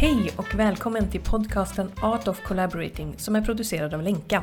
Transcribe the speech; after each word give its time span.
Hej 0.00 0.30
och 0.36 0.54
välkommen 0.54 1.10
till 1.10 1.20
podcasten 1.20 1.90
Art 2.02 2.28
of 2.28 2.42
Collaborating 2.42 3.14
som 3.16 3.36
är 3.36 3.42
producerad 3.42 3.94
av 3.94 4.02
Lenka. 4.02 4.42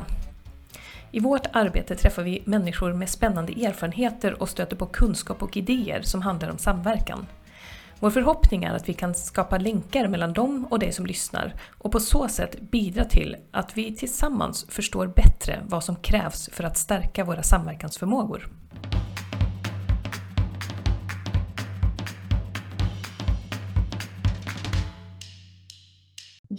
I 1.10 1.20
vårt 1.20 1.46
arbete 1.52 1.96
träffar 1.96 2.22
vi 2.22 2.42
människor 2.44 2.92
med 2.92 3.08
spännande 3.08 3.52
erfarenheter 3.52 4.42
och 4.42 4.48
stöter 4.48 4.76
på 4.76 4.86
kunskap 4.86 5.42
och 5.42 5.56
idéer 5.56 6.02
som 6.02 6.22
handlar 6.22 6.50
om 6.50 6.58
samverkan. 6.58 7.26
Vår 8.00 8.10
förhoppning 8.10 8.64
är 8.64 8.74
att 8.74 8.88
vi 8.88 8.94
kan 8.94 9.14
skapa 9.14 9.58
länkar 9.58 10.08
mellan 10.08 10.32
dem 10.32 10.66
och 10.70 10.78
dig 10.78 10.92
som 10.92 11.06
lyssnar 11.06 11.54
och 11.78 11.92
på 11.92 12.00
så 12.00 12.28
sätt 12.28 12.60
bidra 12.60 13.04
till 13.04 13.36
att 13.50 13.76
vi 13.76 13.96
tillsammans 13.96 14.66
förstår 14.68 15.06
bättre 15.06 15.60
vad 15.66 15.84
som 15.84 15.96
krävs 15.96 16.50
för 16.52 16.64
att 16.64 16.76
stärka 16.76 17.24
våra 17.24 17.42
samverkansförmågor. 17.42 18.48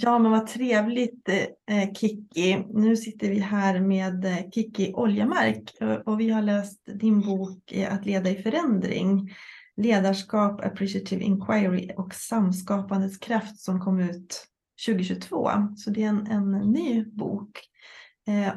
Ja, 0.02 0.20
men 0.20 0.32
vad 0.32 0.48
trevligt 0.48 1.30
eh, 1.30 2.66
Nu 2.74 2.98
sitter 2.98 3.30
vi 3.30 3.40
här 3.40 3.80
med 3.80 4.26
eh, 4.26 4.50
Kiki 4.52 4.94
Oljemark 4.94 5.82
eh, 5.82 5.94
och 5.94 6.20
vi 6.20 6.30
har 6.30 6.42
läst 6.42 6.82
din 6.86 7.22
bok 7.22 7.72
eh, 7.72 7.94
Att 7.94 8.06
leda 8.06 8.30
i 8.30 8.44
förändring. 8.44 9.34
Ledarskap, 9.78 10.66
appreciative 10.66 11.24
inquiry 11.24 11.92
och 11.98 12.14
samskapandets 12.14 13.18
kraft 13.18 13.60
som 13.60 13.80
kom 13.82 14.00
ut 14.00 14.46
2022. 14.86 15.50
Så 15.78 15.90
det 15.90 16.04
är 16.04 16.08
en, 16.08 16.28
en 16.28 16.52
ny 16.52 17.06
bok. 17.06 17.60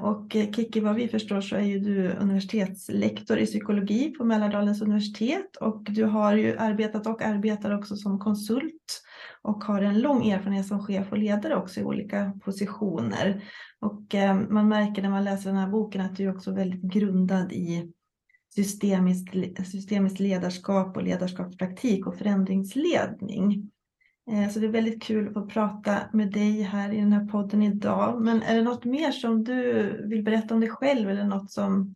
Och 0.00 0.32
Kiki, 0.32 0.80
vad 0.80 0.94
vi 0.94 1.08
förstår 1.08 1.40
så 1.40 1.56
är 1.56 1.60
ju 1.60 1.78
du 1.78 2.08
universitetslektor 2.08 3.38
i 3.38 3.46
psykologi 3.46 4.10
på 4.10 4.24
Mälardalens 4.24 4.82
universitet 4.82 5.56
och 5.56 5.86
du 5.90 6.04
har 6.04 6.36
ju 6.36 6.58
arbetat 6.58 7.06
och 7.06 7.22
arbetar 7.22 7.78
också 7.78 7.96
som 7.96 8.18
konsult 8.18 9.02
och 9.42 9.64
har 9.64 9.82
en 9.82 10.00
lång 10.00 10.28
erfarenhet 10.28 10.66
som 10.66 10.86
chef 10.86 11.12
och 11.12 11.18
ledare 11.18 11.56
också 11.56 11.80
i 11.80 11.84
olika 11.84 12.32
positioner. 12.44 13.44
Och 13.80 14.14
eh, 14.14 14.34
man 14.34 14.68
märker 14.68 15.02
när 15.02 15.10
man 15.10 15.24
läser 15.24 15.50
den 15.50 15.58
här 15.58 15.68
boken 15.68 16.00
att 16.00 16.16
du 16.16 16.24
är 16.24 16.36
också 16.36 16.52
väldigt 16.52 16.82
grundad 16.82 17.52
i 17.52 17.92
systemiskt, 18.54 19.34
systemiskt 19.70 20.20
ledarskap 20.20 20.96
och 20.96 21.02
ledarskapspraktik 21.02 22.06
och 22.06 22.18
förändringsledning. 22.18 23.70
Eh, 24.30 24.48
så 24.48 24.60
det 24.60 24.66
är 24.66 24.70
väldigt 24.70 25.02
kul 25.02 25.28
att 25.28 25.34
få 25.34 25.46
prata 25.46 25.98
med 26.12 26.32
dig 26.32 26.62
här 26.62 26.92
i 26.92 27.00
den 27.00 27.12
här 27.12 27.26
podden 27.26 27.62
idag. 27.62 28.22
Men 28.22 28.42
är 28.42 28.56
det 28.56 28.62
något 28.62 28.84
mer 28.84 29.12
som 29.12 29.44
du 29.44 29.90
vill 30.08 30.22
berätta 30.22 30.54
om 30.54 30.60
dig 30.60 30.70
själv 30.70 31.10
eller 31.10 31.24
något 31.24 31.50
som 31.50 31.94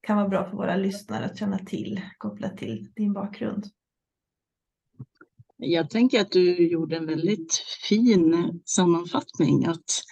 kan 0.00 0.16
vara 0.16 0.28
bra 0.28 0.50
för 0.50 0.56
våra 0.56 0.76
lyssnare 0.76 1.24
att 1.24 1.38
känna 1.38 1.58
till 1.58 2.00
kopplat 2.18 2.56
till 2.56 2.88
din 2.94 3.12
bakgrund? 3.12 3.64
Jag 5.56 5.90
tänker 5.90 6.20
att 6.20 6.32
du 6.32 6.68
gjorde 6.68 6.96
en 6.96 7.06
väldigt 7.06 7.54
fin 7.88 8.60
sammanfattning. 8.64 9.66
Att 9.66 10.02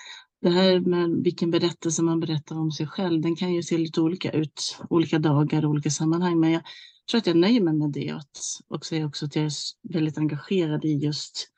det 0.41 0.51
här 0.51 0.81
med 0.81 1.11
vilken 1.25 1.51
berättelse 1.51 2.03
man 2.03 2.21
berättar 2.21 2.57
om 2.57 2.71
sig 2.71 2.87
själv, 2.87 3.23
den 3.23 3.37
kan 3.37 3.55
ju 3.55 3.63
se 3.63 3.79
lite 3.79 4.01
olika 4.01 4.31
ut 4.31 4.79
olika 4.91 5.19
dagar 5.19 5.65
och 5.65 5.71
olika 5.71 5.91
sammanhang. 5.91 6.41
Men 6.41 6.53
jag 6.53 6.63
tror 7.11 7.19
att 7.19 7.27
jag 7.27 7.37
nöjer 7.37 7.61
mig 7.61 7.75
med 7.75 7.93
det 7.93 8.21
och 8.69 8.87
säger 8.87 9.07
också 9.07 9.27
att 9.27 9.37
jag 9.37 9.45
är 9.45 9.53
väldigt 9.93 10.19
engagerad 10.19 10.85
i 10.85 10.93
just 10.93 11.49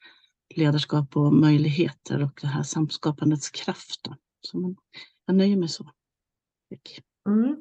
ledarskap 0.55 1.17
och 1.17 1.33
möjligheter 1.33 2.23
och 2.23 2.39
det 2.42 2.47
här 2.47 2.62
samskapandets 2.62 3.51
kraft. 3.51 4.01
Så 4.41 4.75
jag 5.27 5.37
nöjer 5.37 5.57
mig 5.57 5.69
så. 5.69 5.91
Mm. 7.29 7.57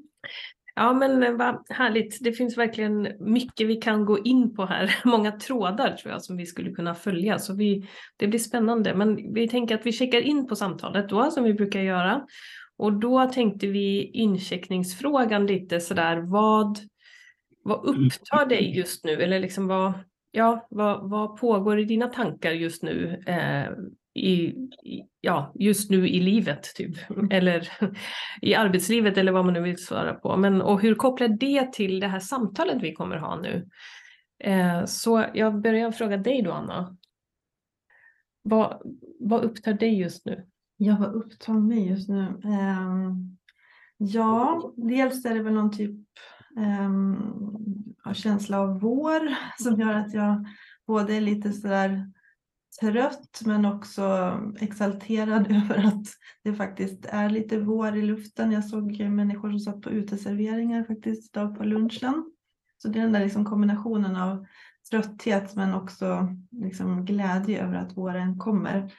Ja 0.76 0.94
men 0.94 1.38
vad 1.38 1.66
härligt. 1.70 2.18
Det 2.22 2.32
finns 2.32 2.58
verkligen 2.58 3.10
mycket 3.20 3.68
vi 3.68 3.76
kan 3.76 4.06
gå 4.06 4.20
in 4.20 4.56
på 4.56 4.66
här. 4.66 4.96
Många 5.06 5.32
trådar 5.32 5.92
tror 5.92 6.14
jag 6.14 6.22
som 6.22 6.38
vi 6.38 6.46
skulle 6.46 6.72
kunna 6.72 6.96
följa. 6.96 7.40
Så 7.40 7.56
vi, 7.56 7.88
det 8.18 8.28
blir 8.28 8.40
spännande. 8.40 8.96
Men 8.96 9.34
vi 9.34 9.48
tänker 9.48 9.76
att 9.76 9.86
vi 9.86 9.92
checkar 9.92 10.22
in 10.22 10.48
på 10.48 10.56
samtalet 10.56 11.10
då 11.10 11.32
som 11.32 11.44
vi 11.44 11.54
brukar 11.54 11.80
göra. 11.80 12.26
Och 12.78 12.94
då 12.94 13.30
tänkte 13.30 13.68
vi 13.68 14.04
incheckningsfrågan 14.04 15.48
lite 15.48 15.80
sådär. 15.80 16.18
Vad, 16.18 16.80
vad 17.64 17.86
upptar 17.86 18.46
dig 18.46 18.78
just 18.78 19.06
nu? 19.06 19.12
Eller 19.12 19.40
liksom 19.40 19.68
vad, 19.68 19.94
ja, 20.32 20.68
vad, 20.70 21.10
vad 21.10 21.38
pågår 21.38 21.80
i 21.80 21.86
dina 21.86 22.08
tankar 22.08 22.52
just 22.52 22.84
nu 22.84 23.24
eh, 23.28 23.72
i, 24.16 24.56
ja, 25.22 25.52
just 25.56 25.90
nu 25.90 26.08
i 26.10 26.20
livet 26.20 26.64
typ. 26.76 26.96
Eller 27.32 27.70
i 28.42 28.56
arbetslivet 28.56 29.18
eller 29.18 29.32
vad 29.32 29.46
man 29.46 29.54
nu 29.54 29.62
vill 29.62 29.86
svara 29.86 30.14
på. 30.14 30.38
Men, 30.38 30.62
och 30.62 30.82
hur 30.82 30.96
kopplar 30.96 31.28
det 31.28 31.74
till 31.74 32.00
det 32.00 32.08
här 32.08 32.20
samtalet 32.20 32.84
vi 32.84 32.94
kommer 32.94 33.18
ha 33.18 33.42
nu? 33.42 33.70
Eh, 34.40 34.86
så 34.86 35.26
jag 35.34 35.62
börjar 35.62 35.92
fråga 35.92 36.18
dig 36.18 36.42
då 36.42 36.52
Anna. 36.52 36.98
Vad, 38.42 38.82
vad 39.20 39.44
upptar 39.44 39.74
dig 39.74 40.00
just 40.00 40.26
nu? 40.26 40.46
Ja, 40.78 40.98
vad 41.00 41.16
upptar 41.16 41.54
mig 41.54 41.88
just 41.88 42.10
nu? 42.10 42.42
Eh, 42.44 43.14
ja, 43.98 44.74
dels 44.76 45.26
är 45.26 45.36
det 45.36 45.44
väl 45.44 45.54
någon 45.54 45.72
typ 45.72 45.96
eh, 46.58 48.14
känsla 48.14 48.60
av 48.60 48.80
vår 48.80 49.36
som 49.64 49.80
gör 49.80 49.94
att 49.94 50.14
jag 50.14 50.46
både 50.88 51.14
är 51.14 51.22
lite 51.22 51.52
sådär 51.54 52.12
trött 52.82 53.42
men 53.46 53.66
också 53.66 54.34
exalterad 54.60 55.48
över 55.52 55.88
att 55.88 56.08
det 56.44 56.54
faktiskt 56.54 57.06
är 57.06 57.30
lite 57.30 57.60
vår 57.60 57.96
i 57.96 58.02
luften. 58.02 58.52
Jag 58.52 58.66
såg 58.66 59.00
människor 59.00 59.50
som 59.50 59.60
satt 59.60 59.82
på 59.82 59.90
uteserveringar 59.90 60.84
faktiskt 60.84 61.36
idag 61.36 61.58
på 61.58 61.64
lunchen. 61.64 62.32
Så 62.78 62.88
det 62.88 63.00
är 63.00 63.04
den 63.04 63.12
där 63.12 63.24
liksom 63.24 63.46
kombinationen 63.46 64.16
av 64.16 64.46
trötthet 64.90 65.56
men 65.56 65.74
också 65.74 66.36
liksom 66.52 67.06
glädje 67.06 67.64
över 67.64 67.76
att 67.76 67.98
våren 67.98 68.40
kommer. 68.40 68.92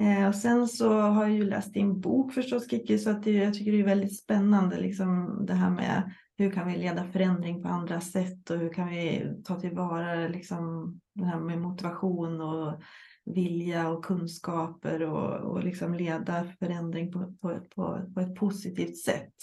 Eh, 0.00 0.28
och 0.28 0.34
sen 0.34 0.68
så 0.68 1.00
har 1.00 1.22
jag 1.22 1.36
ju 1.36 1.44
läst 1.44 1.74
din 1.74 2.00
bok 2.00 2.32
förstås 2.32 2.70
Kiki 2.70 2.98
så 2.98 3.10
att 3.10 3.22
det, 3.22 3.32
jag 3.32 3.54
tycker 3.54 3.72
det 3.72 3.80
är 3.80 3.84
väldigt 3.84 4.18
spännande 4.18 4.80
liksom 4.80 5.38
det 5.46 5.54
här 5.54 5.70
med 5.70 6.12
hur 6.40 6.50
kan 6.50 6.68
vi 6.68 6.76
leda 6.76 7.04
förändring 7.04 7.62
på 7.62 7.68
andra 7.68 8.00
sätt 8.00 8.50
och 8.50 8.58
hur 8.58 8.72
kan 8.72 8.88
vi 8.88 9.32
ta 9.44 9.60
tillvara 9.60 10.28
liksom 10.28 10.94
det 11.14 11.24
här 11.24 11.40
med 11.40 11.60
motivation 11.60 12.40
och 12.40 12.82
vilja 13.24 13.88
och 13.88 14.04
kunskaper 14.04 15.02
och, 15.02 15.52
och 15.52 15.64
liksom 15.64 15.94
leda 15.94 16.44
förändring 16.58 17.12
på, 17.12 17.34
på, 17.40 17.58
på, 17.74 18.10
på 18.14 18.20
ett 18.20 18.34
positivt 18.34 18.98
sätt. 18.98 19.34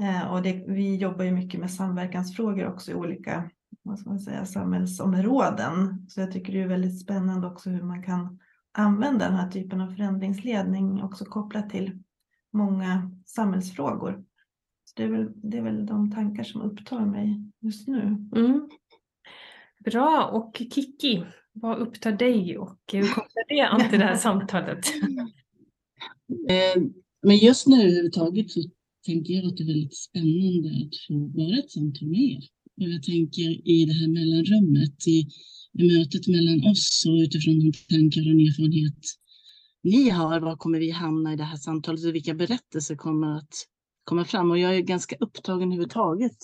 Eh, 0.00 0.32
och 0.32 0.42
det, 0.42 0.64
vi 0.68 0.96
jobbar 0.96 1.24
ju 1.24 1.30
mycket 1.30 1.60
med 1.60 1.70
samverkansfrågor 1.70 2.66
också 2.66 2.90
i 2.90 2.94
olika 2.94 3.50
vad 3.82 3.98
ska 3.98 4.10
man 4.10 4.20
säga, 4.20 4.46
samhällsområden. 4.46 6.06
Så 6.08 6.20
jag 6.20 6.32
tycker 6.32 6.52
det 6.52 6.62
är 6.62 6.68
väldigt 6.68 7.00
spännande 7.00 7.46
också 7.46 7.70
hur 7.70 7.82
man 7.82 8.02
kan 8.02 8.38
använda 8.72 9.24
den 9.24 9.38
här 9.38 9.50
typen 9.50 9.80
av 9.80 9.90
förändringsledning 9.90 11.02
också 11.02 11.24
kopplat 11.24 11.70
till 11.70 12.02
många 12.52 13.10
samhällsfrågor. 13.26 14.24
Det, 14.98 15.04
är 15.04 15.08
väl, 15.08 15.32
det 15.42 15.58
är 15.58 15.62
väl 15.62 15.86
de 15.86 16.10
tankar 16.10 16.44
som 16.44 16.62
upptar 16.62 17.06
mig 17.06 17.42
just 17.60 17.88
nu. 17.88 18.00
Mm. 18.36 18.68
Bra, 19.84 20.30
och 20.32 20.56
Kiki, 20.74 21.24
vad 21.52 21.78
upptar 21.78 22.12
dig 22.12 22.58
och 22.58 22.78
hur 22.92 23.02
kopplar 23.02 23.48
det 23.48 23.60
an 23.60 23.90
till 23.90 23.98
det 23.98 24.04
här 24.04 24.16
samtalet? 24.16 24.86
Eh, 26.50 26.82
men 27.22 27.36
just 27.36 27.66
nu 27.66 27.76
överhuvudtaget 27.82 28.50
så 28.50 28.60
tänker 29.06 29.34
jag 29.34 29.46
att 29.46 29.56
det 29.56 29.62
är 29.62 29.66
väldigt 29.66 29.96
spännande 29.96 30.68
att 30.68 30.96
få 31.06 31.14
vara 31.38 31.58
ett 31.58 31.70
samtal 31.70 32.08
med 32.08 32.20
er. 32.20 32.44
Och 32.80 32.88
jag 32.94 33.02
tänker 33.02 33.68
i 33.68 33.84
det 33.84 33.92
här 33.92 34.08
mellanrummet, 34.08 35.06
i, 35.06 35.18
i 35.78 35.82
mötet 35.92 36.28
mellan 36.28 36.70
oss 36.70 37.04
och 37.08 37.18
utifrån 37.24 37.58
de 37.58 37.72
tankar 37.94 38.20
och 38.20 38.40
erfarenhet 38.46 39.02
ni 39.82 40.10
har, 40.10 40.40
var 40.40 40.56
kommer 40.56 40.78
vi 40.78 40.90
hamna 40.90 41.32
i 41.32 41.36
det 41.36 41.44
här 41.44 41.56
samtalet 41.56 42.04
och 42.06 42.14
vilka 42.14 42.34
berättelser 42.34 42.96
kommer 42.96 43.36
att 43.38 43.54
komma 44.08 44.24
fram? 44.24 44.50
Och 44.50 44.58
jag 44.58 44.76
är 44.76 44.80
ganska 44.80 45.16
upptagen 45.20 45.62
överhuvudtaget 45.62 46.36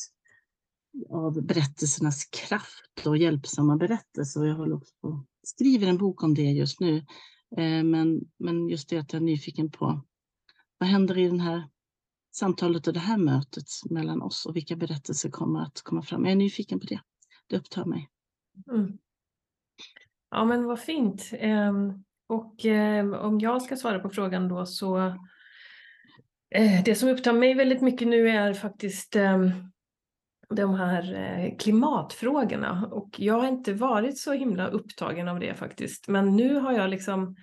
av 1.10 1.42
berättelsernas 1.42 2.24
kraft 2.24 3.06
och 3.06 3.16
hjälpsamma 3.16 3.76
berättelser. 3.76 4.40
Och 4.40 4.46
jag 4.46 4.54
håller 4.54 4.76
också 4.76 4.94
på 5.00 5.24
skriver 5.42 5.86
en 5.86 5.98
bok 5.98 6.22
om 6.22 6.34
det 6.34 6.42
just 6.42 6.80
nu. 6.80 6.96
Eh, 7.56 7.82
men, 7.84 8.20
men 8.38 8.68
just 8.68 8.88
det 8.88 8.98
att 8.98 9.12
jag 9.12 9.22
är 9.22 9.24
nyfiken 9.24 9.70
på 9.70 10.02
vad 10.78 10.88
händer 10.88 11.18
i 11.18 11.28
det 11.28 11.42
här 11.42 11.68
samtalet 12.34 12.86
och 12.86 12.92
det 12.92 13.00
här 13.00 13.18
mötet 13.18 13.68
mellan 13.90 14.22
oss 14.22 14.46
och 14.46 14.56
vilka 14.56 14.76
berättelser 14.76 15.30
kommer 15.30 15.60
att 15.60 15.82
komma 15.82 16.02
fram. 16.02 16.24
Jag 16.24 16.32
är 16.32 16.36
nyfiken 16.36 16.80
på 16.80 16.86
det. 16.86 17.00
Det 17.46 17.56
upptar 17.56 17.84
mig. 17.84 18.08
Mm. 18.70 18.98
Ja 20.30 20.44
men 20.44 20.64
vad 20.64 20.80
fint. 20.80 21.30
Ehm, 21.32 22.04
och 22.26 22.66
eh, 22.66 23.12
om 23.12 23.40
jag 23.40 23.62
ska 23.62 23.76
svara 23.76 23.98
på 23.98 24.10
frågan 24.10 24.48
då 24.48 24.66
så 24.66 25.16
Eh, 26.54 26.82
det 26.84 26.94
som 26.94 27.08
upptar 27.08 27.32
mig 27.32 27.54
väldigt 27.54 27.80
mycket 27.80 28.08
nu 28.08 28.28
är 28.28 28.52
faktiskt 28.52 29.16
ehm, 29.16 29.50
de 30.48 30.74
här 30.74 31.14
eh, 31.14 31.56
klimatfrågorna 31.56 32.88
och 32.92 33.10
jag 33.18 33.34
har 33.34 33.48
inte 33.48 33.72
varit 33.72 34.18
så 34.18 34.32
himla 34.32 34.68
upptagen 34.68 35.28
av 35.28 35.40
det 35.40 35.54
faktiskt. 35.54 36.08
Men 36.08 36.36
nu 36.36 36.54
har 36.54 36.72
jag 36.72 36.90
liksom 36.90 37.36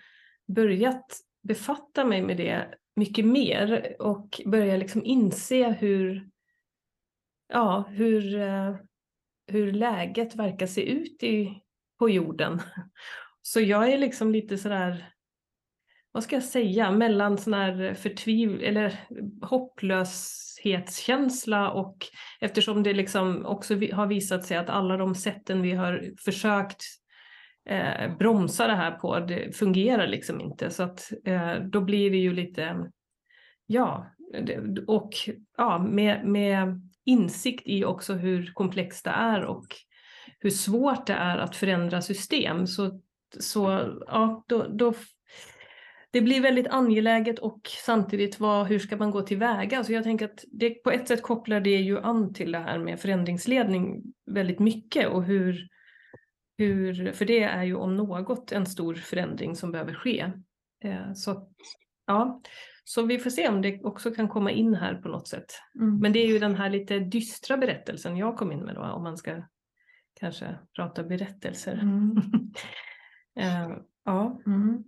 börjat 0.48 1.06
befatta 1.44 2.06
mig 2.06 2.22
med 2.22 2.38
det 2.38 2.68
mycket 2.96 3.26
mer 3.26 3.96
och 4.00 4.42
börjar 4.46 4.78
liksom 4.78 5.06
inse 5.06 5.70
hur, 5.70 6.30
ja, 7.54 7.86
hur, 7.90 8.40
eh, 8.40 8.76
hur 9.48 9.72
läget 9.72 10.36
verkar 10.36 10.68
se 10.68 10.92
ut 10.92 11.24
i, 11.24 11.62
på 12.00 12.10
jorden. 12.10 12.62
så 13.42 13.62
jag 13.62 13.90
är 13.90 13.98
liksom 13.98 14.32
lite 14.32 14.58
sådär, 14.58 15.14
vad 16.12 16.24
ska 16.24 16.36
jag 16.36 16.44
säga, 16.44 16.92
mellan 16.92 17.38
sån 17.38 17.54
här 17.54 17.94
förtviv 17.94 18.64
eller 18.64 18.94
hopplöshetskänsla 19.42 21.72
och 21.72 21.98
eftersom 22.40 22.84
det 22.84 22.94
liksom 22.94 23.46
också 23.46 23.74
har 23.74 24.08
visat 24.08 24.46
sig 24.46 24.58
att 24.58 24.70
alla 24.70 24.98
de 24.98 25.16
sätten 25.16 25.62
vi 25.62 25.72
har 25.72 26.12
försökt 26.26 26.84
eh, 27.70 28.18
bromsa 28.18 28.68
det 28.68 28.76
här 28.76 28.92
på, 28.92 29.20
det 29.20 29.58
fungerar 29.58 30.08
liksom 30.08 30.42
inte. 30.42 30.70
Så 30.70 30.84
att 30.84 31.12
eh, 31.26 31.56
då 31.56 31.82
blir 31.82 32.12
det 32.12 32.18
ju 32.18 32.34
lite, 32.34 32.92
ja, 33.66 34.08
och 34.88 35.10
ja, 35.58 35.80
med, 35.80 36.26
med 36.26 36.82
insikt 37.06 37.68
i 37.68 37.86
också 37.86 38.14
hur 38.14 38.54
komplext 38.54 39.06
det 39.06 39.12
är 39.12 39.44
och 39.44 39.66
hur 40.40 40.50
svårt 40.50 41.08
det 41.08 41.14
är 41.14 41.38
att 41.38 41.56
förändra 41.56 42.02
system. 42.02 42.68
Så, 42.68 43.02
så 43.40 43.92
ja, 44.08 44.44
då, 44.48 44.68
då 44.68 44.94
det 46.12 46.22
blir 46.22 46.42
väldigt 46.42 46.68
angeläget 46.68 47.40
och 47.40 47.62
samtidigt 47.86 48.40
vad, 48.40 48.68
hur 48.68 48.80
ska 48.80 48.98
man 48.98 49.12
gå 49.12 49.22
tillväga? 49.22 49.84
Så 49.84 49.94
jag 49.94 50.04
tänker 50.04 50.26
att 50.26 50.46
det, 50.52 50.70
på 50.70 50.92
ett 50.92 51.08
sätt 51.08 51.22
kopplar 51.22 51.60
det 51.60 51.78
ju 51.78 52.00
an 52.00 52.34
till 52.34 52.52
det 52.52 52.60
här 52.60 52.80
med 52.80 53.00
förändringsledning 53.00 54.04
väldigt 54.26 54.60
mycket 54.60 55.08
och 55.08 55.24
hur, 55.24 55.68
hur 56.58 57.12
för 57.12 57.26
det 57.26 57.44
är 57.44 57.64
ju 57.64 57.76
om 57.76 57.98
något 57.98 58.52
en 58.52 58.66
stor 58.66 58.96
förändring 58.96 59.56
som 59.56 59.72
behöver 59.72 59.94
ske. 59.94 60.32
Eh, 60.84 61.14
så, 61.14 61.50
ja. 62.08 62.42
så 62.84 63.02
vi 63.06 63.20
får 63.20 63.30
se 63.30 63.50
om 63.50 63.62
det 63.62 63.84
också 63.84 64.12
kan 64.12 64.28
komma 64.28 64.52
in 64.52 64.76
här 64.76 64.96
på 64.96 65.08
något 65.08 65.28
sätt. 65.28 65.52
Mm. 65.80 66.00
Men 66.00 66.14
det 66.14 66.20
är 66.20 66.28
ju 66.28 66.40
den 66.40 66.56
här 66.56 66.70
lite 66.70 67.00
dystra 67.00 67.58
berättelsen 67.58 68.18
jag 68.18 68.38
kom 68.38 68.52
in 68.52 68.64
med 68.64 68.76
då, 68.76 68.82
om 68.82 69.04
man 69.04 69.18
ska 69.18 69.44
kanske 70.20 70.56
prata 70.76 71.04
berättelser. 71.04 71.74
Mm. 71.74 72.18
uh, 73.40 73.78
ja. 74.06 74.42
Mm. 74.46 74.84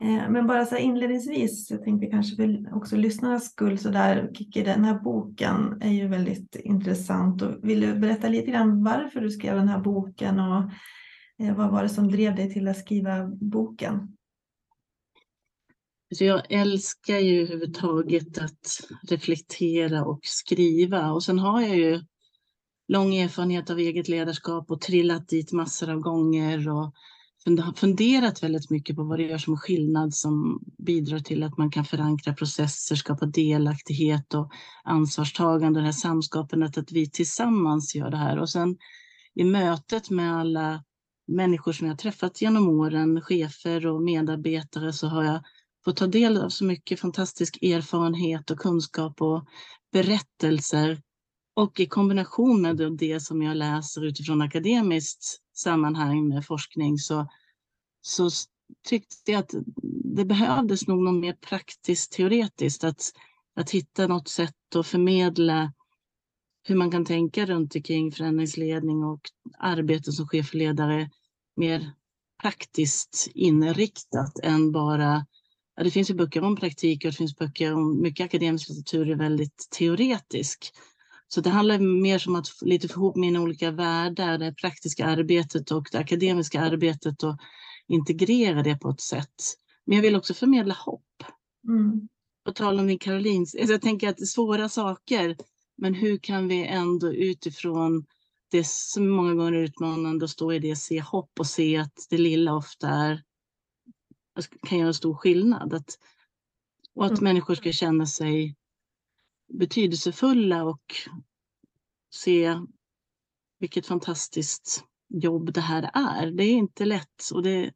Eh, 0.00 0.30
men 0.30 0.46
bara 0.46 0.66
så 0.66 0.76
inledningsvis, 0.76 1.70
jag 1.70 1.84
tänkte 1.84 2.06
kanske 2.06 2.36
för 2.36 2.76
också 2.76 2.96
lyssnarnas 2.96 3.44
skull 3.44 3.78
så 3.78 3.88
där, 3.88 4.30
Kiki, 4.34 4.62
den 4.62 4.84
här 4.84 5.00
boken 5.00 5.82
är 5.82 5.92
ju 5.92 6.08
väldigt 6.08 6.56
intressant. 6.56 7.42
Och 7.42 7.54
vill 7.62 7.80
du 7.80 7.94
berätta 7.94 8.28
lite 8.28 8.50
grann 8.50 8.84
varför 8.84 9.20
du 9.20 9.30
skrev 9.30 9.56
den 9.56 9.68
här 9.68 9.80
boken 9.80 10.40
och 10.40 10.62
eh, 11.42 11.56
vad 11.56 11.70
var 11.70 11.82
det 11.82 11.88
som 11.88 12.10
drev 12.10 12.34
dig 12.34 12.52
till 12.52 12.68
att 12.68 12.78
skriva 12.78 13.26
boken? 13.26 14.16
Alltså, 16.10 16.24
jag 16.24 16.52
älskar 16.52 17.18
ju 17.18 17.42
överhuvudtaget 17.42 18.38
att 18.38 18.80
reflektera 19.10 20.04
och 20.04 20.20
skriva 20.22 21.12
och 21.12 21.22
sen 21.22 21.38
har 21.38 21.60
jag 21.60 21.76
ju 21.76 22.00
lång 22.88 23.14
erfarenhet 23.14 23.70
av 23.70 23.78
eget 23.78 24.08
ledarskap 24.08 24.70
och 24.70 24.80
trillat 24.80 25.28
dit 25.28 25.52
massor 25.52 25.90
av 25.90 26.00
gånger 26.00 26.68
och 26.68 26.94
funderat 27.76 28.42
väldigt 28.42 28.70
mycket 28.70 28.96
på 28.96 29.02
vad 29.02 29.18
det 29.18 29.24
gör 29.24 29.38
som 29.38 29.56
skillnad 29.56 30.14
som 30.14 30.60
bidrar 30.78 31.18
till 31.18 31.42
att 31.42 31.58
man 31.58 31.70
kan 31.70 31.84
förankra 31.84 32.34
processer, 32.34 32.96
skapa 32.96 33.26
delaktighet 33.26 34.34
och 34.34 34.52
ansvarstagande, 34.84 35.80
det 35.80 35.84
här 35.84 35.92
samskapandet, 35.92 36.78
att 36.78 36.92
vi 36.92 37.10
tillsammans 37.10 37.94
gör 37.94 38.10
det 38.10 38.16
här. 38.16 38.38
Och 38.38 38.50
sen 38.50 38.76
i 39.34 39.44
mötet 39.44 40.10
med 40.10 40.36
alla 40.36 40.84
människor 41.26 41.72
som 41.72 41.86
jag 41.86 41.98
träffat 41.98 42.42
genom 42.42 42.68
åren, 42.68 43.20
chefer 43.20 43.86
och 43.86 44.02
medarbetare, 44.02 44.92
så 44.92 45.06
har 45.06 45.24
jag 45.24 45.40
fått 45.84 45.96
ta 45.96 46.06
del 46.06 46.36
av 46.36 46.48
så 46.48 46.64
mycket 46.64 47.00
fantastisk 47.00 47.62
erfarenhet 47.62 48.50
och 48.50 48.58
kunskap 48.58 49.22
och 49.22 49.44
berättelser. 49.92 51.00
Och 51.56 51.80
i 51.80 51.86
kombination 51.86 52.62
med 52.62 52.96
det 52.98 53.20
som 53.20 53.42
jag 53.42 53.56
läser 53.56 54.04
utifrån 54.04 54.42
akademiskt 54.42 55.40
sammanhang 55.54 56.28
med 56.28 56.46
forskning 56.46 56.98
så, 56.98 57.28
så 58.00 58.30
tyckte 58.88 59.32
jag 59.32 59.38
att 59.38 59.54
det 60.04 60.24
behövdes 60.24 60.86
nog 60.86 61.02
något 61.02 61.20
mer 61.20 61.32
praktiskt 61.32 62.12
teoretiskt. 62.12 62.84
Att, 62.84 63.02
att 63.54 63.70
hitta 63.70 64.06
något 64.06 64.28
sätt 64.28 64.76
att 64.76 64.86
förmedla 64.86 65.72
hur 66.62 66.76
man 66.76 66.90
kan 66.90 67.04
tänka 67.04 67.46
runt 67.46 67.76
omkring 67.76 68.12
förändringsledning 68.12 69.04
och 69.04 69.20
arbete 69.58 70.12
som 70.12 70.28
chef 70.28 70.48
och 70.48 70.54
ledare 70.54 71.10
mer 71.56 71.92
praktiskt 72.42 73.28
inriktat 73.34 74.38
än 74.42 74.72
bara 74.72 75.26
Ja, 75.76 75.84
det 75.84 75.90
finns 75.90 76.10
ju 76.10 76.14
böcker 76.14 76.44
om 76.44 76.56
praktik 76.56 77.04
och 77.04 77.10
det 77.10 77.16
finns 77.16 77.36
böcker 77.36 77.74
om 77.74 78.02
mycket 78.02 78.24
akademisk 78.24 78.68
litteratur 78.68 79.10
är 79.10 79.16
väldigt 79.16 79.68
teoretisk. 79.70 80.72
Så 81.28 81.40
det 81.40 81.50
handlar 81.50 81.78
mer 81.78 82.28
om 82.28 82.36
att 82.36 82.46
lite 82.60 82.88
få 82.88 83.00
ihop 83.00 83.16
mina 83.16 83.40
olika 83.40 83.70
världar, 83.70 84.38
det 84.38 84.52
praktiska 84.52 85.06
arbetet 85.06 85.70
och 85.70 85.88
det 85.92 85.98
akademiska 85.98 86.60
arbetet 86.60 87.22
och 87.22 87.36
integrera 87.88 88.62
det 88.62 88.76
på 88.76 88.90
ett 88.90 89.00
sätt. 89.00 89.34
Men 89.84 89.96
jag 89.96 90.02
vill 90.02 90.16
också 90.16 90.34
förmedla 90.34 90.74
hopp. 90.74 91.22
Mm. 91.68 92.08
På 92.44 92.52
tal 92.52 92.80
om 92.80 92.86
din 92.86 92.98
Karolins, 92.98 93.54
alltså 93.54 93.72
jag 93.72 93.82
tänker 93.82 94.08
att 94.08 94.16
det 94.16 94.22
är 94.22 94.26
svåra 94.26 94.68
saker, 94.68 95.36
men 95.76 95.94
hur 95.94 96.18
kan 96.18 96.48
vi 96.48 96.66
ändå 96.66 97.12
utifrån 97.12 98.06
det 98.50 98.66
som 98.66 99.08
många 99.08 99.34
gånger 99.34 99.52
är 99.52 99.62
utmanande 99.62 100.24
att 100.24 100.30
stå 100.30 100.52
i 100.52 100.58
det, 100.58 100.76
se 100.76 101.00
hopp 101.00 101.40
och 101.40 101.46
se 101.46 101.76
att 101.76 102.06
det 102.10 102.18
lilla 102.18 102.54
ofta 102.54 102.88
är, 102.88 103.22
kan 104.68 104.78
göra 104.78 104.92
stor 104.92 105.14
skillnad. 105.14 105.74
Att, 105.74 105.98
och 106.94 107.04
att 107.04 107.10
mm. 107.10 107.24
människor 107.24 107.54
ska 107.54 107.72
känna 107.72 108.06
sig 108.06 108.56
betydelsefulla 109.48 110.64
och 110.64 110.94
se 112.14 112.60
vilket 113.58 113.86
fantastiskt 113.86 114.84
jobb 115.08 115.52
det 115.52 115.60
här 115.60 115.90
är. 115.94 116.30
Det 116.30 116.44
är 116.44 116.52
inte 116.52 116.84
lätt 116.84 117.30
och 117.34 117.42
det, 117.42 117.72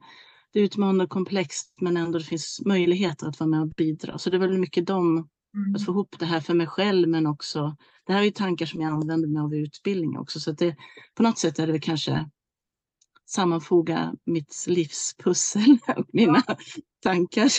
det 0.53 0.61
är 0.61 0.65
utmanande 0.65 1.05
och 1.05 1.11
komplext 1.11 1.75
men 1.81 1.97
ändå 1.97 2.19
det 2.19 2.25
finns 2.25 2.61
möjligheter 2.67 3.27
att 3.27 3.41
vara 3.41 3.51
med 3.51 3.61
och 3.61 3.69
bidra. 3.69 4.19
Så 4.19 4.31
det 4.31 4.37
är 4.37 4.39
väldigt 4.39 4.61
mycket 4.61 4.87
de, 4.87 5.17
mm. 5.17 5.75
att 5.75 5.85
få 5.85 5.93
ihop 5.93 6.17
det 6.19 6.27
här 6.27 6.41
för 6.41 6.55
mig 6.55 6.67
själv 6.67 7.09
men 7.09 7.27
också, 7.27 7.77
det 8.07 8.13
här 8.13 8.21
är 8.21 8.25
ju 8.25 8.31
tankar 8.31 8.67
som 8.67 8.81
jag 8.81 8.93
använder 8.93 9.29
mig 9.29 9.43
av 9.43 9.55
i 9.55 9.59
utbildning 9.59 10.19
också 10.19 10.41
så 10.41 10.51
att 10.51 10.59
det, 10.59 10.77
på 11.15 11.23
något 11.23 11.39
sätt 11.39 11.59
är 11.59 11.67
det 11.67 11.73
väl 11.73 11.81
kanske 11.81 12.31
sammanfoga 13.27 14.15
mitt 14.25 14.65
livspussel 14.69 15.79
och 15.97 16.07
mina 16.13 16.43
tankar. 17.03 17.51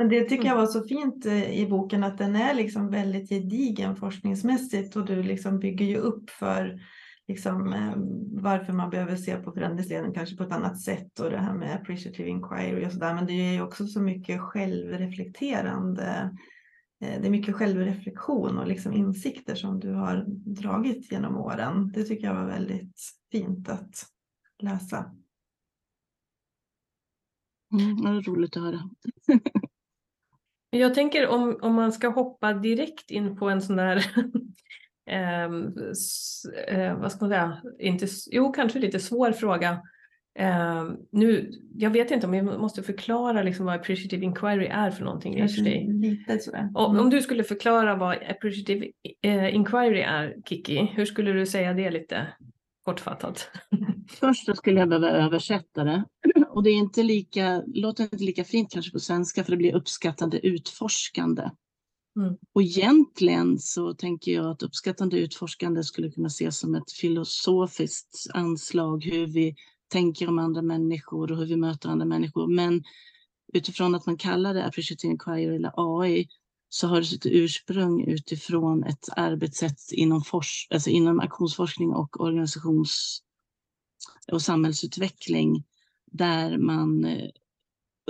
Men 0.00 0.08
det 0.08 0.24
tycker 0.24 0.44
jag 0.44 0.56
var 0.56 0.66
så 0.66 0.82
fint 0.82 1.26
eh, 1.26 1.60
i 1.60 1.66
boken 1.66 2.04
att 2.04 2.18
den 2.18 2.36
är 2.36 2.54
liksom 2.54 2.90
väldigt 2.90 3.28
gedigen 3.28 3.96
forskningsmässigt 3.96 4.96
och 4.96 5.06
du 5.06 5.22
liksom 5.22 5.58
bygger 5.58 5.86
ju 5.86 5.96
upp 5.96 6.30
för 6.30 6.80
liksom, 7.28 7.72
eh, 7.72 7.92
varför 8.42 8.72
man 8.72 8.90
behöver 8.90 9.16
se 9.16 9.36
på 9.36 9.52
förändringsledning 9.52 10.14
kanske 10.14 10.36
på 10.36 10.42
ett 10.42 10.52
annat 10.52 10.80
sätt 10.80 11.20
och 11.20 11.30
det 11.30 11.38
här 11.38 11.54
med 11.54 11.74
appreciative 11.74 12.28
inquiry 12.28 12.86
och 12.86 12.92
sådär. 12.92 13.14
Men 13.14 13.26
det 13.26 13.32
är 13.32 13.52
ju 13.52 13.62
också 13.62 13.86
så 13.86 14.00
mycket 14.00 14.40
självreflekterande. 14.40 16.36
Eh, 17.00 17.20
det 17.20 17.26
är 17.26 17.30
mycket 17.30 17.56
självreflektion 17.56 18.58
och 18.58 18.66
liksom 18.66 18.92
insikter 18.92 19.54
som 19.54 19.80
du 19.80 19.92
har 19.92 20.24
dragit 20.60 21.12
genom 21.12 21.36
åren. 21.36 21.92
Det 21.94 22.04
tycker 22.04 22.26
jag 22.26 22.34
var 22.34 22.46
väldigt 22.46 23.00
fint 23.32 23.68
att 23.68 24.06
läsa. 24.62 25.14
Mm, 27.72 28.02
det 28.02 28.08
är 28.08 28.22
roligt 28.22 28.56
att 28.56 28.62
höra. 28.62 28.90
Jag 30.70 30.94
tänker 30.94 31.28
om, 31.28 31.58
om 31.62 31.74
man 31.74 31.92
ska 31.92 32.08
hoppa 32.08 32.52
direkt 32.52 33.10
in 33.10 33.36
på 33.36 33.50
en 33.50 33.62
sån 33.62 33.76
där, 33.76 33.96
eh, 35.10 35.44
eh, 36.68 36.98
vad 36.98 37.12
ska 37.12 37.24
man 37.24 37.30
säga, 37.30 37.62
inte, 37.78 38.06
jo 38.30 38.52
kanske 38.52 38.78
lite 38.78 39.00
svår 39.00 39.32
fråga. 39.32 39.82
Eh, 40.38 40.84
nu, 41.12 41.50
jag 41.74 41.90
vet 41.90 42.10
inte 42.10 42.26
om 42.26 42.34
jag 42.34 42.44
måste 42.60 42.82
förklara 42.82 43.42
liksom 43.42 43.66
vad 43.66 43.74
appreciative 43.74 44.24
inquiry 44.24 44.66
är 44.66 44.90
för 44.90 45.04
någonting. 45.04 45.36
Kanske 45.36 45.60
lite 45.60 46.38
sådär. 46.38 46.58
Mm. 46.58 46.76
Om, 46.76 46.98
om 46.98 47.10
du 47.10 47.22
skulle 47.22 47.44
förklara 47.44 47.96
vad 47.96 48.16
appreciative 48.30 48.90
eh, 49.22 49.54
inquiry 49.54 50.00
är, 50.00 50.36
Kiki, 50.44 50.92
hur 50.94 51.04
skulle 51.04 51.32
du 51.32 51.46
säga 51.46 51.72
det 51.72 51.90
lite 51.90 52.26
kortfattat? 52.84 53.50
Först 54.20 54.46
så 54.46 54.54
skulle 54.54 54.80
jag 54.80 54.88
behöva 54.88 55.10
översätta 55.10 55.84
det. 55.84 56.04
Och 56.54 56.62
det 56.62 56.70
är 56.70 56.74
inte 56.74 57.02
lika, 57.02 57.62
låter 57.66 58.04
inte 58.04 58.24
lika 58.24 58.44
fint 58.44 58.72
kanske 58.72 58.92
på 58.92 59.00
svenska 59.00 59.44
för 59.44 59.50
det 59.50 59.56
blir 59.56 59.74
uppskattande 59.74 60.46
utforskande. 60.46 61.50
Mm. 62.16 62.36
Och 62.52 62.62
egentligen 62.62 63.58
så 63.58 63.94
tänker 63.94 64.32
jag 64.32 64.46
att 64.46 64.62
uppskattande 64.62 65.18
utforskande 65.18 65.84
skulle 65.84 66.10
kunna 66.10 66.26
ses 66.26 66.58
som 66.58 66.74
ett 66.74 66.92
filosofiskt 66.92 68.26
anslag 68.34 69.04
hur 69.04 69.26
vi 69.26 69.54
tänker 69.88 70.28
om 70.28 70.38
andra 70.38 70.62
människor 70.62 71.32
och 71.32 71.38
hur 71.38 71.46
vi 71.46 71.56
möter 71.56 71.88
andra 71.88 72.06
människor. 72.06 72.46
Men 72.46 72.84
utifrån 73.52 73.94
att 73.94 74.06
man 74.06 74.16
kallar 74.16 74.54
det 74.54 74.64
appreciative 74.64 75.12
inquiry 75.12 75.56
eller 75.56 75.72
AI 75.76 76.28
så 76.68 76.86
har 76.86 77.00
det 77.00 77.06
sitt 77.06 77.26
ursprung 77.26 78.04
utifrån 78.04 78.84
ett 78.84 79.08
arbetssätt 79.16 79.92
inom, 79.92 80.24
fors 80.24 80.66
alltså 80.70 80.90
inom 80.90 81.20
aktionsforskning 81.20 81.90
och 81.90 82.20
organisations 82.20 83.22
och 84.32 84.42
samhällsutveckling 84.42 85.64
där 86.10 86.58
man 86.58 87.04
eh, 87.04 87.30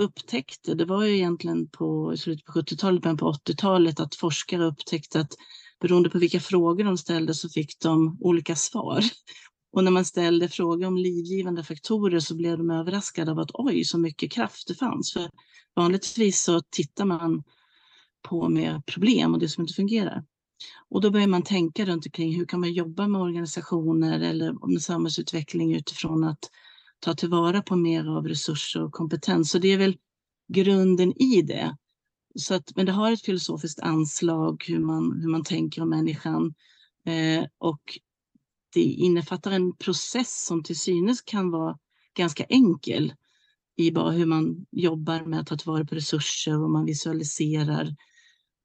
upptäckte, 0.01 0.73
det 0.73 0.85
var 0.85 1.03
ju 1.03 1.15
egentligen 1.15 1.67
på 1.69 2.17
slutet 2.17 2.45
på 2.45 2.51
70-talet, 2.51 3.01
början 3.01 3.17
på 3.17 3.31
80-talet, 3.31 3.99
att 3.99 4.15
forskare 4.15 4.65
upptäckte 4.65 5.19
att 5.19 5.33
beroende 5.81 6.09
på 6.09 6.19
vilka 6.19 6.39
frågor 6.39 6.83
de 6.83 6.97
ställde 6.97 7.33
så 7.33 7.49
fick 7.49 7.79
de 7.79 8.17
olika 8.21 8.55
svar. 8.55 9.03
Och 9.73 9.83
när 9.83 9.91
man 9.91 10.05
ställde 10.05 10.49
frågor 10.49 10.87
om 10.87 10.97
livgivande 10.97 11.63
faktorer 11.63 12.19
så 12.19 12.35
blev 12.35 12.57
de 12.57 12.69
överraskade 12.69 13.31
av 13.31 13.39
att 13.39 13.51
oj, 13.53 13.83
så 13.83 13.97
mycket 13.97 14.31
kraft 14.31 14.67
det 14.67 14.75
fanns. 14.75 15.13
För 15.13 15.29
vanligtvis 15.75 16.43
så 16.43 16.61
tittar 16.61 17.05
man 17.05 17.43
på 18.21 18.49
med 18.49 18.85
problem 18.85 19.33
och 19.33 19.39
det 19.39 19.49
som 19.49 19.61
inte 19.61 19.73
fungerar. 19.73 20.23
Och 20.89 21.01
då 21.01 21.11
börjar 21.11 21.27
man 21.27 21.43
tänka 21.43 21.85
runt 21.85 22.05
omkring 22.05 22.35
hur 22.35 22.45
kan 22.45 22.59
man 22.59 22.73
jobba 22.73 23.07
med 23.07 23.21
organisationer 23.21 24.19
eller 24.19 24.71
med 24.71 24.81
samhällsutveckling 24.81 25.75
utifrån 25.75 26.23
att 26.23 26.49
ta 27.01 27.13
tillvara 27.13 27.61
på 27.61 27.75
mer 27.75 28.05
av 28.17 28.27
resurser 28.27 28.83
och 28.83 28.91
kompetens. 28.91 29.51
Så 29.51 29.59
det 29.59 29.67
är 29.67 29.77
väl 29.77 29.97
grunden 30.47 31.21
i 31.21 31.41
det. 31.41 31.77
Så 32.35 32.53
att, 32.53 32.75
men 32.75 32.85
det 32.85 32.91
har 32.91 33.11
ett 33.11 33.21
filosofiskt 33.21 33.79
anslag 33.79 34.63
hur 34.67 34.79
man, 34.79 35.21
hur 35.21 35.29
man 35.29 35.43
tänker 35.43 35.81
om 35.81 35.89
människan. 35.89 36.53
Eh, 37.05 37.45
och 37.57 37.99
det 38.73 38.83
innefattar 38.83 39.51
en 39.51 39.75
process 39.75 40.45
som 40.45 40.63
till 40.63 40.79
synes 40.79 41.21
kan 41.21 41.51
vara 41.51 41.77
ganska 42.13 42.43
enkel 42.43 43.13
i 43.75 43.91
bara 43.91 44.11
hur 44.11 44.25
man 44.25 44.65
jobbar 44.71 45.21
med 45.25 45.39
att 45.39 45.47
ta 45.47 45.57
tillvara 45.57 45.85
på 45.85 45.95
resurser 45.95 46.63
och 46.63 46.69
man 46.69 46.85
visualiserar 46.85 47.95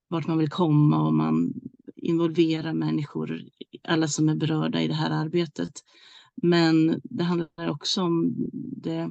vart 0.09 0.27
man 0.27 0.39
vill 0.39 0.51
komma 0.51 1.07
och 1.07 1.15
man 1.15 1.55
involverar 1.97 2.73
människor, 2.73 3.43
alla 3.85 4.09
som 4.09 4.29
är 4.29 4.35
berörda 4.35 4.83
i 4.83 4.89
det 4.89 4.95
här 4.95 5.11
arbetet. 5.11 5.73
Men 6.43 7.01
det 7.05 7.25
handlar 7.25 7.71
också 7.71 8.03
om 8.03 8.35
det, 8.77 9.11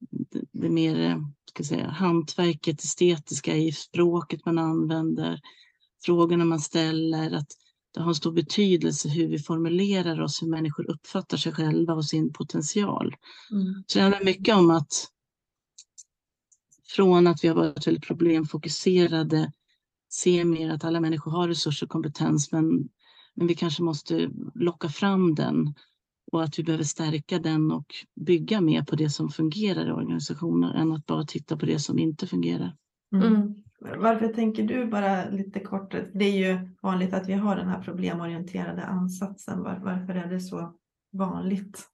det, 0.00 0.42
det 0.52 0.70
mer 0.70 1.24
ska 1.48 1.64
säga, 1.64 1.90
hantverket, 1.90 2.84
estetiska 2.84 3.56
i 3.56 3.72
språket 3.72 4.46
man 4.46 4.58
använder, 4.58 5.40
frågorna 6.04 6.44
man 6.44 6.60
ställer, 6.60 7.30
att 7.30 7.48
det 7.94 8.00
har 8.00 8.08
en 8.08 8.14
stor 8.14 8.32
betydelse 8.32 9.08
hur 9.08 9.28
vi 9.28 9.38
formulerar 9.38 10.20
oss, 10.20 10.42
hur 10.42 10.48
människor 10.48 10.90
uppfattar 10.90 11.36
sig 11.36 11.52
själva 11.52 11.94
och 11.94 12.04
sin 12.04 12.32
potential. 12.32 13.16
Mm. 13.50 13.84
Så 13.86 13.98
det 13.98 14.02
handlar 14.02 14.24
mycket 14.24 14.54
om 14.54 14.70
att 14.70 15.08
från 16.84 17.26
att 17.26 17.44
vi 17.44 17.48
har 17.48 17.54
varit 17.54 17.86
väldigt 17.86 18.06
problemfokuserade, 18.06 19.52
se 20.08 20.44
mer 20.44 20.70
att 20.70 20.84
alla 20.84 21.00
människor 21.00 21.30
har 21.30 21.48
resurser 21.48 21.86
och 21.86 21.90
kompetens, 21.90 22.52
men, 22.52 22.88
men 23.34 23.46
vi 23.46 23.54
kanske 23.54 23.82
måste 23.82 24.30
locka 24.54 24.88
fram 24.88 25.34
den 25.34 25.74
och 26.32 26.42
att 26.42 26.58
vi 26.58 26.62
behöver 26.62 26.84
stärka 26.84 27.38
den 27.38 27.72
och 27.72 27.86
bygga 28.20 28.60
mer 28.60 28.82
på 28.82 28.96
det 28.96 29.10
som 29.10 29.28
fungerar 29.28 29.88
i 29.88 29.92
organisationer 29.92 30.74
än 30.74 30.92
att 30.92 31.06
bara 31.06 31.24
titta 31.24 31.56
på 31.56 31.66
det 31.66 31.78
som 31.78 31.98
inte 31.98 32.26
fungerar. 32.26 32.76
Mm. 33.14 33.26
mm. 33.26 33.54
Varför 33.98 34.28
tänker 34.28 34.62
du 34.62 34.86
bara 34.86 35.30
lite 35.30 35.60
kort, 35.60 35.94
det 36.14 36.24
är 36.24 36.50
ju 36.50 36.68
vanligt 36.82 37.14
att 37.14 37.28
vi 37.28 37.32
har 37.32 37.56
den 37.56 37.68
här 37.68 37.82
problemorienterade 37.82 38.84
ansatsen. 38.84 39.62
Var, 39.62 39.80
varför 39.84 40.14
är 40.14 40.30
det 40.30 40.40
så 40.40 40.74
vanligt? 41.12 41.88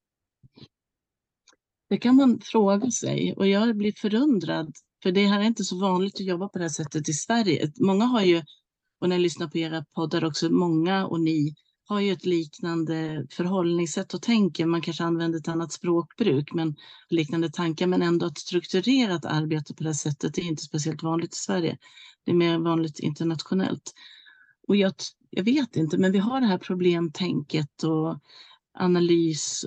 Det 1.88 1.98
kan 1.98 2.16
man 2.16 2.40
fråga 2.42 2.90
sig 2.90 3.34
och 3.36 3.46
jag 3.46 3.76
blir 3.76 3.92
förundrad 3.92 4.72
för 5.02 5.12
det 5.12 5.26
här 5.26 5.40
är 5.40 5.44
inte 5.44 5.64
så 5.64 5.78
vanligt 5.80 6.14
att 6.14 6.26
jobba 6.26 6.48
på 6.48 6.58
det 6.58 6.64
här 6.64 6.68
sättet 6.68 7.08
i 7.08 7.12
Sverige. 7.12 7.72
Många 7.80 8.04
har 8.04 8.22
ju, 8.22 8.42
och 9.00 9.08
när 9.08 9.16
jag 9.16 9.22
lyssnar 9.22 9.48
på 9.48 9.58
era 9.58 9.84
poddar 9.94 10.24
också, 10.24 10.50
många 10.50 11.06
och 11.06 11.20
ni 11.20 11.54
har 11.88 12.00
ju 12.00 12.12
ett 12.12 12.26
liknande 12.26 13.26
förhållningssätt 13.30 14.14
och 14.14 14.22
tänker. 14.22 14.66
Man 14.66 14.82
kanske 14.82 15.04
använder 15.04 15.38
ett 15.38 15.48
annat 15.48 15.72
språkbruk, 15.72 16.52
men 16.52 16.76
liknande 17.08 17.50
tankar, 17.50 17.86
men 17.86 18.02
ändå 18.02 18.26
ett 18.26 18.38
strukturerat 18.38 19.24
arbete 19.24 19.74
på 19.74 19.82
det 19.82 19.88
här 19.88 19.94
sättet 19.94 20.38
är 20.38 20.42
inte 20.42 20.62
speciellt 20.62 21.02
vanligt 21.02 21.34
i 21.34 21.36
Sverige. 21.36 21.78
Det 22.24 22.30
är 22.30 22.34
mer 22.34 22.58
vanligt 22.58 22.98
internationellt. 22.98 23.94
Och 24.68 24.76
jag, 24.76 24.92
jag 25.30 25.44
vet 25.44 25.76
inte, 25.76 25.98
men 25.98 26.12
vi 26.12 26.18
har 26.18 26.40
det 26.40 26.46
här 26.46 26.58
problemtänket 26.58 27.82
och 27.82 28.20
analys, 28.78 29.64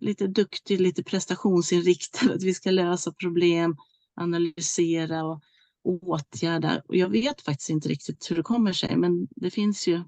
lite 0.00 0.26
duktig, 0.26 0.80
lite 0.80 1.02
prestationsinriktad, 1.02 2.32
att 2.32 2.42
vi 2.42 2.54
ska 2.54 2.70
lösa 2.70 3.12
problem, 3.12 3.76
analysera 4.16 5.24
och 5.24 5.42
åtgärda. 5.84 6.82
Och 6.88 6.96
jag 6.96 7.08
vet 7.08 7.40
faktiskt 7.40 7.70
inte 7.70 7.88
riktigt 7.88 8.30
hur 8.30 8.36
det 8.36 8.42
kommer 8.42 8.72
sig, 8.72 8.96
men 8.96 9.28
det 9.30 9.50
finns 9.50 9.88
ju 9.88 10.02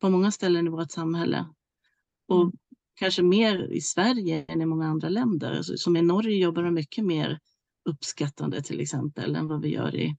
på 0.00 0.10
många 0.10 0.30
ställen 0.30 0.66
i 0.66 0.70
vårt 0.70 0.90
samhälle. 0.90 1.46
Och 2.28 2.42
mm. 2.42 2.52
kanske 2.94 3.22
mer 3.22 3.72
i 3.72 3.80
Sverige 3.80 4.44
än 4.48 4.62
i 4.62 4.66
många 4.66 4.86
andra 4.86 5.08
länder. 5.08 5.52
Alltså, 5.52 5.76
som 5.76 5.96
i 5.96 6.02
Norge 6.02 6.38
jobbar 6.38 6.62
de 6.62 6.74
mycket 6.74 7.04
mer 7.04 7.38
uppskattande 7.84 8.62
till 8.62 8.80
exempel 8.80 9.36
än 9.36 9.48
vad 9.48 9.62
vi 9.62 9.68
gör 9.68 9.96
i, 9.96 10.16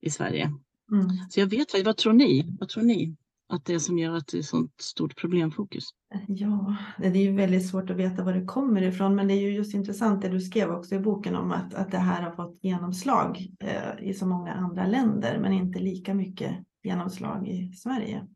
i 0.00 0.10
Sverige. 0.10 0.44
Mm. 0.92 1.08
Så 1.30 1.40
jag 1.40 1.46
vet 1.46 1.84
vad 1.84 1.96
tror 1.96 2.12
ni? 2.12 2.56
Vad 2.60 2.68
tror 2.68 2.82
ni 2.82 3.16
att 3.48 3.64
det 3.64 3.74
är 3.74 3.78
som 3.78 3.98
gör 3.98 4.14
att 4.14 4.26
det 4.26 4.38
är 4.38 4.42
sånt 4.42 4.80
stort 4.80 5.16
problemfokus? 5.16 5.84
Ja, 6.28 6.76
det 6.98 7.06
är 7.06 7.16
ju 7.16 7.32
väldigt 7.32 7.68
svårt 7.68 7.90
att 7.90 7.96
veta 7.96 8.24
var 8.24 8.32
det 8.32 8.44
kommer 8.44 8.82
ifrån, 8.82 9.14
men 9.14 9.28
det 9.28 9.34
är 9.34 9.40
ju 9.40 9.54
just 9.54 9.74
intressant 9.74 10.22
det 10.22 10.28
du 10.28 10.40
skrev 10.40 10.70
också 10.70 10.94
i 10.94 10.98
boken 10.98 11.36
om 11.36 11.52
att, 11.52 11.74
att 11.74 11.90
det 11.90 11.98
här 11.98 12.22
har 12.22 12.30
fått 12.30 12.58
genomslag 12.62 13.48
eh, 13.60 14.08
i 14.08 14.14
så 14.14 14.26
många 14.26 14.52
andra 14.52 14.86
länder, 14.86 15.38
men 15.38 15.52
inte 15.52 15.78
lika 15.78 16.14
mycket 16.14 16.56
genomslag 16.82 17.48
i 17.48 17.72
Sverige. 17.72 18.26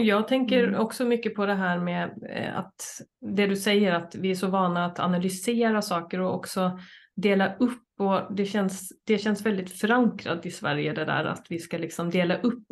Jag 0.00 0.28
tänker 0.28 0.64
mm. 0.64 0.80
också 0.80 1.04
mycket 1.04 1.34
på 1.34 1.46
det 1.46 1.54
här 1.54 1.78
med 1.78 2.10
eh, 2.30 2.58
att 2.58 3.00
det 3.20 3.46
du 3.46 3.56
säger 3.56 3.92
att 3.92 4.14
vi 4.14 4.30
är 4.30 4.34
så 4.34 4.46
vana 4.46 4.86
att 4.86 5.00
analysera 5.00 5.82
saker 5.82 6.20
och 6.20 6.34
också 6.34 6.78
dela 7.16 7.54
upp 7.54 7.82
och 7.98 8.34
det 8.34 8.46
känns, 8.46 8.92
det 9.06 9.18
känns 9.18 9.46
väldigt 9.46 9.80
förankrat 9.80 10.46
i 10.46 10.50
Sverige 10.50 10.92
det 10.92 11.04
där 11.04 11.24
att 11.24 11.46
vi 11.48 11.58
ska 11.58 11.78
liksom 11.78 12.10
dela 12.10 12.36
upp 12.36 12.66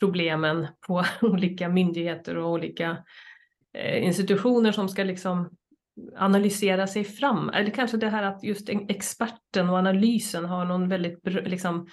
problemen 0.00 0.66
på 0.86 1.04
olika 1.22 1.68
myndigheter 1.68 2.36
och 2.36 2.50
olika 2.50 2.96
eh, 3.78 4.06
institutioner 4.06 4.72
som 4.72 4.88
ska 4.88 5.04
liksom 5.04 5.50
analysera 6.16 6.86
sig 6.86 7.04
fram. 7.04 7.48
Eller 7.50 7.70
kanske 7.70 7.96
det 7.96 8.08
här 8.08 8.22
att 8.22 8.44
just 8.44 8.68
experten 8.68 9.70
och 9.70 9.76
analysen 9.76 10.44
har 10.44 10.64
någon 10.64 10.88
väldigt 10.88 11.20
liksom, 11.24 11.88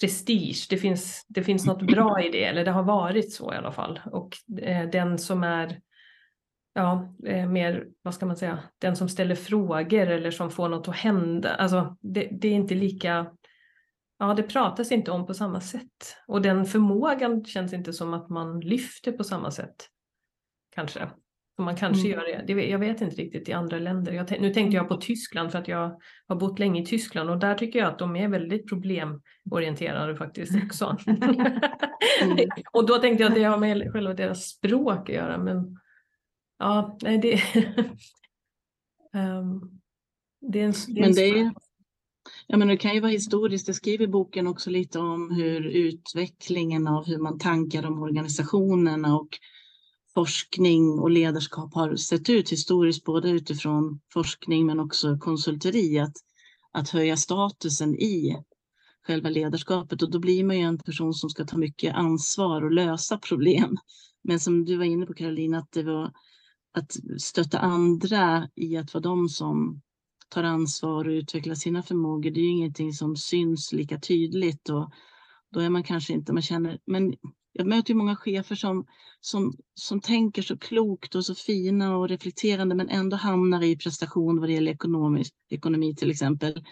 prestige. 0.00 0.66
Det 0.70 0.76
finns, 0.76 1.26
det 1.28 1.42
finns 1.42 1.66
något 1.66 1.82
bra 1.82 2.22
i 2.22 2.30
det, 2.30 2.44
eller 2.44 2.64
det 2.64 2.70
har 2.70 2.82
varit 2.82 3.32
så 3.32 3.54
i 3.54 3.56
alla 3.56 3.72
fall. 3.72 4.00
Och 4.04 4.36
eh, 4.62 4.90
den 4.90 5.18
som 5.18 5.42
är 5.44 5.80
ja, 6.74 7.14
eh, 7.26 7.48
mer, 7.48 7.86
vad 8.02 8.14
ska 8.14 8.26
man 8.26 8.36
säga, 8.36 8.58
den 8.78 8.96
som 8.96 9.08
ställer 9.08 9.34
frågor 9.34 10.06
eller 10.06 10.30
som 10.30 10.50
får 10.50 10.68
något 10.68 10.88
att 10.88 10.96
hända. 10.96 11.54
Alltså, 11.54 11.96
det, 12.00 12.28
det, 12.32 12.48
är 12.48 12.52
inte 12.52 12.74
lika, 12.74 13.26
ja 14.18 14.34
det 14.34 14.42
pratas 14.42 14.92
inte 14.92 15.10
om 15.10 15.26
på 15.26 15.34
samma 15.34 15.60
sätt. 15.60 16.16
Och 16.26 16.42
den 16.42 16.64
förmågan 16.64 17.44
känns 17.44 17.72
inte 17.72 17.92
som 17.92 18.14
att 18.14 18.28
man 18.28 18.60
lyfter 18.60 19.12
på 19.12 19.24
samma 19.24 19.50
sätt. 19.50 19.86
Kanske. 20.74 21.08
Man 21.58 21.76
kanske 21.76 22.08
mm. 22.08 22.18
gör 22.18 22.46
det. 22.46 22.62
Jag 22.66 22.78
vet 22.78 23.00
inte 23.00 23.16
riktigt 23.16 23.48
i 23.48 23.52
andra 23.52 23.78
länder. 23.78 24.12
Jag, 24.12 24.40
nu 24.40 24.54
tänkte 24.54 24.76
jag 24.76 24.88
på 24.88 24.96
Tyskland 24.96 25.52
för 25.52 25.58
att 25.58 25.68
jag 25.68 26.00
har 26.28 26.36
bott 26.36 26.58
länge 26.58 26.82
i 26.82 26.86
Tyskland 26.86 27.30
och 27.30 27.38
där 27.38 27.54
tycker 27.54 27.78
jag 27.78 27.88
att 27.88 27.98
de 27.98 28.16
är 28.16 28.28
väldigt 28.28 28.68
problemorienterade 28.68 30.16
faktiskt 30.16 30.52
också. 30.64 30.96
mm. 31.06 32.48
och 32.72 32.86
då 32.86 32.98
tänkte 32.98 33.22
jag 33.22 33.30
att 33.30 33.36
det 33.36 33.44
har 33.44 33.58
med 33.58 33.92
själva 33.92 34.14
deras 34.14 34.44
språk 34.44 35.08
att 35.08 35.14
göra 35.14 35.38
men 35.38 35.78
ja, 36.58 36.98
nej 37.02 37.18
det, 37.18 37.34
um, 39.18 39.80
det 40.52 40.60
är 40.60 40.64
en, 40.64 40.72
det 40.88 41.00
är 41.00 41.04
men 41.04 41.12
det 41.12 41.28
är, 41.28 41.52
Ja, 42.46 42.56
men 42.56 42.68
det 42.68 42.76
kan 42.76 42.94
ju 42.94 43.00
vara 43.00 43.10
historiskt. 43.10 43.66
Det 43.66 43.74
skriver 43.74 44.06
boken 44.06 44.46
också 44.46 44.70
lite 44.70 44.98
om 44.98 45.30
hur 45.30 45.66
utvecklingen 45.66 46.86
av 46.86 47.06
hur 47.06 47.18
man 47.18 47.38
tankar 47.38 47.86
om 47.86 48.02
organisationerna 48.02 49.16
och 49.16 49.28
forskning 50.18 50.98
och 50.98 51.10
ledarskap 51.10 51.74
har 51.74 51.96
sett 51.96 52.30
ut 52.30 52.52
historiskt, 52.52 53.04
både 53.04 53.30
utifrån 53.30 54.00
forskning 54.12 54.66
men 54.66 54.80
också 54.80 55.18
konsulteri, 55.18 55.98
att, 55.98 56.16
att 56.72 56.88
höja 56.88 57.16
statusen 57.16 57.94
i 57.94 58.36
själva 59.06 59.28
ledarskapet. 59.28 60.02
Och 60.02 60.10
då 60.10 60.18
blir 60.18 60.44
man 60.44 60.58
ju 60.58 60.62
en 60.62 60.78
person 60.78 61.14
som 61.14 61.30
ska 61.30 61.44
ta 61.44 61.56
mycket 61.56 61.94
ansvar 61.94 62.62
och 62.62 62.72
lösa 62.72 63.18
problem. 63.18 63.76
Men 64.24 64.40
som 64.40 64.64
du 64.64 64.76
var 64.76 64.84
inne 64.84 65.06
på 65.06 65.14
Karolina, 65.14 65.58
att 65.58 65.72
det 65.72 65.82
var 65.82 66.12
att 66.78 66.96
stötta 67.18 67.58
andra 67.58 68.48
i 68.54 68.76
att 68.76 68.94
vara 68.94 69.02
de 69.02 69.28
som 69.28 69.80
tar 70.28 70.42
ansvar 70.42 71.04
och 71.08 71.12
utvecklar 71.12 71.54
sina 71.54 71.82
förmågor. 71.82 72.30
Det 72.30 72.40
är 72.40 72.44
ju 72.44 72.50
ingenting 72.50 72.92
som 72.92 73.16
syns 73.16 73.72
lika 73.72 73.98
tydligt 73.98 74.68
och 74.68 74.90
då 75.52 75.60
är 75.60 75.68
man 75.68 75.82
kanske 75.82 76.12
inte, 76.12 76.32
man 76.32 76.42
känner, 76.42 76.78
men 76.86 77.14
jag 77.58 77.66
möter 77.66 77.90
ju 77.90 77.96
många 77.96 78.16
chefer 78.16 78.54
som, 78.54 78.86
som, 79.20 79.56
som 79.74 80.00
tänker 80.00 80.42
så 80.42 80.58
klokt 80.58 81.14
och 81.14 81.24
så 81.24 81.34
fina 81.34 81.96
och 81.96 82.08
reflekterande 82.08 82.74
men 82.74 82.88
ändå 82.88 83.16
hamnar 83.16 83.62
i 83.62 83.76
prestation 83.76 84.40
vad 84.40 84.48
det 84.48 84.52
gäller 84.52 84.72
ekonomi, 84.72 85.24
ekonomi 85.50 85.94
till 85.94 86.10
exempel. 86.10 86.64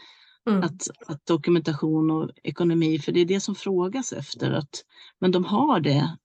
Mm. 0.49 0.63
Att, 0.63 0.89
att, 1.07 1.27
dokumentation 1.27 2.11
och 2.11 2.31
ekonomi, 2.43 2.99
för 2.99 3.13
det 3.13 3.21
är 3.21 3.25
det 3.25 3.41
som 3.41 3.55
frågas 3.55 4.13
efter. 4.13 4.51
Att, 4.51 4.85
men 5.19 5.31
de 5.31 5.45
har 5.45 5.81
det. 5.81 6.17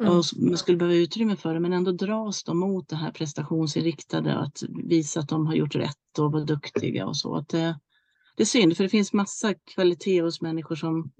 Mm. 0.00 0.12
Och 0.12 0.24
man 0.36 0.58
skulle 0.58 0.78
behöva 0.78 0.96
utrymme 0.96 1.36
för 1.36 1.54
det, 1.54 1.60
men 1.60 1.72
ändå 1.72 1.92
dras 1.92 2.44
de 2.44 2.58
mot 2.58 2.88
det 2.88 2.96
här 2.96 3.10
prestationsinriktade, 3.10 4.34
att 4.34 4.62
visa 4.84 5.20
att 5.20 5.28
de 5.28 5.46
har 5.46 5.54
gjort 5.54 5.74
rätt 5.74 6.18
och 6.18 6.32
vara 6.32 6.44
duktiga 6.44 7.06
och 7.06 7.16
så. 7.16 7.34
Att 7.34 7.48
det, 7.48 7.80
det 8.36 8.42
är 8.42 8.46
synd, 8.46 8.76
för 8.76 8.84
det 8.84 8.90
finns 8.90 9.12
massa 9.12 9.54
kvalitet 9.54 10.20
hos 10.20 10.40
människor 10.40 10.76
som 10.76 11.12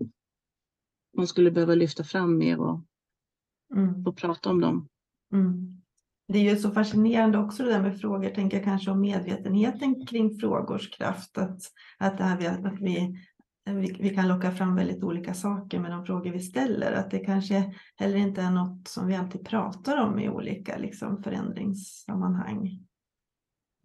man 1.17 1.27
skulle 1.27 1.51
behöva 1.51 1.75
lyfta 1.75 2.05
fram 2.05 2.39
mer 2.39 2.61
och, 2.61 2.81
Mm. 3.75 4.07
och 4.07 4.17
prata 4.17 4.51
om 4.51 4.61
dem. 4.61 4.89
Mm. 5.33 5.81
Det 6.29 6.39
är 6.39 6.43
ju 6.55 6.57
så 6.57 6.71
fascinerande 6.71 7.39
också 7.39 7.63
det 7.65 7.71
där 7.71 7.83
med 7.83 8.01
frågor, 8.01 8.31
tänker 8.31 8.57
jag 8.57 8.65
kanske 8.65 8.91
om 8.91 9.01
medvetenheten 9.01 10.07
kring 10.07 10.39
frågors 10.39 10.91
kraft. 10.91 11.39
Att, 11.39 11.61
att, 11.99 12.19
det 12.19 12.25
här, 12.25 12.39
vi- 12.39 12.47
att 12.47 12.81
vi, 12.81 13.19
vi, 13.65 13.97
vi 14.01 14.11
kan 14.15 14.29
locka 14.29 14.51
fram 14.53 14.77
väldigt 14.77 15.03
olika 15.05 15.35
saker 15.35 15.81
med 15.81 15.91
de 15.91 16.05
frågor 16.07 16.31
vi 16.33 16.41
ställer. 16.41 16.93
Att 16.93 17.11
det 17.11 17.19
kanske 17.19 17.75
heller 17.97 18.17
inte 18.17 18.43
är 18.43 18.51
något 18.51 18.89
som 18.89 19.07
vi 19.07 19.15
alltid 19.17 19.47
pratar 19.47 20.07
om 20.07 20.19
i 20.19 20.29
olika 20.29 20.79
liksom, 20.79 21.23
förändringssammanhang. 21.23 22.87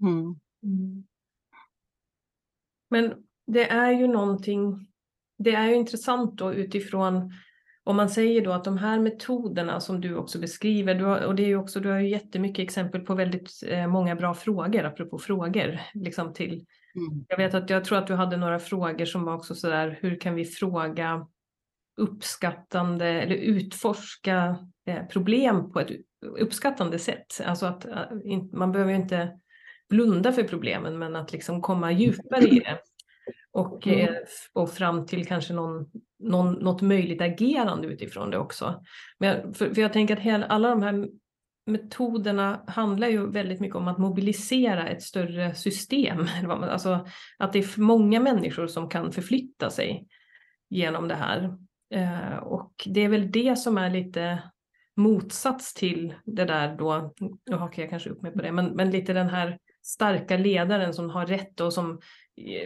Mm. 0.01 0.35
Mm. 0.63 1.03
Men 2.89 3.13
det 3.47 3.69
är 3.69 3.91
ju 3.91 4.07
någonting, 4.07 4.88
det 5.39 5.51
är 5.51 5.67
ju 5.67 5.75
intressant 5.75 6.37
då 6.37 6.53
utifrån 6.53 7.33
om 7.83 7.95
man 7.95 8.09
säger 8.09 8.41
då 8.41 8.51
att 8.51 8.63
de 8.63 8.77
här 8.77 8.99
metoderna 8.99 9.79
som 9.79 10.01
du 10.01 10.15
också 10.15 10.39
beskriver, 10.39 10.95
du 10.95 11.05
har, 11.05 11.21
och 11.21 11.35
det 11.35 11.43
är 11.43 11.47
ju 11.47 11.57
också, 11.57 11.79
du 11.79 11.89
har 11.89 11.99
ju 11.99 12.09
jättemycket 12.09 12.63
exempel 12.63 13.01
på 13.01 13.15
väldigt 13.15 13.51
eh, 13.67 13.87
många 13.87 14.15
bra 14.15 14.33
frågor, 14.33 14.85
apropå 14.85 15.19
frågor, 15.19 15.79
liksom 15.93 16.33
till, 16.33 16.65
Mm. 16.95 17.25
jag 17.27 17.37
vet 17.37 17.53
att 17.53 17.69
jag 17.69 17.85
tror 17.85 17.97
att 17.97 18.07
du 18.07 18.13
hade 18.13 18.37
några 18.37 18.59
frågor 18.59 19.05
som 19.05 19.23
var 19.23 19.35
också 19.35 19.55
sådär, 19.55 19.97
hur 20.01 20.19
kan 20.19 20.35
vi 20.35 20.45
fråga 20.45 21.27
uppskattande 21.97 23.05
eller 23.05 23.35
utforska 23.35 24.55
eh, 24.85 25.05
problem 25.05 25.71
på 25.71 25.79
ett 25.79 25.91
uppskattande 26.39 26.99
sätt? 26.99 27.41
Alltså 27.45 27.65
att 27.65 27.85
eh, 27.85 28.01
man 28.53 28.71
behöver 28.71 28.91
ju 28.91 28.97
inte 28.97 29.39
blunda 29.89 30.31
för 30.31 30.43
problemen, 30.43 30.99
men 30.99 31.15
att 31.15 31.31
liksom 31.31 31.61
komma 31.61 31.91
djupare 31.91 32.47
i 32.47 32.59
det. 32.59 32.79
Och, 33.53 33.87
Mm. 33.87 33.99
eh, 33.99 34.15
och 34.53 34.69
fram 34.69 35.05
till 35.05 35.27
kanske 35.27 35.53
någon, 35.53 35.85
någon, 36.19 36.53
något 36.53 36.81
möjligt 36.81 37.21
agerande 37.21 37.87
utifrån 37.87 38.29
det 38.29 38.37
också. 38.37 38.83
Men 39.19 39.29
jag, 39.29 39.57
för, 39.57 39.73
för 39.73 39.81
jag 39.81 39.93
tänker 39.93 40.17
att 40.17 40.23
hela, 40.23 40.45
alla 40.45 40.69
de 40.69 40.81
här 40.81 41.07
metoderna 41.65 42.63
handlar 42.67 43.07
ju 43.07 43.31
väldigt 43.31 43.59
mycket 43.59 43.75
om 43.75 43.87
att 43.87 43.97
mobilisera 43.97 44.87
ett 44.87 45.03
större 45.03 45.55
system. 45.55 46.27
Alltså 46.49 47.07
att 47.37 47.53
det 47.53 47.59
är 47.59 47.79
många 47.81 48.19
människor 48.19 48.67
som 48.67 48.89
kan 48.89 49.11
förflytta 49.11 49.69
sig 49.69 50.07
genom 50.69 51.07
det 51.07 51.15
här. 51.15 51.57
Eh, 51.93 52.37
och 52.37 52.73
det 52.85 53.01
är 53.01 53.09
väl 53.09 53.31
det 53.31 53.55
som 53.55 53.77
är 53.77 53.89
lite 53.89 54.43
motsats 54.95 55.73
till 55.73 56.13
det 56.25 56.45
där 56.45 56.75
då, 56.77 57.13
nu 57.49 57.55
hakar 57.55 57.81
jag 57.81 57.89
kanske 57.89 58.09
upp 58.09 58.21
mig 58.21 58.31
på 58.31 58.41
det, 58.41 58.51
men, 58.51 58.65
men 58.65 58.91
lite 58.91 59.13
den 59.13 59.29
här 59.29 59.57
starka 59.81 60.37
ledaren 60.37 60.93
som 60.93 61.09
har 61.09 61.25
rätt 61.25 61.59
och 61.59 61.73
som 61.73 61.99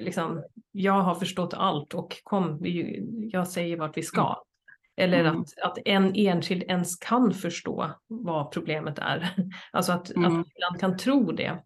liksom, 0.01 0.43
jag 0.71 1.01
har 1.01 1.15
förstått 1.15 1.53
allt 1.53 1.93
och 1.93 2.17
kom, 2.23 2.59
jag 3.31 3.47
säger 3.47 3.77
vart 3.77 3.97
vi 3.97 4.03
ska. 4.03 4.43
Eller 4.95 5.19
Mm. 5.19 5.41
att, 5.41 5.59
att 5.63 5.77
en 5.85 6.15
enskild 6.15 6.63
ens 6.63 6.95
kan 6.95 7.33
förstå 7.33 7.91
vad 8.07 8.51
problemet 8.51 8.99
är. 8.99 9.29
Alltså 9.71 9.91
att, 9.91 10.15
Mm. 10.15 10.25
att 10.25 10.47
ibland 10.55 10.79
kan 10.79 10.97
tro 10.97 11.31
det. 11.31 11.63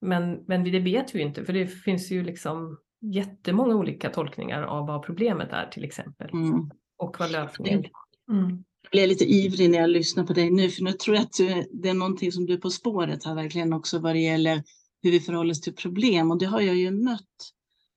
Men, 0.00 0.44
men 0.46 0.64
det 0.64 0.80
vet 0.80 1.14
vi 1.14 1.22
inte, 1.22 1.44
för 1.44 1.52
det 1.52 1.66
finns 1.66 2.10
ju 2.10 2.24
liksom 2.24 2.78
jättemånga 3.00 3.74
olika 3.74 4.10
tolkningar 4.10 4.62
av 4.62 4.86
vad 4.86 5.02
problemet 5.02 5.52
är 5.52 5.66
till 5.66 5.84
exempel. 5.84 6.30
Mm. 6.32 6.70
Och 6.98 7.16
vad 7.18 7.30
lösningen 7.32 7.84
Mm. 8.30 8.64
Jag 8.82 8.90
blir 8.90 9.06
lite 9.06 9.24
ivrig 9.24 9.70
när 9.70 9.78
jag 9.78 9.90
lyssnar 9.90 10.24
på 10.24 10.32
dig 10.32 10.50
nu, 10.50 10.68
för 10.68 10.82
nu 10.82 10.92
tror 10.92 11.16
jag 11.16 11.22
att 11.22 11.36
det 11.72 11.88
är 11.88 11.94
någonting 11.94 12.32
som 12.32 12.46
du 12.46 12.52
är 12.52 12.58
på 12.58 12.70
spåret 12.70 13.24
här 13.24 13.34
verkligen 13.34 13.72
också 13.72 13.98
vad 13.98 14.14
det 14.14 14.18
gäller 14.20 14.62
hur 15.02 15.10
vi 15.10 15.20
förhåller 15.20 15.50
oss 15.50 15.60
till 15.60 15.74
problem. 15.74 16.30
Och 16.30 16.38
det 16.38 16.46
har 16.46 16.60
jag 16.60 16.76
ju 16.76 16.90
mött 16.90 17.52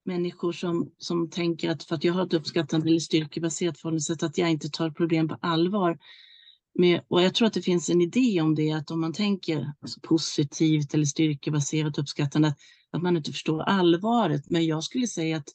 människor 0.05 0.51
som, 0.51 0.91
som 0.98 1.29
tänker 1.29 1.69
att 1.69 1.84
för 1.84 1.95
att 1.95 2.04
jag 2.04 2.13
har 2.13 2.25
ett 2.25 2.34
uppskattande 2.34 2.88
eller 2.88 2.99
styrkebaserat 2.99 3.77
förhållningssätt 3.77 4.23
att 4.23 4.38
jag 4.38 4.51
inte 4.51 4.69
tar 4.69 4.89
problem 4.89 5.27
på 5.27 5.38
allvar. 5.41 5.97
Med, 6.75 7.01
och 7.08 7.21
jag 7.21 7.36
tror 7.36 7.47
att 7.47 7.54
det 7.54 7.62
finns 7.62 7.89
en 7.89 8.01
idé 8.01 8.41
om 8.41 8.56
det, 8.56 8.71
att 8.71 8.91
om 8.91 9.01
man 9.01 9.13
tänker 9.13 9.73
alltså 9.82 9.99
positivt 10.04 10.93
eller 10.93 11.06
styrkebaserat 11.06 11.97
uppskattande, 11.97 12.47
att, 12.47 12.58
att 12.91 13.01
man 13.01 13.17
inte 13.17 13.32
förstår 13.32 13.62
allvaret. 13.62 14.49
Men 14.49 14.65
jag 14.65 14.84
skulle 14.84 15.08
säga 15.08 15.38
att 15.38 15.49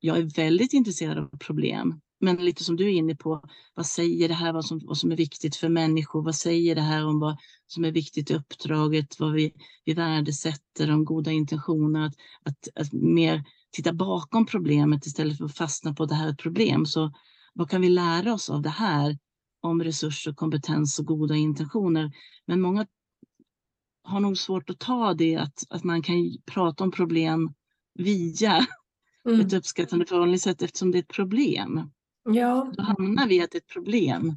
jag 0.00 0.18
är 0.18 0.22
väldigt 0.22 0.72
intresserad 0.72 1.18
av 1.18 1.38
problem. 1.38 2.00
Men 2.24 2.36
lite 2.36 2.64
som 2.64 2.76
du 2.76 2.84
är 2.84 2.92
inne 2.92 3.14
på, 3.14 3.42
vad 3.74 3.86
säger 3.86 4.28
det 4.28 4.34
här 4.34 4.52
vad 4.52 4.64
som, 4.64 4.80
vad 4.84 4.96
som 4.96 5.12
är 5.12 5.16
viktigt 5.16 5.56
för 5.56 5.68
människor? 5.68 6.22
Vad 6.22 6.34
säger 6.34 6.74
det 6.74 6.80
här 6.80 7.06
om 7.06 7.18
vad 7.18 7.36
som 7.66 7.84
är 7.84 7.92
viktigt 7.92 8.30
i 8.30 8.34
uppdraget? 8.34 9.20
Vad 9.20 9.32
vi, 9.32 9.54
vi 9.84 9.94
värdesätter, 9.94 10.86
de 10.86 11.04
goda 11.04 11.30
intentionerna? 11.30 12.06
Att, 12.06 12.14
att, 12.44 12.68
att 12.74 12.92
mer 12.92 13.44
titta 13.70 13.92
bakom 13.92 14.46
problemet 14.46 15.06
istället 15.06 15.38
för 15.38 15.44
att 15.44 15.56
fastna 15.56 15.94
på 15.94 16.06
det 16.06 16.14
här 16.14 16.26
är 16.26 16.32
ett 16.32 16.38
problem. 16.38 16.86
Så 16.86 17.12
vad 17.54 17.70
kan 17.70 17.80
vi 17.80 17.88
lära 17.88 18.34
oss 18.34 18.50
av 18.50 18.62
det 18.62 18.70
här 18.70 19.18
om 19.60 19.82
resurser, 19.82 20.32
kompetens 20.32 20.98
och 20.98 21.06
goda 21.06 21.34
intentioner? 21.34 22.12
Men 22.46 22.60
många 22.60 22.86
har 24.04 24.20
nog 24.20 24.38
svårt 24.38 24.70
att 24.70 24.78
ta 24.78 25.14
det 25.14 25.36
att, 25.36 25.64
att 25.68 25.84
man 25.84 26.02
kan 26.02 26.36
prata 26.46 26.84
om 26.84 26.90
problem 26.90 27.54
via 27.94 28.66
Mm. 29.24 29.40
ett 29.40 29.52
uppskattande 29.52 30.06
förhållningssätt 30.06 30.62
eftersom 30.62 30.90
det 30.90 30.98
är 30.98 31.02
ett 31.02 31.08
problem. 31.08 31.90
Ja, 32.24 32.72
Då 32.76 32.82
hamnar 32.82 33.28
vi 33.28 33.34
i 33.36 33.40
ett 33.40 33.66
problem. 33.66 34.36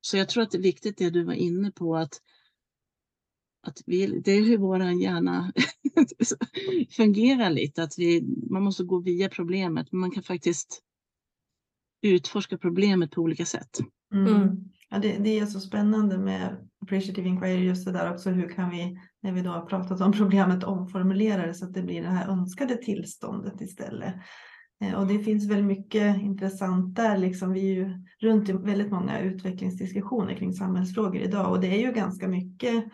Så 0.00 0.16
jag 0.16 0.28
tror 0.28 0.42
att 0.42 0.50
det 0.50 0.58
är 0.58 0.62
viktigt 0.62 0.98
det 0.98 1.10
du 1.10 1.24
var 1.24 1.32
inne 1.32 1.70
på 1.70 1.96
att, 1.96 2.20
att 3.66 3.82
vi, 3.86 4.20
det 4.20 4.32
är 4.32 4.42
hur 4.42 4.58
vår 4.58 4.82
hjärna 4.82 5.52
fungerar 6.90 7.50
lite. 7.50 7.82
Att 7.82 7.98
vi, 7.98 8.22
man 8.50 8.62
måste 8.62 8.84
gå 8.84 8.98
via 9.00 9.28
problemet, 9.28 9.92
men 9.92 10.00
man 10.00 10.10
kan 10.10 10.22
faktiskt 10.22 10.82
utforska 12.02 12.58
problemet 12.58 13.10
på 13.10 13.20
olika 13.20 13.44
sätt. 13.44 13.78
Mm. 14.14 14.34
Mm. 14.34 14.56
Ja, 14.90 14.98
det, 14.98 15.18
det 15.18 15.38
är 15.38 15.46
så 15.46 15.60
spännande 15.60 16.18
med 16.18 16.68
appreciative 16.82 17.28
inquiry, 17.28 17.64
just 17.64 17.86
det 17.86 17.92
där 17.92 18.12
också, 18.12 18.30
hur 18.30 18.48
kan 18.48 18.70
vi, 18.70 18.98
när 19.20 19.32
vi 19.32 19.42
då 19.42 19.50
har 19.50 19.66
pratat 19.66 20.00
om 20.00 20.12
problemet, 20.12 20.64
omformulera 20.64 21.46
det 21.46 21.54
så 21.54 21.64
att 21.64 21.74
det 21.74 21.82
blir 21.82 22.02
det 22.02 22.08
här 22.08 22.28
önskade 22.28 22.76
tillståndet 22.76 23.60
istället. 23.60 24.14
Eh, 24.80 24.94
Och 24.94 25.06
det 25.06 25.18
finns 25.18 25.50
väl 25.50 25.62
mycket 25.62 26.22
intressant 26.22 26.96
där, 26.96 27.18
liksom 27.18 27.52
vi 27.52 27.60
är 27.70 27.74
ju 27.74 28.04
runt 28.20 28.48
i 28.48 28.52
väldigt 28.52 28.90
många 28.90 29.20
utvecklingsdiskussioner 29.20 30.34
kring 30.34 30.52
samhällsfrågor 30.52 31.16
idag 31.22 31.50
och 31.52 31.60
det 31.60 31.68
är 31.68 31.86
ju 31.86 31.92
ganska 31.92 32.28
mycket 32.28 32.84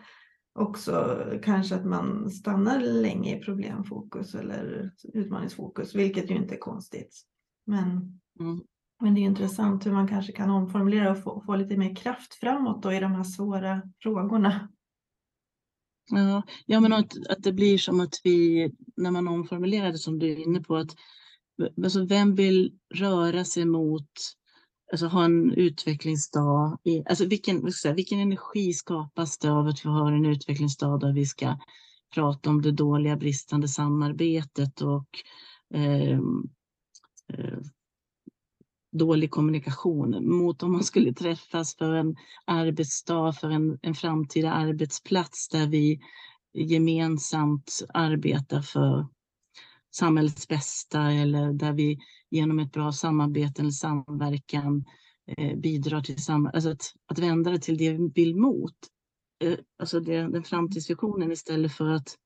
också 0.59 1.23
kanske 1.43 1.75
att 1.75 1.85
man 1.85 2.29
stannar 2.29 2.79
länge 2.79 3.37
i 3.37 3.39
problemfokus 3.39 4.35
eller 4.35 4.91
utmaningsfokus, 5.13 5.95
vilket 5.95 6.31
ju 6.31 6.35
inte 6.35 6.55
är 6.55 6.59
konstigt. 6.59 7.21
Men 7.65 8.19
Mm. 8.39 8.61
men 9.01 9.13
det 9.15 9.21
är 9.21 9.23
intressant 9.23 9.85
hur 9.85 9.91
man 9.91 10.07
kanske 10.07 10.31
kan 10.31 10.49
omformulera 10.49 11.11
och 11.11 11.23
få, 11.23 11.43
få 11.45 11.55
lite 11.55 11.77
mer 11.77 11.95
kraft 11.95 12.33
framåt 12.33 12.83
då 12.83 12.93
i 12.93 12.99
de 12.99 13.11
här 13.11 13.23
svåra 13.23 13.81
frågorna. 14.03 14.69
Ja, 16.11 16.43
ja 16.65 16.79
men 16.79 16.93
att, 16.93 17.11
att 17.29 17.43
det 17.43 17.53
blir 17.53 17.77
som 17.77 17.99
att 17.99 18.13
vi, 18.23 18.71
när 18.95 19.11
man 19.11 19.27
omformulerar 19.27 19.91
det 19.91 19.97
som 19.97 20.19
du 20.19 20.31
är 20.31 20.35
inne 20.35 20.61
på, 20.61 20.75
att 20.75 20.95
alltså 21.83 22.05
vem 22.05 22.35
vill 22.35 22.73
röra 22.93 23.45
sig 23.45 23.65
mot, 23.65 24.09
alltså 24.91 25.07
ha 25.07 25.25
en 25.25 25.53
utvecklingsdag, 25.53 26.79
i, 26.83 27.03
alltså 27.05 27.25
vilken, 27.25 27.61
vad 27.61 27.61
ska 27.61 27.67
jag 27.67 27.73
säga, 27.75 27.93
vilken 27.93 28.19
energi 28.19 28.73
skapas 28.73 29.37
det 29.37 29.51
av 29.51 29.67
att 29.67 29.85
vi 29.85 29.89
har 29.89 30.11
en 30.11 30.25
utvecklingsdag 30.25 30.99
där 30.99 31.13
vi 31.13 31.25
ska 31.25 31.57
prata 32.13 32.49
om 32.49 32.61
det 32.61 32.71
dåliga 32.71 33.15
bristande 33.15 33.67
samarbetet 33.67 34.81
och 34.81 35.07
eh, 35.73 36.19
eh, 37.33 37.59
dålig 38.91 39.31
kommunikation 39.31 40.37
mot 40.37 40.63
om 40.63 40.71
man 40.71 40.83
skulle 40.83 41.13
träffas 41.13 41.75
för 41.75 41.93
en 41.93 42.15
arbetsdag, 42.45 43.33
för 43.33 43.49
en, 43.49 43.79
en 43.81 43.95
framtida 43.95 44.51
arbetsplats 44.51 45.49
där 45.49 45.67
vi 45.67 45.99
gemensamt 46.53 47.83
arbetar 47.93 48.61
för 48.61 49.07
samhällets 49.95 50.47
bästa 50.47 51.11
eller 51.11 51.53
där 51.53 51.73
vi 51.73 51.99
genom 52.29 52.59
ett 52.59 52.71
bra 52.71 52.91
samarbete 52.91 53.61
eller 53.61 53.71
samverkan 53.71 54.85
eh, 55.37 55.57
bidrar 55.57 56.01
till 56.01 56.23
sam 56.23 56.49
alltså 56.53 56.69
att, 56.69 56.93
att 57.05 57.19
vända 57.19 57.51
det 57.51 57.59
till 57.59 57.77
det 57.77 57.93
vi 57.93 58.11
vill 58.15 58.35
mot. 58.35 58.77
Eh, 59.43 59.57
alltså 59.79 59.99
det, 59.99 60.21
den 60.21 60.43
framtidsvisionen 60.43 61.31
istället 61.31 61.73
för 61.73 61.89
att 61.89 62.17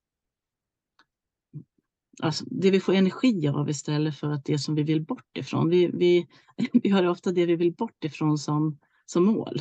Alltså 2.22 2.44
det 2.50 2.70
vi 2.70 2.80
får 2.80 2.94
energi 2.94 3.48
av 3.48 3.70
istället 3.70 4.16
för 4.16 4.30
att 4.30 4.44
det 4.44 4.58
som 4.58 4.74
vi 4.74 4.82
vill 4.82 5.04
bort 5.04 5.38
ifrån. 5.38 5.68
Vi, 5.68 5.86
vi, 5.86 6.26
vi 6.82 6.88
har 6.88 7.06
ofta 7.06 7.32
det 7.32 7.46
vi 7.46 7.56
vill 7.56 7.72
bort 7.72 8.04
ifrån 8.04 8.38
som, 8.38 8.78
som 9.06 9.24
mål 9.24 9.60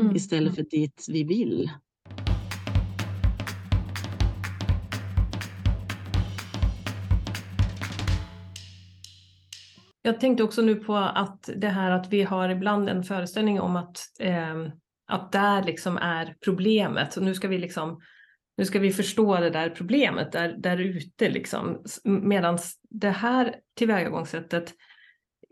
Mm. 0.00 0.16
istället 0.16 0.54
för 0.54 0.62
dit 0.62 1.06
vi 1.08 1.24
vill. 1.24 1.70
Jag 10.10 10.20
tänkte 10.20 10.42
också 10.42 10.62
nu 10.62 10.74
på 10.74 10.96
att 10.96 11.50
det 11.56 11.68
här 11.68 11.90
att 11.90 12.12
vi 12.12 12.22
har 12.22 12.48
ibland 12.48 12.88
en 12.88 13.04
föreställning 13.04 13.60
om 13.60 13.76
att, 13.76 13.98
eh, 14.20 14.66
att 15.06 15.32
där 15.32 15.62
liksom 15.62 15.96
är 15.96 16.34
problemet. 16.44 17.16
Och 17.16 17.22
nu 17.22 17.34
ska 17.34 17.48
vi 17.48 17.58
liksom 17.58 18.00
nu 18.56 18.64
ska 18.64 18.78
vi 18.78 18.92
förstå 18.92 19.36
det 19.36 19.50
där 19.50 19.70
problemet 19.70 20.32
där, 20.32 20.54
där 20.58 20.78
ute 20.78 21.28
liksom. 21.28 21.82
Medan 22.04 22.58
det 22.90 23.10
här 23.10 23.54
tillvägagångssättet 23.76 24.74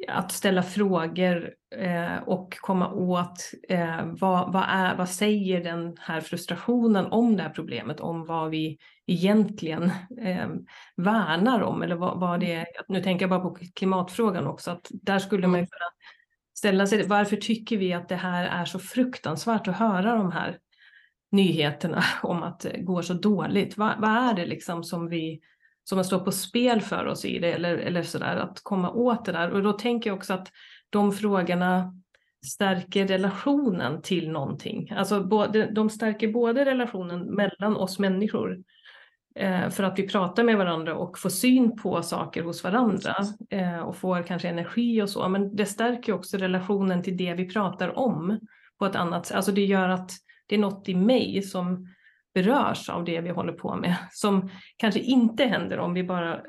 att 0.08 0.32
ställa 0.32 0.62
frågor 0.62 1.54
eh, 1.76 2.16
och 2.16 2.58
komma 2.61 2.92
åt 2.92 3.50
eh, 3.68 4.06
vad, 4.06 4.52
vad, 4.52 4.64
är, 4.68 4.96
vad 4.96 5.08
säger 5.08 5.64
den 5.64 5.96
här 6.00 6.20
frustrationen 6.20 7.06
om 7.06 7.37
det 7.37 7.42
här 7.42 7.50
problemet, 7.50 8.00
om 8.00 8.24
vad 8.24 8.50
vi 8.50 8.78
egentligen 9.06 9.84
eh, 10.20 10.48
värnar 10.96 11.61
om 11.61 11.82
eller 11.82 11.96
vad, 11.96 12.20
vad 12.20 12.40
det 12.40 12.52
är. 12.52 12.66
Nu 12.88 13.02
tänker 13.02 13.22
jag 13.22 13.30
bara 13.30 13.50
på 13.50 13.58
klimatfrågan 13.74 14.46
också, 14.46 14.70
att 14.70 14.87
där 14.90 15.18
skulle 15.18 15.46
man 15.46 15.61
kunna 15.61 15.90
ställa 16.58 16.87
sig, 16.87 17.06
varför 17.06 17.37
tycker 17.37 17.76
vi 17.76 17.92
att 17.92 18.08
det 18.08 18.16
här 18.16 18.46
är 18.46 18.64
så 18.64 18.78
fruktansvärt 18.78 19.68
att 19.68 19.76
höra 19.76 20.14
de 20.14 20.32
här 20.32 20.58
nyheterna 21.32 22.04
om 22.22 22.42
att 22.42 22.61
det 22.61 22.80
går 22.80 23.02
så 23.02 23.14
dåligt? 23.14 23.76
Vad, 23.76 24.00
vad 24.00 24.11
är 24.11 24.34
det 24.34 24.46
liksom 24.46 24.84
som 24.84 25.08
vi 25.08 25.40
som 25.88 26.05
står 26.05 26.18
på 26.18 26.33
spel 26.33 26.81
för 26.81 27.07
oss 27.07 27.24
i 27.24 27.38
det 27.38 27.53
eller, 27.53 27.77
eller 27.77 28.03
sådär, 28.03 28.37
att 28.37 28.61
komma 28.62 28.90
åt 28.90 29.24
det 29.24 29.33
där. 29.33 29.51
Och 29.51 29.62
då 29.62 29.72
tänker 29.72 30.11
jag 30.11 30.16
också 30.16 30.35
att 30.35 30.48
de 30.90 31.12
frågorna 31.12 31.94
stärker 32.46 33.07
relationen 33.07 34.03
till 34.03 34.31
någonting. 34.31 34.90
Alltså 34.90 35.24
både, 35.24 35.70
de 35.72 35.90
stärker 35.90 36.33
både 36.33 36.64
relationen 36.64 37.35
mellan 37.35 37.77
oss 37.77 37.98
människor 37.98 38.59
eh, 39.35 39.68
för 39.70 39.85
att 39.85 39.98
vi 39.98 40.09
pratar 40.09 40.44
med 40.44 40.59
varandra 40.59 40.94
och 40.94 41.18
får 41.18 41.31
syn 41.31 41.77
på 41.77 42.03
saker 42.03 42.42
hos 42.42 42.64
varandra 42.64 43.14
eh, 43.51 43.79
och 43.79 43.96
får 43.96 44.22
kanske 44.22 44.48
energi 44.48 45.03
och 45.03 45.11
så. 45.11 45.29
Men 45.29 45.57
det 45.57 45.66
stärker 45.66 46.12
också 46.12 46.37
relationen 46.37 47.03
till 47.03 47.16
det 47.16 47.35
vi 47.35 47.48
pratar 47.48 47.98
om 47.98 48.38
på 48.79 48.87
ett 48.87 48.96
annat 48.96 49.27
sätt. 49.27 49.37
Alltså 49.37 49.53
det 49.53 49.64
gör 49.64 49.88
att 49.88 50.11
det 50.46 50.55
är 50.55 50.59
något 50.59 50.88
i 50.88 50.94
mig 50.94 51.42
som 51.42 51.88
berörs 52.42 52.88
av 52.88 53.05
det 53.05 53.20
vi 53.20 53.31
håller 53.31 53.53
på 53.53 53.77
med, 53.77 53.96
som 54.12 54.51
kanske 54.77 55.01
inte 55.01 55.44
händer 55.44 55.79
om 55.79 55.94
vi 55.94 56.05
bara 56.05 56.42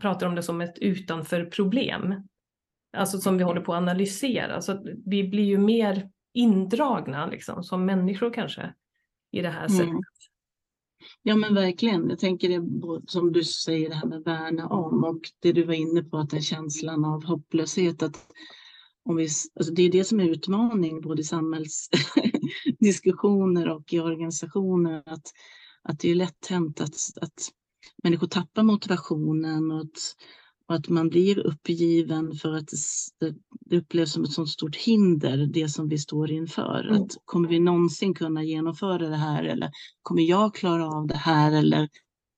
pratar 0.00 0.26
om 0.26 0.34
det 0.34 0.42
som 0.42 0.60
ett 0.60 0.78
utanför 0.78 1.44
problem. 1.44 2.14
Alltså 2.96 3.18
som 3.18 3.38
vi 3.38 3.44
håller 3.44 3.60
på 3.60 3.74
att 3.74 3.78
analysera, 3.78 4.60
så 4.60 4.72
att 4.72 4.82
vi 5.06 5.28
blir 5.28 5.44
ju 5.44 5.58
mer 5.58 6.10
indragna 6.34 7.26
liksom, 7.26 7.64
som 7.64 7.84
människor 7.84 8.32
kanske 8.34 8.74
i 9.32 9.42
det 9.42 9.48
här 9.48 9.68
sättet. 9.68 9.88
Mm. 9.88 10.00
Ja 11.22 11.36
men 11.36 11.54
verkligen, 11.54 12.10
jag 12.10 12.18
tänker 12.18 12.48
det 12.48 12.62
som 13.06 13.32
du 13.32 13.44
säger 13.44 13.88
det 13.88 13.94
här 13.94 14.06
med 14.06 14.22
värna 14.22 14.68
om 14.68 15.04
och 15.04 15.20
det 15.40 15.52
du 15.52 15.64
var 15.64 15.74
inne 15.74 16.02
på 16.02 16.18
att 16.18 16.30
den 16.30 16.42
känslan 16.42 17.04
av 17.04 17.24
hopplöshet 17.24 18.02
att 18.02 18.26
om 19.04 19.16
vi, 19.16 19.28
alltså 19.56 19.72
det 19.74 19.82
är 19.82 19.92
det 19.92 20.04
som 20.04 20.20
är 20.20 20.28
utmaning 20.28 21.00
både 21.00 21.22
i 21.22 21.24
samhällsdiskussioner 22.62 23.68
och 23.68 23.92
i 23.92 24.00
organisationer. 24.00 25.02
Att, 25.06 25.26
att 25.82 25.98
det 25.98 26.10
är 26.10 26.14
lätt 26.14 26.46
hänt 26.46 26.80
att, 26.80 26.94
att 27.20 27.50
människor 28.02 28.26
tappar 28.26 28.62
motivationen 28.62 29.70
och 29.70 29.80
att, 29.80 30.16
och 30.68 30.74
att 30.74 30.88
man 30.88 31.08
blir 31.08 31.38
uppgiven 31.46 32.32
för 32.32 32.52
att 32.52 32.68
det, 33.20 33.34
det 33.60 33.76
upplevs 33.76 34.12
som 34.12 34.24
ett 34.24 34.32
sådant 34.32 34.50
stort 34.50 34.76
hinder, 34.76 35.46
det 35.46 35.68
som 35.68 35.88
vi 35.88 35.98
står 35.98 36.30
inför. 36.30 36.88
Mm. 36.88 37.02
Att 37.02 37.10
kommer 37.24 37.48
vi 37.48 37.60
någonsin 37.60 38.14
kunna 38.14 38.44
genomföra 38.44 39.08
det 39.08 39.16
här 39.16 39.44
eller 39.44 39.70
kommer 40.02 40.22
jag 40.22 40.54
klara 40.54 40.88
av 40.88 41.06
det 41.06 41.16
här 41.16 41.52
eller 41.52 41.88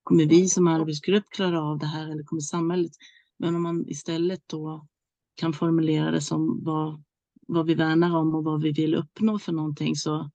kommer 0.03 0.25
vi 0.25 0.49
som 0.49 0.67
arbetsgrupp 0.67 1.29
klara 1.29 1.61
av 1.61 1.79
det 1.79 1.85
här 1.85 2.11
eller 2.11 2.23
kommer 2.23 2.41
samhället? 2.41 2.91
Men 3.39 3.55
om 3.55 3.63
man 3.63 3.89
istället 3.89 4.41
då 4.47 4.87
kan 5.35 5.53
formulera 5.53 6.11
det 6.11 6.21
som 6.21 6.63
vad, 6.63 7.03
vad 7.47 7.65
vi 7.65 7.73
värnar 7.73 8.15
om 8.15 8.35
och 8.35 8.43
vad 8.43 8.61
vi 8.61 8.71
vill 8.71 8.95
uppnå 8.95 9.39
för 9.39 9.51
någonting 9.51 9.95
så, 9.95 10.31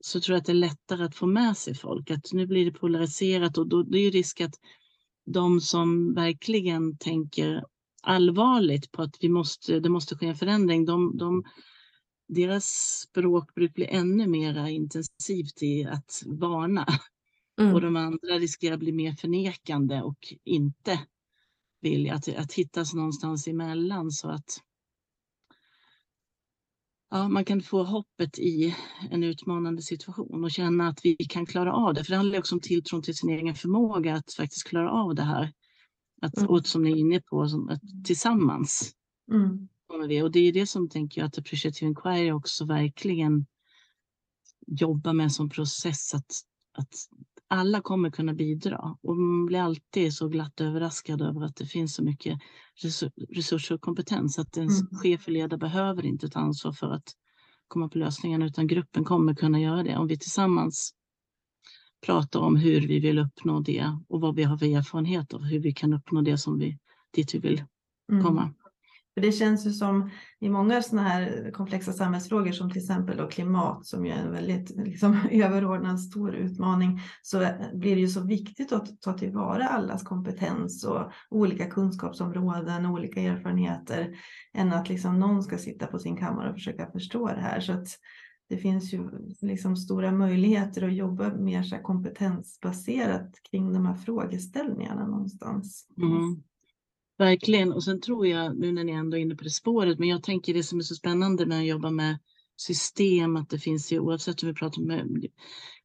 så 0.00 0.20
tror 0.20 0.34
jag 0.34 0.40
att 0.40 0.46
det 0.46 0.52
är 0.52 0.54
lättare 0.54 1.04
att 1.04 1.16
få 1.16 1.26
med 1.26 1.56
sig 1.56 1.74
folk. 1.74 2.10
Att 2.10 2.32
nu 2.32 2.46
blir 2.46 2.64
det 2.64 2.78
polariserat 2.78 3.58
och 3.58 3.68
då 3.68 3.82
det 3.82 3.98
är 3.98 4.02
ju 4.02 4.10
risk 4.10 4.40
att 4.40 4.54
de 5.26 5.60
som 5.60 6.14
verkligen 6.14 6.96
tänker 6.98 7.64
allvarligt 8.02 8.92
på 8.92 9.02
att 9.02 9.16
vi 9.20 9.28
måste, 9.28 9.80
det 9.80 9.88
måste 9.88 10.16
ske 10.16 10.26
en 10.26 10.36
förändring, 10.36 10.84
de, 10.84 11.16
de, 11.16 11.44
deras 12.28 12.64
språkbruk 13.08 13.74
blir 13.74 13.86
ännu 13.90 14.26
mer 14.26 14.66
intensivt 14.66 15.62
i 15.62 15.84
att 15.84 16.22
varna. 16.26 16.86
Mm. 17.60 17.74
Och 17.74 17.80
de 17.80 17.96
andra 17.96 18.38
riskerar 18.38 18.74
att 18.74 18.80
bli 18.80 18.92
mer 18.92 19.12
förnekande 19.12 20.02
och 20.02 20.34
inte 20.44 21.00
vilja 21.80 22.14
att, 22.14 22.28
att 22.28 22.52
hittas 22.52 22.94
någonstans 22.94 23.48
emellan 23.48 24.10
så 24.10 24.28
att 24.28 24.60
ja, 27.10 27.28
man 27.28 27.44
kan 27.44 27.62
få 27.62 27.82
hoppet 27.82 28.38
i 28.38 28.74
en 29.10 29.24
utmanande 29.24 29.82
situation 29.82 30.44
och 30.44 30.50
känna 30.50 30.88
att 30.88 31.00
vi 31.04 31.16
kan 31.16 31.46
klara 31.46 31.72
av 31.72 31.94
det. 31.94 32.04
För 32.04 32.10
det 32.10 32.16
handlar 32.16 32.38
också 32.38 32.54
om 32.54 32.60
tilltron 32.60 33.02
till 33.02 33.16
sin 33.16 33.30
egen 33.30 33.54
förmåga 33.54 34.14
att 34.14 34.32
faktiskt 34.32 34.68
klara 34.68 34.90
av 34.90 35.14
det 35.14 35.22
här. 35.22 35.52
Att, 36.22 36.36
mm. 36.36 36.50
Och 36.50 36.66
som 36.66 36.82
ni 36.82 36.92
är 36.92 36.96
inne 36.96 37.20
på, 37.20 37.48
som, 37.48 37.68
att 37.68 37.80
tillsammans 38.04 38.92
mm. 39.32 39.68
kommer 39.86 40.08
vi. 40.08 40.22
Och 40.22 40.30
det 40.30 40.40
är 40.40 40.52
det 40.52 40.66
som 40.66 40.88
tänker 40.88 41.20
jag 41.20 41.28
att 41.28 41.38
Appreciative 41.38 41.88
Inquiry 41.88 42.30
också 42.32 42.64
verkligen 42.64 43.46
jobbar 44.66 45.12
med 45.12 45.32
som 45.32 45.50
process. 45.50 46.14
Att, 46.14 46.32
att 46.72 46.94
alla 47.48 47.80
kommer 47.80 48.10
kunna 48.10 48.34
bidra 48.34 48.96
och 49.02 49.16
man 49.16 49.46
blir 49.46 49.60
alltid 49.60 50.14
så 50.14 50.28
glatt 50.28 50.60
överraskad 50.60 51.22
över 51.22 51.40
att 51.40 51.56
det 51.56 51.66
finns 51.66 51.94
så 51.94 52.04
mycket 52.04 52.38
resurser 53.28 53.74
och 53.74 53.80
kompetens 53.80 54.38
att 54.38 54.56
ens 54.56 54.80
mm. 54.80 54.90
chef 55.02 55.26
och 55.26 55.32
ledare 55.32 55.58
behöver 55.58 56.06
inte 56.06 56.28
ta 56.28 56.40
ansvar 56.40 56.72
för 56.72 56.90
att 56.90 57.12
komma 57.68 57.88
på 57.88 57.98
lösningarna 57.98 58.46
utan 58.46 58.66
gruppen 58.66 59.04
kommer 59.04 59.34
kunna 59.34 59.60
göra 59.60 59.82
det 59.82 59.96
om 59.96 60.06
vi 60.06 60.18
tillsammans 60.18 60.94
pratar 62.06 62.40
om 62.40 62.56
hur 62.56 62.80
vi 62.80 63.00
vill 63.00 63.18
uppnå 63.18 63.60
det 63.60 63.98
och 64.08 64.20
vad 64.20 64.34
vi 64.34 64.42
har 64.42 64.56
för 64.56 64.66
erfarenhet 64.66 65.34
av 65.34 65.42
hur 65.42 65.60
vi 65.60 65.72
kan 65.72 65.94
uppnå 65.94 66.20
det 66.20 66.38
som 66.38 66.58
vi 66.58 66.78
dit 67.14 67.34
vi 67.34 67.38
vill 67.38 67.64
mm. 68.12 68.24
komma. 68.24 68.42
Mm. 68.42 68.54
För 69.14 69.20
det 69.20 69.32
känns 69.32 69.66
ju 69.66 69.70
som 69.70 70.10
i 70.40 70.48
många 70.48 70.82
sådana 70.82 71.08
här 71.08 71.50
komplexa 71.50 71.92
samhällsfrågor 71.92 72.52
som 72.52 72.70
till 72.70 72.82
exempel 72.82 73.16
då 73.16 73.28
klimat 73.28 73.86
som 73.86 74.06
ju 74.06 74.12
är 74.12 74.16
en 74.16 74.32
väldigt 74.32 74.70
liksom, 74.70 75.18
överordnad 75.30 76.00
stor 76.00 76.34
utmaning 76.34 77.00
så 77.22 77.46
blir 77.74 77.94
det 77.94 78.00
ju 78.00 78.08
så 78.08 78.20
viktigt 78.20 78.72
att 78.72 79.00
ta 79.00 79.12
tillvara 79.12 79.68
allas 79.68 80.02
kompetens 80.02 80.84
och 80.84 81.12
olika 81.30 81.70
kunskapsområden 81.70 82.86
och 82.86 82.92
olika 82.92 83.20
erfarenheter 83.20 84.16
än 84.54 84.72
att 84.72 84.88
liksom 84.88 85.18
någon 85.18 85.42
ska 85.42 85.58
sitta 85.58 85.86
på 85.86 85.98
sin 85.98 86.16
kammare 86.16 86.48
och 86.48 86.54
försöka 86.54 86.90
förstå 86.90 87.28
det 87.28 87.40
här. 87.40 87.60
Så 87.60 87.72
att 87.72 87.88
det 88.48 88.56
finns 88.56 88.92
ju 88.92 89.10
liksom 89.40 89.76
stora 89.76 90.12
möjligheter 90.12 90.82
att 90.86 90.94
jobba 90.94 91.34
mer 91.34 91.62
så 91.62 91.78
kompetensbaserat 91.78 93.42
kring 93.50 93.72
de 93.72 93.86
här 93.86 93.94
frågeställningarna 93.94 95.06
någonstans. 95.06 95.86
Mm. 95.98 96.42
Verkligen. 97.18 97.72
Och 97.72 97.84
sen 97.84 98.00
tror 98.00 98.26
jag, 98.26 98.58
nu 98.58 98.72
när 98.72 98.84
ni 98.84 98.92
ändå 98.92 99.16
är 99.16 99.20
inne 99.20 99.34
på 99.34 99.44
det 99.44 99.50
spåret, 99.50 99.98
men 99.98 100.08
jag 100.08 100.22
tänker 100.22 100.54
det 100.54 100.62
som 100.62 100.78
är 100.78 100.82
så 100.82 100.94
spännande 100.94 101.46
med 101.46 101.58
att 101.58 101.66
jobba 101.66 101.90
med 101.90 102.18
system, 102.56 103.36
att 103.36 103.50
det 103.50 103.58
finns 103.58 103.92
ju 103.92 103.98
oavsett 103.98 104.42
om 104.42 104.48
vi 104.48 104.54
pratar 104.54 104.82
med 104.82 105.00
eh, 105.00 105.30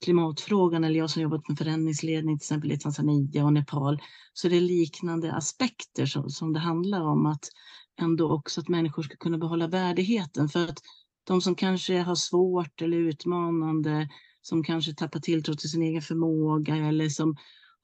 klimatfrågan 0.04 0.84
eller 0.84 1.00
jag 1.00 1.10
som 1.10 1.22
jobbat 1.22 1.48
med 1.50 1.58
förändringsledning 1.58 2.39
till 2.39 2.46
exempel 2.46 2.72
i 2.72 2.80
Tanzania 2.80 3.46
och 3.46 3.54
Nepal, 3.54 4.00
så 4.34 4.48
är 4.48 4.52
det 4.52 4.60
liknande 4.60 5.34
aspekter 5.34 6.06
som, 6.06 6.30
som 6.30 6.54
det 6.54 6.60
handlar 6.60 7.02
om 7.02 7.26
att 7.26 7.44
ändå 8.02 8.32
också 8.32 8.62
att 8.62 8.70
människor 8.70 9.04
ska 9.04 9.15
kunna 9.15 9.38
behålla 9.38 9.68
värdigheten. 9.68 10.50
För 10.50 10.63
att 10.63 10.80
de 11.24 11.42
som 11.42 11.56
kanske 11.56 12.00
har 12.00 12.15
svårt 12.15 12.82
eller 12.82 12.98
utmanande, 12.98 14.10
som 14.42 14.63
kanske 14.63 14.94
tappar 14.94 15.20
tilltro 15.20 15.54
till 15.54 15.70
sin 15.70 15.84
egen 15.84 16.02
förmåga 16.02 16.76
eller 16.76 17.10
som 17.10 17.36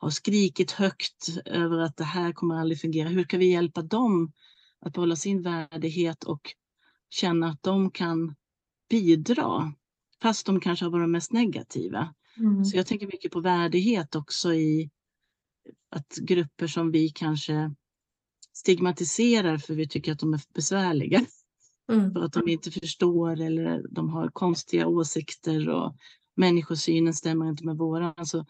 har 0.05 0.11
skrikit 0.11 0.71
högt 0.71 1.27
över 1.45 1.79
att 1.79 1.97
det 1.97 2.03
här 2.03 2.31
kommer 2.31 2.55
aldrig 2.55 2.81
fungera. 2.81 3.09
Hur 3.09 3.23
kan 3.23 3.39
vi 3.39 3.51
hjälpa 3.51 3.81
dem 3.81 4.31
att 4.81 4.93
behålla 4.93 5.15
sin 5.15 5.41
värdighet 5.41 6.23
och 6.23 6.41
känna 7.09 7.47
att 7.49 7.63
de 7.63 7.91
kan 7.91 8.35
bidra 8.89 9.73
fast 10.21 10.45
de 10.45 10.59
kanske 10.59 10.85
har 10.85 10.91
varit 10.91 11.09
mest 11.09 11.31
negativa. 11.31 12.13
Mm. 12.37 12.65
Så 12.65 12.77
jag 12.77 12.87
tänker 12.87 13.07
mycket 13.07 13.31
på 13.31 13.39
värdighet 13.39 14.15
också 14.15 14.53
i 14.53 14.89
att 15.89 16.15
grupper 16.15 16.67
som 16.67 16.91
vi 16.91 17.09
kanske 17.09 17.73
stigmatiserar 18.53 19.57
för 19.57 19.73
vi 19.73 19.87
tycker 19.87 20.11
att 20.11 20.19
de 20.19 20.33
är 20.33 20.41
besvärliga. 20.53 21.25
Mm. 21.91 22.13
För 22.13 22.19
att 22.19 22.33
de 22.33 22.49
inte 22.49 22.71
förstår 22.71 23.41
eller 23.41 23.85
de 23.91 24.09
har 24.09 24.29
konstiga 24.29 24.87
åsikter 24.87 25.69
och 25.69 25.95
människosynen 26.35 27.13
stämmer 27.13 27.49
inte 27.49 27.65
med 27.65 27.77
våran. 27.77 28.25
Så 28.25 28.45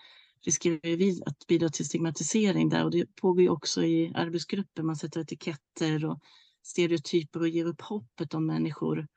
riskerar 0.46 0.98
vi 0.98 1.22
att 1.26 1.48
bidra 1.48 1.70
till 1.70 1.86
stigmatisering 1.86 2.70
där 2.70 2.84
och 2.84 2.92
det 2.92 3.16
pågår 3.16 3.50
också 3.50 3.84
i 3.84 4.12
arbetsgrupper. 4.16 4.84
Man 4.84 4.96
sätter 4.96 5.22
etiketter 5.22 6.06
och 6.06 6.20
stereotyper 6.64 7.40
och 7.40 7.48
ger 7.48 7.66
upp 7.66 7.82
hoppet 7.82 8.34
om 8.34 8.46
människor. 8.46 9.08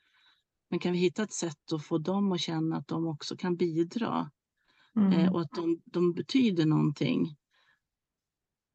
Men 0.71 0.79
kan 0.79 0.93
vi 0.93 0.99
hitta 0.99 1.23
ett 1.23 1.33
sätt 1.33 1.73
att 1.73 1.85
få 1.85 1.99
dem 1.99 2.33
att 2.33 2.41
känna 2.41 2.77
att 2.77 2.89
de 2.89 3.07
också 3.07 3.37
kan 3.37 3.57
bidra 3.57 4.31
mm. 4.97 5.13
eh, 5.13 5.33
och 5.33 5.41
att 5.41 5.51
de, 5.51 5.83
de 5.85 6.13
betyder 6.13 6.67
någonting 6.67 7.37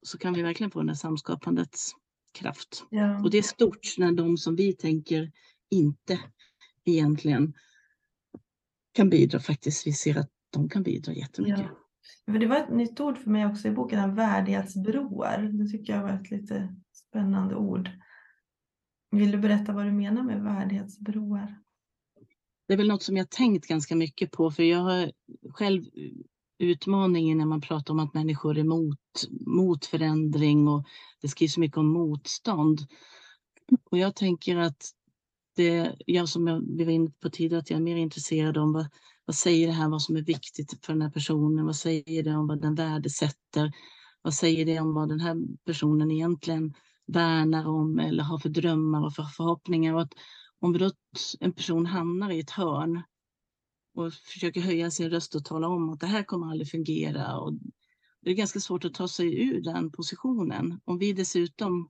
så 0.01 0.17
kan 0.17 0.33
vi 0.33 0.41
verkligen 0.41 0.71
få 0.71 0.79
den 0.79 0.89
här 0.89 0.95
samskapandets 0.95 1.91
kraft. 2.33 2.85
Ja. 2.89 3.23
Och 3.23 3.29
det 3.29 3.37
är 3.37 3.41
stort 3.41 3.95
när 3.97 4.11
de 4.11 4.37
som 4.37 4.55
vi 4.55 4.73
tänker 4.73 5.31
inte 5.69 6.19
egentligen 6.85 7.53
kan 8.91 9.09
bidra 9.09 9.39
faktiskt, 9.39 9.87
vi 9.87 9.93
ser 9.93 10.17
att 10.17 10.29
de 10.49 10.69
kan 10.69 10.83
bidra 10.83 11.13
jättemycket. 11.13 11.59
Ja. 11.59 11.82
För 12.25 12.39
det 12.39 12.47
var 12.47 12.57
ett 12.57 12.69
nytt 12.69 12.99
ord 12.99 13.17
för 13.17 13.29
mig 13.29 13.45
också 13.45 13.67
i 13.67 13.71
boken, 13.71 14.15
värdighetsbroar. 14.15 15.41
Det 15.41 15.69
tycker 15.69 15.93
jag 15.93 16.03
var 16.03 16.09
ett 16.09 16.31
lite 16.31 16.75
spännande 16.93 17.55
ord. 17.55 17.89
Vill 19.11 19.31
du 19.31 19.37
berätta 19.37 19.73
vad 19.73 19.85
du 19.85 19.91
menar 19.91 20.23
med 20.23 20.43
värdighetsbroar? 20.43 21.59
Det 22.67 22.73
är 22.73 22.77
väl 22.77 22.87
något 22.87 23.03
som 23.03 23.17
jag 23.17 23.29
tänkt 23.29 23.67
ganska 23.67 23.95
mycket 23.95 24.31
på, 24.31 24.51
för 24.51 24.63
jag 24.63 24.79
har 24.79 25.11
själv 25.49 25.83
utmaningen 26.59 27.37
när 27.37 27.45
man 27.45 27.61
pratar 27.61 27.93
om 27.93 27.99
att 27.99 28.13
människor 28.13 28.57
är 28.57 28.63
mot, 28.63 28.99
mot 29.45 29.85
förändring 29.85 30.67
och 30.67 30.85
det 31.21 31.27
skrivs 31.27 31.57
mycket 31.57 31.77
om 31.77 31.87
motstånd. 31.87 32.79
Och 33.91 33.97
jag 33.97 34.15
tänker 34.15 34.57
att 34.57 34.91
det, 35.55 35.95
jag 36.05 36.29
som 36.29 36.47
jag, 36.47 36.85
var 36.85 36.91
inne 36.91 37.11
på 37.21 37.29
tidigare, 37.29 37.59
att 37.59 37.69
jag 37.69 37.77
är 37.77 37.83
mer 37.83 37.95
intresserad 37.95 38.57
om 38.57 38.73
vad, 38.73 38.87
vad 39.25 39.35
säger 39.35 39.67
det 39.67 39.73
här, 39.73 39.89
vad 39.89 40.01
som 40.01 40.15
är 40.15 40.21
viktigt 40.21 40.85
för 40.85 40.93
den 40.93 41.01
här 41.01 41.09
personen, 41.09 41.65
vad 41.65 41.75
säger 41.75 42.23
det 42.23 42.35
om 42.35 42.47
vad 42.47 42.61
den 42.61 42.75
värdesätter, 42.75 43.71
vad 44.21 44.33
säger 44.33 44.65
det 44.65 44.79
om 44.79 44.93
vad 44.93 45.09
den 45.09 45.19
här 45.19 45.37
personen 45.65 46.11
egentligen 46.11 46.73
värnar 47.07 47.67
om 47.67 47.99
eller 47.99 48.23
har 48.23 48.39
för 48.39 48.49
drömmar 48.49 49.05
och 49.05 49.13
för 49.13 49.23
förhoppningar. 49.23 49.93
Och 49.93 50.01
att 50.01 50.13
om 50.59 50.77
då 50.77 50.91
en 51.39 51.53
person 51.53 51.85
hamnar 51.85 52.31
i 52.31 52.39
ett 52.39 52.49
hörn 52.49 53.03
och 53.95 54.13
försöker 54.13 54.61
höja 54.61 54.91
sin 54.91 55.09
röst 55.09 55.35
och 55.35 55.45
tala 55.45 55.67
om 55.67 55.89
att 55.89 55.99
det 55.99 56.07
här 56.07 56.23
kommer 56.23 56.51
aldrig 56.51 56.69
fungera. 56.69 57.37
Och 57.37 57.53
det 58.21 58.29
är 58.29 58.33
ganska 58.33 58.59
svårt 58.59 58.85
att 58.85 58.93
ta 58.93 59.07
sig 59.07 59.43
ur 59.43 59.61
den 59.61 59.91
positionen. 59.91 60.79
Om 60.85 60.97
vi 60.97 61.13
dessutom 61.13 61.89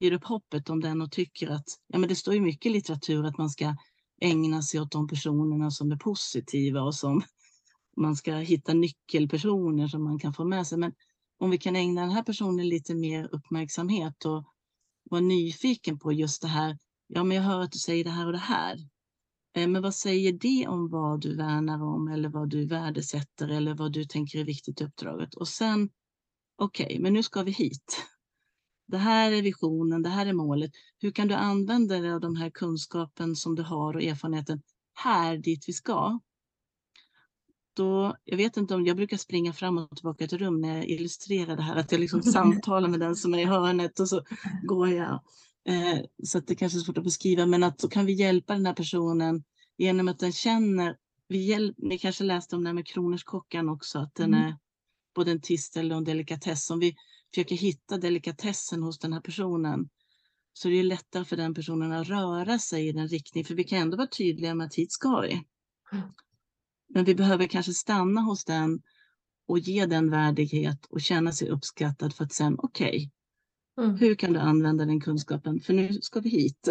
ger 0.00 0.12
upp 0.12 0.24
hoppet 0.24 0.70
om 0.70 0.80
den 0.80 1.02
och 1.02 1.12
tycker 1.12 1.50
att 1.50 1.64
ja, 1.86 1.98
men 1.98 2.08
det 2.08 2.16
står 2.16 2.34
ju 2.34 2.40
mycket 2.40 2.66
i 2.66 2.72
litteratur 2.72 3.24
att 3.24 3.38
man 3.38 3.50
ska 3.50 3.76
ägna 4.20 4.62
sig 4.62 4.80
åt 4.80 4.92
de 4.92 5.08
personerna 5.08 5.70
som 5.70 5.92
är 5.92 5.96
positiva 5.96 6.82
och 6.82 6.94
som 6.94 7.22
man 7.96 8.16
ska 8.16 8.34
hitta 8.34 8.74
nyckelpersoner 8.74 9.88
som 9.88 10.04
man 10.04 10.18
kan 10.18 10.34
få 10.34 10.44
med 10.44 10.66
sig. 10.66 10.78
Men 10.78 10.92
om 11.38 11.50
vi 11.50 11.58
kan 11.58 11.76
ägna 11.76 12.00
den 12.00 12.10
här 12.10 12.22
personen 12.22 12.68
lite 12.68 12.94
mer 12.94 13.28
uppmärksamhet 13.32 14.24
och 14.24 14.44
vara 15.10 15.20
nyfiken 15.20 15.98
på 15.98 16.12
just 16.12 16.42
det 16.42 16.48
här. 16.48 16.78
Ja, 17.06 17.24
men 17.24 17.36
jag 17.36 17.44
hör 17.44 17.60
att 17.60 17.72
du 17.72 17.78
säger 17.78 18.04
det 18.04 18.10
här 18.10 18.26
och 18.26 18.32
det 18.32 18.38
här. 18.38 18.78
Eh, 19.56 19.68
men 19.68 19.82
vad 19.82 19.94
säger 19.94 20.32
det 20.32 20.68
om 20.68 20.88
vad 20.88 21.20
du 21.20 21.36
värnar 21.36 21.82
om 21.82 22.08
eller 22.08 22.28
vad 22.28 22.50
du 22.50 22.66
värdesätter 22.66 23.48
eller 23.48 23.74
vad 23.74 23.92
du 23.92 24.04
tänker 24.04 24.38
är 24.38 24.44
viktigt 24.44 24.80
i 24.80 24.84
uppdraget? 24.84 25.34
Och 25.34 25.48
sen, 25.48 25.90
okej, 26.56 26.86
okay, 26.86 27.00
men 27.00 27.12
nu 27.12 27.22
ska 27.22 27.42
vi 27.42 27.50
hit. 27.50 28.06
Det 28.86 28.98
här 28.98 29.32
är 29.32 29.42
visionen, 29.42 30.02
det 30.02 30.08
här 30.08 30.26
är 30.26 30.32
målet. 30.32 30.70
Hur 30.98 31.10
kan 31.10 31.28
du 31.28 31.34
använda 31.34 32.00
dig 32.00 32.12
av 32.12 32.20
de 32.20 32.36
här 32.36 32.50
kunskapen 32.50 33.36
som 33.36 33.54
du 33.54 33.62
har 33.62 33.94
och 33.94 34.02
erfarenheten 34.02 34.62
här 34.94 35.36
dit 35.36 35.64
vi 35.68 35.72
ska? 35.72 36.20
Då, 37.76 38.16
jag 38.24 38.36
vet 38.36 38.56
inte 38.56 38.74
om 38.74 38.86
jag 38.86 38.96
brukar 38.96 39.16
springa 39.16 39.52
fram 39.52 39.78
och 39.78 39.96
tillbaka 39.96 40.26
till 40.26 40.38
rum 40.38 40.60
när 40.60 40.76
jag 40.76 40.86
illustrerar 40.86 41.56
det 41.56 41.62
här, 41.62 41.76
att 41.76 41.92
jag 41.92 42.00
liksom 42.00 42.22
samtalar 42.32 42.88
med 42.88 43.00
den 43.00 43.16
som 43.16 43.34
är 43.34 43.38
i 43.38 43.44
hörnet 43.44 44.00
och 44.00 44.08
så 44.08 44.22
går 44.62 44.88
jag. 44.88 45.20
Eh, 45.68 46.00
så 46.24 46.38
att 46.38 46.46
det 46.46 46.54
kanske 46.54 46.78
är 46.78 46.80
svårt 46.80 46.98
att 46.98 47.04
beskriva, 47.04 47.46
men 47.46 47.62
att 47.62 47.80
så 47.80 47.88
kan 47.88 48.06
vi 48.06 48.12
hjälpa 48.12 48.52
den 48.52 48.66
här 48.66 48.74
personen 48.74 49.44
genom 49.78 50.08
att 50.08 50.18
den 50.18 50.32
känner, 50.32 50.96
vi 51.28 51.38
hjälp, 51.38 51.74
ni 51.78 51.98
kanske 51.98 52.24
läste 52.24 52.56
om 52.56 52.64
det 52.64 52.68
här 52.68 52.74
med 52.74 52.86
Kronerskockan 52.86 53.68
också, 53.68 53.98
att 53.98 54.14
den 54.14 54.34
mm. 54.34 54.46
är 54.46 54.56
både 55.14 55.30
en 55.30 55.40
tistel 55.40 55.92
och 55.92 55.98
en 55.98 56.04
delikatess. 56.04 56.70
Om 56.70 56.78
vi 56.78 56.96
försöker 57.34 57.56
hitta 57.56 57.98
delikatessen 57.98 58.82
hos 58.82 58.98
den 58.98 59.12
här 59.12 59.20
personen 59.20 59.88
så 60.52 60.68
det 60.68 60.74
är 60.74 60.82
lättare 60.82 61.24
för 61.24 61.36
den 61.36 61.54
personen 61.54 61.92
att 61.92 62.08
röra 62.08 62.58
sig 62.58 62.88
i 62.88 62.92
den 62.92 63.08
riktningen, 63.08 63.46
för 63.46 63.54
vi 63.54 63.64
kan 63.64 63.78
ändå 63.78 63.96
vara 63.96 64.06
tydliga 64.06 64.54
med 64.54 64.66
att 64.66 64.74
hit 64.74 64.92
ska 64.92 65.20
vi. 65.20 65.32
Mm. 65.92 66.08
Men 66.88 67.04
vi 67.04 67.14
behöver 67.14 67.46
kanske 67.46 67.74
stanna 67.74 68.20
hos 68.20 68.44
den 68.44 68.82
och 69.46 69.58
ge 69.58 69.86
den 69.86 70.10
värdighet 70.10 70.86
och 70.86 71.00
känna 71.00 71.32
sig 71.32 71.48
uppskattad 71.48 72.14
för 72.14 72.24
att 72.24 72.32
sen, 72.32 72.54
okej, 72.58 72.88
okay, 72.88 73.10
Mm. 73.78 73.96
Hur 73.96 74.14
kan 74.14 74.32
du 74.32 74.38
använda 74.38 74.84
den 74.84 75.00
kunskapen? 75.00 75.60
För 75.60 75.74
nu 75.74 75.92
ska 75.92 76.20
vi 76.20 76.28
hit. 76.28 76.68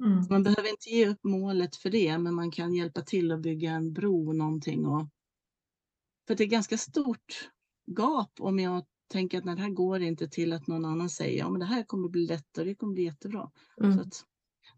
Mm. 0.00 0.26
Man 0.30 0.42
behöver 0.42 0.70
inte 0.70 0.90
ge 0.90 1.08
upp 1.08 1.24
målet 1.24 1.76
för 1.76 1.90
det, 1.90 2.18
men 2.18 2.34
man 2.34 2.50
kan 2.50 2.74
hjälpa 2.74 3.02
till 3.02 3.32
att 3.32 3.40
bygga 3.40 3.70
en 3.70 3.92
bro 3.92 4.32
någonting. 4.32 4.86
Och... 4.86 5.08
För 6.26 6.34
det 6.34 6.44
är 6.44 6.48
ganska 6.48 6.78
stort 6.78 7.50
gap 7.86 8.40
om 8.40 8.58
jag 8.58 8.84
tänker 9.12 9.38
att 9.38 9.44
det 9.44 9.62
här 9.62 9.70
går 9.70 10.02
inte 10.02 10.28
till 10.28 10.52
att 10.52 10.66
någon 10.66 10.84
annan 10.84 11.08
säger 11.08 11.38
ja, 11.38 11.50
men 11.50 11.60
det 11.60 11.66
här 11.66 11.82
kommer 11.82 12.08
bli 12.08 12.26
lätt 12.26 12.58
och 12.58 12.64
det 12.64 12.74
kommer 12.74 12.94
bli 12.94 13.04
jättebra. 13.04 13.50
Mm. 13.80 13.92
Så 13.98 14.04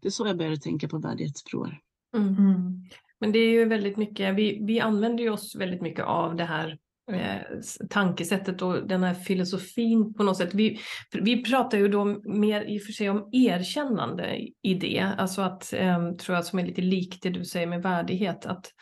det 0.01 0.07
är 0.07 0.11
så 0.11 0.27
jag 0.27 0.37
börjar 0.37 0.55
tänka 0.55 0.87
på 0.87 0.97
värdighetsbroar. 0.97 1.79
Mm. 2.15 2.27
mm. 2.27 2.83
Men 3.19 3.31
det 3.31 3.39
är 3.39 3.49
ju 3.49 3.65
väldigt 3.65 3.97
mycket, 3.97 4.35
vi, 4.35 4.59
vi 4.65 4.79
använder 4.79 5.29
oss 5.29 5.55
väldigt 5.55 5.81
mycket 5.81 6.05
av 6.05 6.35
det 6.35 6.43
här 6.43 6.77
eh, 7.11 7.41
tankesättet 7.89 8.61
och 8.61 8.87
den 8.87 9.03
här 9.03 9.13
filosofin 9.13 10.13
på 10.13 10.23
något 10.23 10.37
sätt. 10.37 10.53
Vi, 10.53 10.79
vi 11.11 11.43
pratar 11.43 11.77
ju 11.77 11.87
då 11.87 12.05
mer 12.23 12.61
i 12.61 12.79
och 12.79 12.83
för 12.83 12.91
sig 12.93 13.09
om 13.09 13.29
erkännande 13.31 14.37
i 14.61 14.73
det, 14.73 15.13
alltså 15.17 15.41
att, 15.41 15.73
eh, 15.73 16.11
tror 16.11 16.35
jag 16.35 16.45
som 16.45 16.59
är 16.59 16.65
lite 16.65 16.81
likt 16.81 17.23
det 17.23 17.29
du 17.29 17.45
säger 17.45 17.67
med 17.67 17.83
värdighet, 17.83 18.45
att, 18.45 18.73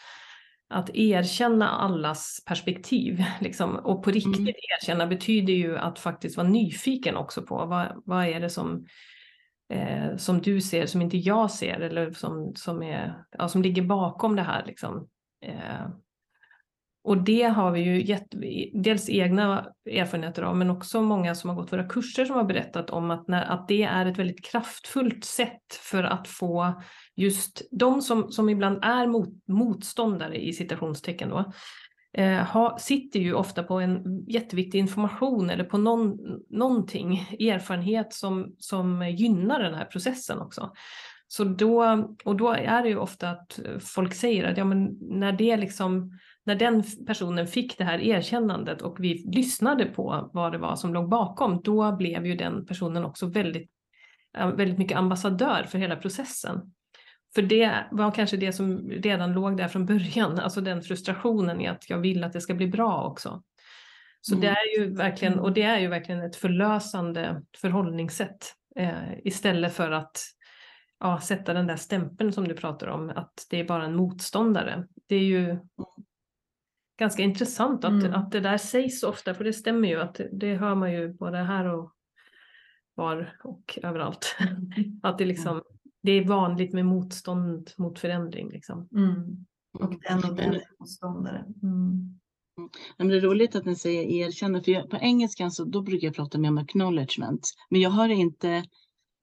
att 0.69 0.89
erkänna 0.93 1.69
allas 1.69 2.43
perspektiv. 2.45 3.23
Liksom. 3.41 3.75
Och 3.75 4.04
på 4.04 4.12
riktigt 4.12 4.39
mm. 4.39 4.54
erkänna 4.82 5.08
betyder 5.08 5.54
ju 5.54 5.78
att 5.78 5.99
faktiskt 5.99 6.38
vara 6.38 6.47
nyfiken 6.47 7.15
också 7.15 7.41
på 7.41 7.65
vad, 7.65 8.01
vad 8.06 8.25
är 8.25 8.39
det 8.39 8.49
som, 8.49 8.86
eh, 9.73 10.17
som 10.17 10.41
du 10.41 10.62
ser 10.62 10.86
som 10.86 11.01
inte 11.01 11.17
jag 11.17 11.51
ser 11.51 11.80
eller 11.80 12.12
som, 12.12 12.56
som, 12.56 12.84
är, 12.84 13.23
ja, 13.32 13.47
som 13.47 13.62
ligger 13.62 13.82
bakom 13.82 14.36
det 14.36 14.43
här. 14.43 14.65
Liksom. 14.65 15.08
Eh, 15.45 15.88
och 17.06 17.18
det 17.18 17.44
har 17.44 17.72
vi 17.72 17.80
ju 17.80 18.04
gett 18.04 18.28
dels 18.74 19.10
egna 19.10 19.68
erfarenheter 19.91 20.41
av, 20.44 20.58
men 20.58 20.70
också 20.70 21.02
många 21.02 21.36
som 21.36 21.50
har 21.50 21.58
gått 21.58 21.74
våra 21.74 21.88
kurser 21.88 22.26
som 22.26 22.36
har 22.36 22.44
berättat 22.44 22.89
om 22.89 23.12
att, 23.12 23.28
när, 23.28 23.44
att 23.44 23.68
det 23.68 23.84
är 23.84 24.06
ett 24.06 24.20
väldigt 24.20 24.46
kraftfullt 24.46 25.26
sätt 25.26 25.74
för 25.82 26.04
att 26.04 26.28
få 26.28 26.82
just 27.15 27.62
de 27.72 28.02
som, 28.02 28.32
som 28.32 28.50
ibland 28.50 28.80
är 28.82 29.08
mot, 29.08 29.30
motståndare 29.48 30.46
i 30.46 30.54
citationstecken 30.54 31.30
då, 31.30 31.54
eh, 32.18 32.38
ha, 32.38 32.78
sitter 32.80 33.20
ju 33.20 33.34
ofta 33.34 33.63
på 33.63 33.80
en 33.80 34.26
jätteviktig 34.28 34.80
information 34.80 35.50
eller 35.50 35.63
på 35.63 35.78
någon, 35.78 36.18
någonting, 36.50 37.18
erfarenhet 37.39 38.13
som, 38.13 38.56
som 38.60 39.10
gynnar 39.10 39.60
den 39.60 39.76
här 39.76 39.86
processen 39.86 40.39
också. 40.39 40.72
Så 41.28 41.44
då, 41.44 42.08
och 42.26 42.36
då 42.36 42.52
är 42.52 42.84
det 42.84 42.89
ju 42.89 42.98
ofta 42.98 43.30
att 43.30 43.60
folk 43.80 44.13
säger 44.13 44.44
att 44.44 44.58
ja, 44.58 44.65
men 44.65 44.98
när 45.02 45.32
det 45.32 45.58
liksom 45.58 46.12
när 46.45 46.55
den 46.55 46.84
personen 47.08 47.47
fick 47.47 47.77
det 47.77 47.84
här 47.84 47.99
erkännandet 47.99 48.81
och 48.81 48.99
vi 48.99 49.13
lyssnade 49.13 49.86
på 49.86 50.29
vad 50.34 50.51
det 50.51 50.58
var 50.58 50.75
som 50.75 50.93
låg 50.93 51.10
bakom, 51.10 51.62
då 51.63 51.95
blev 51.95 52.25
ju 52.25 52.36
den 52.36 52.65
personen 52.65 53.05
också 53.05 53.25
väldigt, 53.25 53.71
väldigt 54.55 54.77
mycket 54.77 54.97
ambassadör 54.97 55.63
för 55.63 55.77
hela 55.77 55.95
processen. 55.95 56.73
För 57.36 57.41
det 57.41 57.86
var 57.91 58.12
kanske 58.12 58.38
det 58.38 58.53
som 58.53 58.89
redan 58.89 59.34
låg 59.34 59.58
där 59.58 59.67
från 59.67 59.86
början, 59.86 60.39
alltså 60.43 60.62
den 60.62 60.81
frustrationen 60.81 61.62
i 61.62 61.67
att 61.67 61.89
jag 61.89 61.97
vill 61.97 62.23
att 62.23 62.34
det 62.34 62.41
ska 62.41 62.53
bli 62.53 62.67
bra 62.67 63.03
också. 63.03 63.43
Så 64.21 64.36
mm. 64.36 64.41
det 64.41 64.47
är 64.47 64.79
ju 64.79 64.95
verkligen, 64.95 65.39
och 65.39 65.53
det 65.53 65.63
är 65.63 65.79
ju 65.79 65.88
verkligen 65.88 66.21
ett 66.21 66.36
förlösande 66.36 67.41
förhållningssätt 67.58 68.53
eh, 68.75 69.17
istället 69.23 69.73
för 69.73 69.91
att 69.91 70.21
ja, 70.99 71.21
sätta 71.21 71.53
den 71.53 71.67
där 71.67 71.75
stämpeln 71.75 72.34
som 72.34 72.47
du 72.47 72.53
pratar 72.53 72.88
om, 72.88 73.10
att 73.15 73.47
det 73.49 73.60
är 73.60 73.65
bara 73.65 73.86
en 73.86 73.95
motståndare. 73.95 74.88
Det 75.08 75.15
är 75.15 75.23
ju 75.23 75.49
mm 75.49 75.60
ganska 76.97 77.23
intressant 77.23 77.86
att, 77.86 77.91
mm. 77.91 78.13
att 78.13 78.31
det 78.31 78.39
där 78.39 78.58
sägs 78.58 79.03
ofta, 79.03 79.34
för 79.34 79.43
det 79.43 79.53
stämmer 79.53 79.88
ju 79.88 80.01
att 80.01 80.21
det 80.31 80.55
hör 80.55 80.75
man 80.75 80.93
ju 80.93 81.13
både 81.13 81.38
här 81.38 81.65
och 81.65 81.91
var 82.95 83.39
och 83.43 83.79
överallt. 83.84 84.38
att 85.03 85.17
det 85.17 85.25
liksom, 85.25 85.62
det 86.03 86.12
är 86.12 86.25
vanligt 86.25 86.73
med 86.73 86.86
motstånd 86.86 87.71
mot 87.77 87.99
förändring. 87.99 88.49
Liksom. 88.51 88.89
Mm. 88.95 89.45
Och 89.79 90.01
den 90.01 90.29
och 90.29 90.36
den 90.36 90.53
är 90.53 90.63
motståndare. 90.79 91.45
Mm. 91.63 92.19
Men 92.97 93.08
det 93.08 93.17
är 93.17 93.21
roligt 93.21 93.55
att 93.55 93.65
ni 93.65 93.75
säger 93.75 94.03
erkänna, 94.03 94.63
för 94.63 94.71
jag, 94.71 94.89
på 94.89 94.97
engelska 94.97 95.49
så 95.49 95.65
då 95.65 95.81
brukar 95.81 96.08
jag 96.08 96.15
prata 96.15 96.38
mer 96.38 96.49
om 96.49 96.58
acknowledgement. 96.58 97.53
Men 97.69 97.81
jag 97.81 97.89
har 97.89 98.10
inte 98.10 98.63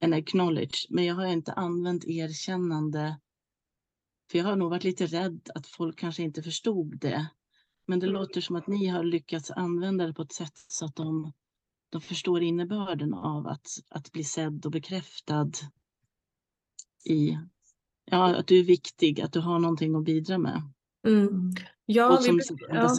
en 0.00 0.12
acknowledge, 0.12 0.86
men 0.90 1.04
jag 1.04 1.14
har 1.14 1.26
inte 1.26 1.52
använt 1.52 2.04
erkännande. 2.04 3.18
För 4.30 4.38
jag 4.38 4.44
har 4.44 4.56
nog 4.56 4.70
varit 4.70 4.84
lite 4.84 5.06
rädd 5.06 5.50
att 5.54 5.66
folk 5.66 5.98
kanske 5.98 6.22
inte 6.22 6.42
förstod 6.42 6.98
det. 7.00 7.26
Men 7.86 7.98
det 7.98 8.06
låter 8.06 8.40
som 8.40 8.56
att 8.56 8.66
ni 8.66 8.86
har 8.86 9.04
lyckats 9.04 9.50
använda 9.50 10.06
det 10.06 10.14
på 10.14 10.22
ett 10.22 10.32
sätt 10.32 10.64
så 10.68 10.84
att 10.84 10.96
de, 10.96 11.32
de 11.90 12.00
förstår 12.00 12.42
innebörden 12.42 13.14
av 13.14 13.46
att, 13.46 13.66
att 13.88 14.12
bli 14.12 14.24
sedd 14.24 14.66
och 14.66 14.72
bekräftad 14.72 15.50
i 17.04 17.38
ja, 18.04 18.36
att 18.36 18.46
du 18.46 18.58
är 18.60 18.64
viktig, 18.64 19.20
att 19.20 19.32
du 19.32 19.40
har 19.40 19.58
någonting 19.58 19.94
att 19.94 20.04
bidra 20.04 20.38
med. 20.38 20.62
Mm. 21.06 21.52
Ja, 21.86 22.16
och 22.16 22.24
som 22.24 22.36
vi, 22.36 22.42
ja. 22.68 22.96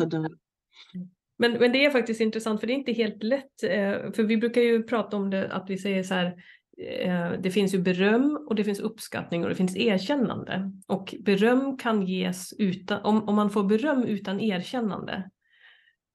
Men, 1.38 1.54
men 1.54 1.72
det 1.72 1.86
är 1.86 1.92
faktiskt 1.92 2.22
intressant 2.22 2.60
för 2.60 2.68
det 2.68 2.74
är 2.74 2.76
inte 2.76 2.92
helt 2.92 3.24
lätt. 3.24 3.64
Eh, 3.64 4.12
för 4.12 4.24
vi 4.24 4.38
brukar 4.38 4.62
ju 4.62 4.84
prata 4.84 5.18
om 5.18 5.30
det 5.30 5.52
att 5.52 5.70
vi 5.70 5.78
säger 5.78 6.04
så 6.04 6.14
här 6.14 6.44
det 7.40 7.52
finns 7.52 7.74
ju 7.74 7.80
beröm 7.80 8.46
och 8.50 8.56
det 8.56 8.64
finns 8.64 8.80
uppskattning 8.80 9.44
och 9.44 9.50
det 9.50 9.56
finns 9.56 9.78
erkännande. 9.78 10.72
Och 10.88 11.16
beröm 11.20 11.78
kan 11.78 12.02
ges 12.02 12.54
utan, 12.60 13.02
om, 13.02 13.30
om 13.30 13.36
man 13.36 13.50
får 13.50 13.64
beröm 13.64 14.04
utan 14.04 14.40
erkännande, 14.40 15.30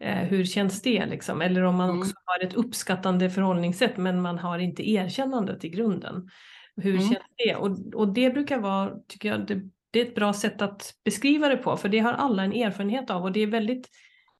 eh, 0.01 0.18
hur 0.18 0.44
känns 0.44 0.83
det 0.83 1.07
liksom? 1.07 1.40
Eller 1.42 1.62
om 1.62 1.77
man 1.77 1.88
mm. 1.90 2.01
också 2.01 2.14
har 2.25 2.47
ett 2.47 2.55
uppskattande 2.55 3.31
förhållningssätt 3.31 3.97
men 3.97 4.23
man 4.23 4.38
har 4.38 4.59
inte 4.59 4.90
erkännandet 4.90 5.64
i 5.64 5.68
grunden. 5.68 6.29
Hur 6.77 6.94
Mm. 6.94 7.03
känns 7.03 7.27
det? 7.37 7.55
Och, 7.55 7.94
och 7.94 8.12
det 8.12 8.31
brukar 8.31 8.59
vara, 8.59 8.92
tycker 9.09 9.29
jag, 9.29 9.47
det, 9.47 9.61
det 9.90 10.01
är 10.01 10.05
ett 10.07 10.14
bra 10.14 10.33
sätt 10.33 10.62
att 10.62 10.94
beskriva 11.05 11.49
det 11.49 11.57
på, 11.57 11.77
för 11.77 11.88
det 11.88 11.99
har 11.99 12.12
alla 12.12 12.42
en 12.42 12.53
erfarenhet 12.53 13.11
av 13.11 13.23
och 13.23 13.33
det 13.33 13.40
är 13.40 13.47
väldigt 13.47 13.88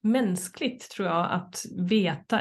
mänskligt 0.02 0.90
tror 0.90 1.09
jag 1.09 1.31
att 1.31 1.62
veta 1.88 2.40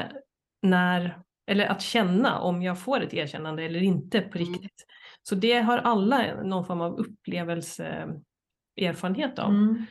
när, 0.62 1.18
eller 1.48 1.66
att 1.66 1.82
känna 1.82 2.40
om 2.40 2.62
jag 2.62 2.80
får 2.80 3.00
ett 3.00 3.14
erkännande 3.14 3.62
eller 3.62 3.82
inte 3.82 4.20
på 4.20 4.38
Mm. 4.38 4.52
riktigt. 4.52 4.86
Så 5.22 5.34
det 5.34 5.60
har 5.60 5.78
alla 5.78 6.42
någon 6.42 6.66
form 6.66 6.80
av 6.80 6.98
upplevelseerfarenhet 6.98 9.38
av. 9.38 9.50
Mm. 9.50 9.86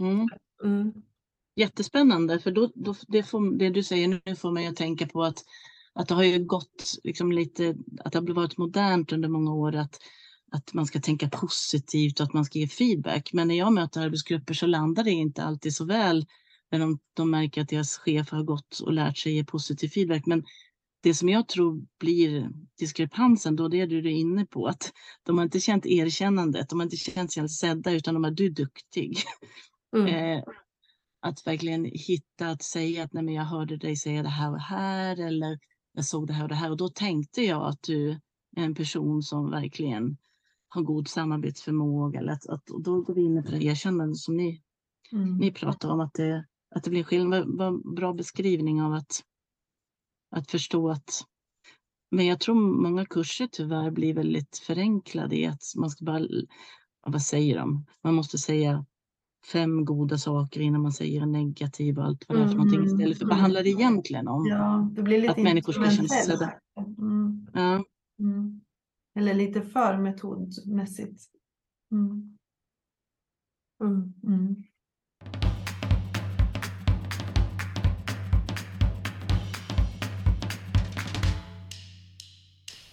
Mm. 0.00 0.28
Mm. 0.64 0.92
Jättespännande, 1.56 2.40
för 2.40 2.50
då, 2.50 2.70
då, 2.74 2.94
det, 3.08 3.22
får, 3.22 3.58
det 3.58 3.70
du 3.70 3.82
säger 3.82 4.20
nu 4.26 4.36
får 4.36 4.52
mig 4.52 4.66
att 4.66 4.76
tänka 4.76 5.06
på 5.06 5.24
att, 5.24 5.44
att 5.92 6.08
det 6.08 6.14
har 6.14 6.22
ju 6.22 6.44
gått 6.44 6.98
liksom 7.04 7.32
lite, 7.32 7.74
att 8.04 8.12
det 8.12 8.18
har 8.18 8.34
varit 8.34 8.58
modernt 8.58 9.12
under 9.12 9.28
många 9.28 9.54
år 9.54 9.76
att, 9.76 9.98
att 10.52 10.74
man 10.74 10.86
ska 10.86 11.00
tänka 11.00 11.28
positivt 11.28 12.20
och 12.20 12.26
att 12.26 12.32
man 12.32 12.44
ska 12.44 12.58
ge 12.58 12.68
feedback. 12.68 13.30
Men 13.32 13.48
när 13.48 13.58
jag 13.58 13.72
möter 13.72 14.00
arbetsgrupper 14.00 14.54
så 14.54 14.66
landar 14.66 15.04
det 15.04 15.10
inte 15.10 15.42
alltid 15.42 15.74
så 15.74 15.84
väl 15.84 16.26
när 16.70 16.78
de, 16.78 16.98
de 17.14 17.30
märker 17.30 17.62
att 17.62 17.68
deras 17.68 17.98
chef 17.98 18.30
har 18.30 18.42
gått 18.42 18.80
och 18.80 18.92
lärt 18.92 19.18
sig 19.18 19.32
ge 19.32 19.44
positiv 19.44 19.88
feedback. 19.88 20.26
Men 20.26 20.44
det 21.02 21.14
som 21.14 21.28
jag 21.28 21.48
tror 21.48 21.86
blir 22.00 22.50
diskrepansen 22.78 23.56
då, 23.56 23.68
det 23.68 23.80
är 23.80 23.86
du 23.86 23.98
är 23.98 24.06
inne 24.06 24.46
på, 24.46 24.66
att 24.66 24.92
de 25.22 25.38
har 25.38 25.44
inte 25.44 25.60
känt 25.60 25.86
erkännandet, 25.86 26.68
de 26.68 26.78
har 26.78 26.84
inte 26.84 26.96
känt 26.96 27.32
sig 27.32 27.48
sedda, 27.48 27.92
utan 27.92 28.14
de 28.14 28.24
är 28.24 28.30
du 28.30 28.46
är 28.46 28.50
duktig. 28.50 29.18
Mm. 29.96 30.06
Eh, 30.14 30.42
att 31.20 31.46
verkligen 31.46 31.84
hitta 31.84 32.48
att 32.48 32.62
säga 32.62 33.04
att 33.04 33.12
Nej, 33.12 33.22
men 33.24 33.34
jag 33.34 33.44
hörde 33.44 33.76
dig 33.76 33.96
säga 33.96 34.22
det 34.22 34.28
här 34.28 34.52
och 34.52 34.60
här 34.60 35.20
eller 35.20 35.58
jag 35.92 36.04
såg 36.04 36.26
det 36.26 36.32
här 36.32 36.42
och 36.42 36.48
det 36.48 36.54
här 36.54 36.70
och 36.70 36.76
då 36.76 36.88
tänkte 36.88 37.42
jag 37.42 37.66
att 37.66 37.82
du 37.82 38.10
är 38.56 38.62
en 38.64 38.74
person 38.74 39.22
som 39.22 39.50
verkligen 39.50 40.16
har 40.68 40.82
god 40.82 41.08
samarbetsförmåga. 41.08 42.20
Eller 42.20 42.32
att, 42.32 42.46
att, 42.46 42.70
och 42.70 42.82
då 42.82 43.00
går 43.00 43.14
vi 43.14 43.24
in 43.24 43.44
på 43.44 43.50
det 43.50 43.64
erkännande 43.64 44.14
som 44.14 44.36
ni, 44.36 44.62
Mm. 45.12 45.36
ni 45.36 45.52
pratar 45.52 45.88
om, 45.88 46.00
att 46.00 46.14
det, 46.14 46.46
att 46.74 46.84
det 46.84 46.90
blir 46.90 47.04
skillnad. 47.04 47.44
Vad, 47.58 47.94
bra 47.94 48.12
beskrivning 48.12 48.82
av 48.82 48.92
att, 48.92 49.22
att 50.30 50.50
förstå 50.50 50.90
att 50.90 51.24
men 52.10 52.26
jag 52.26 52.40
tror 52.40 52.54
många 52.82 53.06
kurser 53.06 53.48
tyvärr 53.52 53.90
blir 53.90 54.14
väldigt 54.14 54.58
förenklade 54.58 55.36
i 55.36 55.46
att 55.46 55.62
man 55.76 55.90
ska 55.90 56.04
bara, 56.04 56.26
vad 57.06 57.22
säger 57.22 57.58
de? 57.58 57.86
Man 58.02 58.14
måste 58.14 58.38
säga 58.38 58.84
fem 59.52 59.84
goda 59.84 60.18
saker 60.18 60.60
innan 60.60 60.82
man 60.82 60.92
säger 60.92 61.26
negativ 61.26 61.98
och 61.98 62.04
allt 62.04 62.24
vad 62.28 62.38
det 62.38 62.44
är 62.44 62.48
för 62.48 62.54
någonting 62.54 62.80
Mm, 62.80 62.94
istället 62.94 63.18
för 63.18 63.24
mm. 63.24 63.36
vad 63.36 63.38
handlar 63.38 63.62
det 63.62 63.68
egentligen 63.68 64.28
om? 64.28 64.46
Ja, 64.46 64.90
det 64.92 65.02
blir 65.02 65.20
lite 65.20 65.32
Att 65.32 65.42
människor 65.42 65.72
ska 65.72 65.90
känna 65.90 66.08
sig 66.08 66.22
sedda. 66.24 66.52
Mm. 66.98 67.46
Ja, 67.54 67.84
Mm. 68.20 68.60
Eller 69.14 69.34
lite 69.34 69.62
för 69.62 69.98
metodmässigt. 69.98 71.24
Mm. 71.92 72.38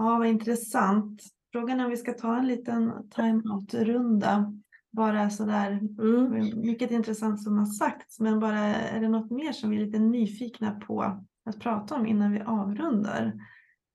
Ja, 0.00 0.18
vad 0.18 0.26
intressant. 0.26 1.22
Frågan 1.52 1.80
är 1.80 1.84
om 1.84 1.90
vi 1.90 1.96
ska 1.96 2.12
ta 2.12 2.36
en 2.38 2.46
liten 2.46 2.92
time-out-runda. 3.10 4.52
Bara 4.90 5.30
sådär, 5.30 5.70
Mm. 6.00 6.60
mycket 6.60 6.90
intressant 6.90 7.42
som 7.42 7.58
har 7.58 7.66
sagts, 7.66 8.20
men 8.20 8.40
bara 8.40 8.58
är 8.58 9.00
det 9.00 9.08
något 9.08 9.30
mer 9.30 9.52
som 9.52 9.70
vi 9.70 9.76
är 9.76 9.86
lite 9.86 9.98
nyfikna 9.98 10.80
på 10.80 11.02
att 11.44 11.60
prata 11.60 11.94
om 11.94 12.06
innan 12.06 12.32
vi 12.32 12.40
avrundar? 12.40 13.32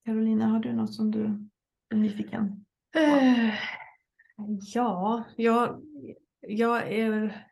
Carolina, 0.05 0.45
har 0.47 0.59
du 0.59 0.73
något 0.73 0.93
som 0.93 1.11
du 1.11 1.47
är 1.89 1.95
nyfiken? 1.97 2.65
Eh, 2.95 3.53
Ja, 4.73 5.23
jag, 5.35 5.81
jag 6.41 6.91
är... 6.91 7.45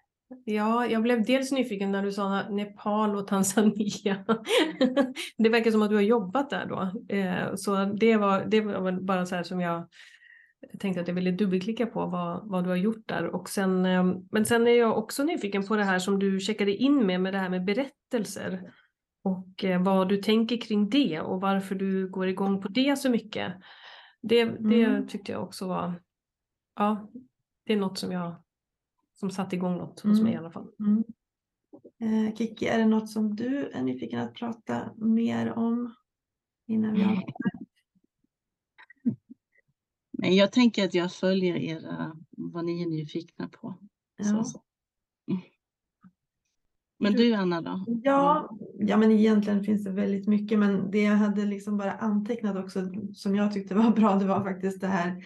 Ja, 0.46 0.86
jag 0.88 1.02
blev 1.04 1.26
dels 1.26 1.52
nyfiken 1.52 1.91
när 1.91 2.04
du 2.04 2.12
sa 2.12 2.50
Nepal 2.50 3.15
och 3.15 3.28
Tanzania. 3.28 4.26
Det 5.38 5.50
verkar 5.50 5.72
som 5.72 5.82
att 5.82 5.89
du 5.89 5.96
har 5.96 6.02
jobbat 6.02 6.50
där 6.50 6.65
då. 6.65 6.91
Eh, 7.15 7.56
Så 7.56 7.86
det 7.86 8.17
var, 8.17 8.46
det 8.46 8.62
var 8.62 8.91
bara 8.91 9.26
så 9.26 9.36
här 9.36 9.43
som 9.43 9.60
jag 9.62 9.88
tänkte 10.80 11.02
att 11.02 11.08
jag 11.08 11.15
ville 11.15 11.32
dubbelklicka 11.32 11.86
på 11.86 12.06
vad, 12.06 12.50
vad 12.50 12.63
du 12.63 12.69
har 12.69 12.78
gjort 12.78 13.08
där. 13.08 13.26
Och 13.36 13.50
sen, 13.50 13.86
eh, 13.86 14.06
men 14.32 14.46
sen 14.46 14.67
är 14.67 14.72
jag 14.72 14.98
också 14.98 15.24
nyfiken 15.24 15.63
på 15.67 15.76
det 15.76 15.84
här 15.84 16.00
som 16.00 16.19
du 16.19 16.39
checkade 16.39 16.76
in 16.76 17.06
med, 17.06 17.22
med 17.22 17.34
det 17.34 17.39
här 17.39 17.50
med 17.50 17.65
berättelser. 17.65 18.72
Och 19.24 19.63
eh, 19.63 19.84
vad 19.84 20.10
du 20.10 20.17
tänker 20.17 20.58
kring 20.58 20.89
det 20.89 21.22
och 21.22 21.41
varför 21.41 21.76
du 21.76 22.10
går 22.10 22.28
igång 22.28 22.62
på 22.62 22.67
det 22.67 22.96
så 23.00 23.10
mycket. 23.10 23.54
Det, 24.22 24.46
det 24.46 24.84
Mm. 24.84 25.08
tyckte 25.08 25.32
jag 25.32 25.43
också 25.43 25.67
var, 25.67 26.02
ja, 26.76 27.10
det 27.65 27.74
är 27.74 27.78
något 27.78 27.98
som 27.98 28.12
jag, 28.12 28.36
som 29.23 29.31
satte 29.31 29.55
igång 29.55 29.77
något 29.77 29.99
hos 29.99 30.21
mig 30.21 30.31
i 30.31 30.36
Mm. 30.36 30.39
alla 30.43 30.51
fall. 30.51 30.67
Mm. 30.79 31.03
Eh, 31.99 32.36
Kiki, 32.36 32.65
är 32.67 32.77
det 32.77 32.86
något 32.86 33.09
som 33.09 33.36
du 33.36 33.69
är 33.69 33.81
nyfiken 33.83 34.19
att 34.19 34.33
prata 34.33 34.93
mer 34.97 35.51
om 35.53 35.93
innan 36.67 36.93
vi 36.93 37.21
men 40.12 40.36
jag 40.36 40.51
tänker 40.51 40.86
att 40.86 40.93
jag 40.93 41.12
följer 41.13 41.55
era, 41.55 42.17
vad 42.29 42.65
ni 42.65 42.81
är 42.81 42.89
nyfikna 42.89 43.47
på. 43.47 43.75
Så, 44.21 44.36
Ja. 44.36 44.43
så. 44.43 44.62
Mm. 45.31 45.41
Men 46.99 47.13
du 47.13 47.33
Anna 47.33 47.62
då? 47.62 47.86
Ja, 48.03 48.49
ja, 48.79 48.97
men 48.97 49.12
egentligen 49.12 49.63
finns 49.63 49.83
det 49.83 49.91
väldigt 49.91 50.27
mycket, 50.27 50.59
men 50.59 50.91
det 50.91 51.01
jag 51.03 51.15
hade 51.15 51.45
liksom 51.45 51.77
bara 51.77 51.91
antecknat 51.91 52.55
också 52.57 52.81
som 53.13 53.36
jag 53.36 53.53
tyckte 53.53 53.75
var 53.75 53.91
bra, 53.95 54.15
det 54.15 54.25
var 54.25 54.43
faktiskt 54.43 54.81
det 54.81 54.88
här 54.88 55.25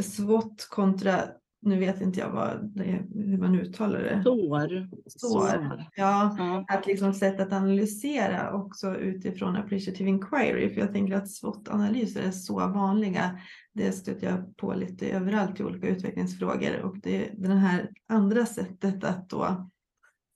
SWOT 0.00 0.66
kontra, 0.70 1.20
nu 1.64 1.78
vet 1.78 2.00
inte 2.00 2.20
jag 2.20 2.30
vad 2.30 2.72
det 2.74 3.04
hur 3.14 3.38
man 3.38 3.54
uttalar 3.54 3.98
det. 3.98 4.22
Sår. 4.24 4.88
Sår. 5.06 5.84
Ja, 5.96 6.36
Ja. 6.38 6.64
att 6.68 6.86
liksom 6.86 7.14
sätt 7.14 7.40
att 7.40 7.52
analysera 7.52 8.52
också 8.52 8.96
utifrån 8.96 9.56
appreciative 9.56 10.10
inquiry, 10.10 10.74
för 10.74 10.80
jag 10.80 10.92
tänker 10.92 11.14
att 11.14 11.30
SWOT-analyser 11.30 12.22
är 12.22 12.30
så 12.30 12.54
vanliga. 12.58 13.38
Det 13.72 13.92
stöter 13.92 14.26
jag 14.26 14.56
på 14.56 14.74
lite 14.74 15.10
överallt 15.10 15.60
i 15.60 15.64
olika 15.64 15.88
utvecklingsfrågor 15.88 16.80
och 16.82 16.98
det, 17.02 17.30
det 17.38 17.54
här 17.54 17.90
andra 18.08 18.46
sättet 18.46 19.04
att 19.04 19.28
då 19.28 19.70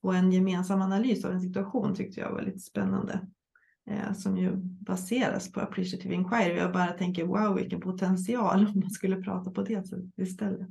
få 0.02 0.12
en 0.12 0.32
gemensam 0.32 0.82
analys 0.82 1.24
av 1.24 1.32
en 1.32 1.40
situation 1.40 1.94
tyckte 1.94 2.20
jag 2.20 2.32
var 2.32 2.42
lite 2.42 2.58
spännande. 2.58 3.20
Eh, 3.90 4.12
som 4.12 4.36
ju 4.36 4.56
baseras 4.56 5.52
på 5.52 5.60
appreciative 5.60 6.14
inquiry. 6.14 6.56
Jag 6.56 6.72
bara 6.72 6.92
tänker 6.92 7.26
wow 7.26 7.56
vilken 7.56 7.80
potential 7.80 8.66
om 8.66 8.80
man 8.80 8.90
skulle 8.90 9.16
prata 9.16 9.50
på 9.50 9.62
det 9.62 9.86
sättet 9.88 10.04
istället. 10.16 10.68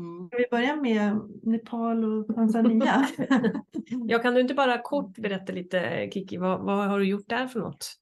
Mm. 0.00 0.26
Ska 0.28 0.36
vi 0.36 0.46
börja 0.50 0.76
med 0.76 1.20
Nepal 1.42 2.04
och 2.04 2.34
Tanzania? 2.34 3.08
Jag 4.08 4.22
kan 4.22 4.34
du 4.34 4.40
inte 4.40 4.54
bara 4.54 4.82
kort 4.82 5.18
berätta 5.18 5.52
lite 5.52 6.10
Kiki, 6.12 6.36
vad, 6.36 6.60
vad 6.60 6.88
har 6.88 6.98
du 6.98 7.08
gjort 7.08 7.28
där 7.28 7.46
för 7.46 7.60
något? 7.60 7.96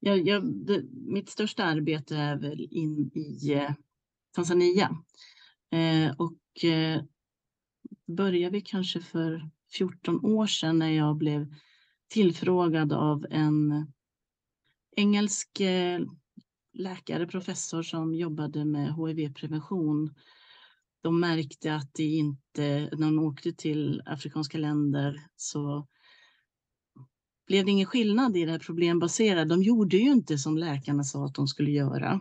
Jag, 0.00 0.18
jag, 0.26 0.44
det, 0.46 0.82
mitt 0.92 1.28
största 1.28 1.64
arbete 1.64 2.16
är 2.16 2.36
väl 2.36 2.68
in 2.70 3.10
i 3.14 3.52
eh, 3.52 3.70
Tanzania. 4.34 4.90
Eh, 5.70 6.14
och 6.18 6.64
eh, 6.64 7.02
började 8.06 8.52
vi 8.52 8.60
kanske 8.60 9.00
för 9.00 9.50
14 9.72 10.24
år 10.24 10.46
sedan 10.46 10.78
när 10.78 10.90
jag 10.90 11.16
blev 11.16 11.54
tillfrågad 12.08 12.92
av 12.92 13.26
en 13.30 13.86
engelsk 14.96 15.60
eh, 15.60 16.00
läkare, 16.72 17.26
professor 17.26 17.82
som 17.82 18.14
jobbade 18.14 18.64
med 18.64 18.94
HIV-prevention. 18.94 20.14
De 21.02 21.20
märkte 21.20 21.74
att 21.74 21.94
det 21.94 22.04
inte, 22.04 22.88
när 22.92 23.06
de 23.06 23.18
åkte 23.18 23.52
till 23.52 24.02
afrikanska 24.06 24.58
länder 24.58 25.26
så 25.36 25.86
blev 27.46 27.64
det 27.64 27.70
ingen 27.70 27.86
skillnad 27.86 28.36
i 28.36 28.44
det 28.44 28.50
här 28.50 28.58
problembaserade. 28.58 29.44
De 29.44 29.62
gjorde 29.62 29.96
ju 29.96 30.10
inte 30.10 30.38
som 30.38 30.58
läkarna 30.58 31.04
sa 31.04 31.26
att 31.26 31.34
de 31.34 31.46
skulle 31.46 31.70
göra. 31.70 32.20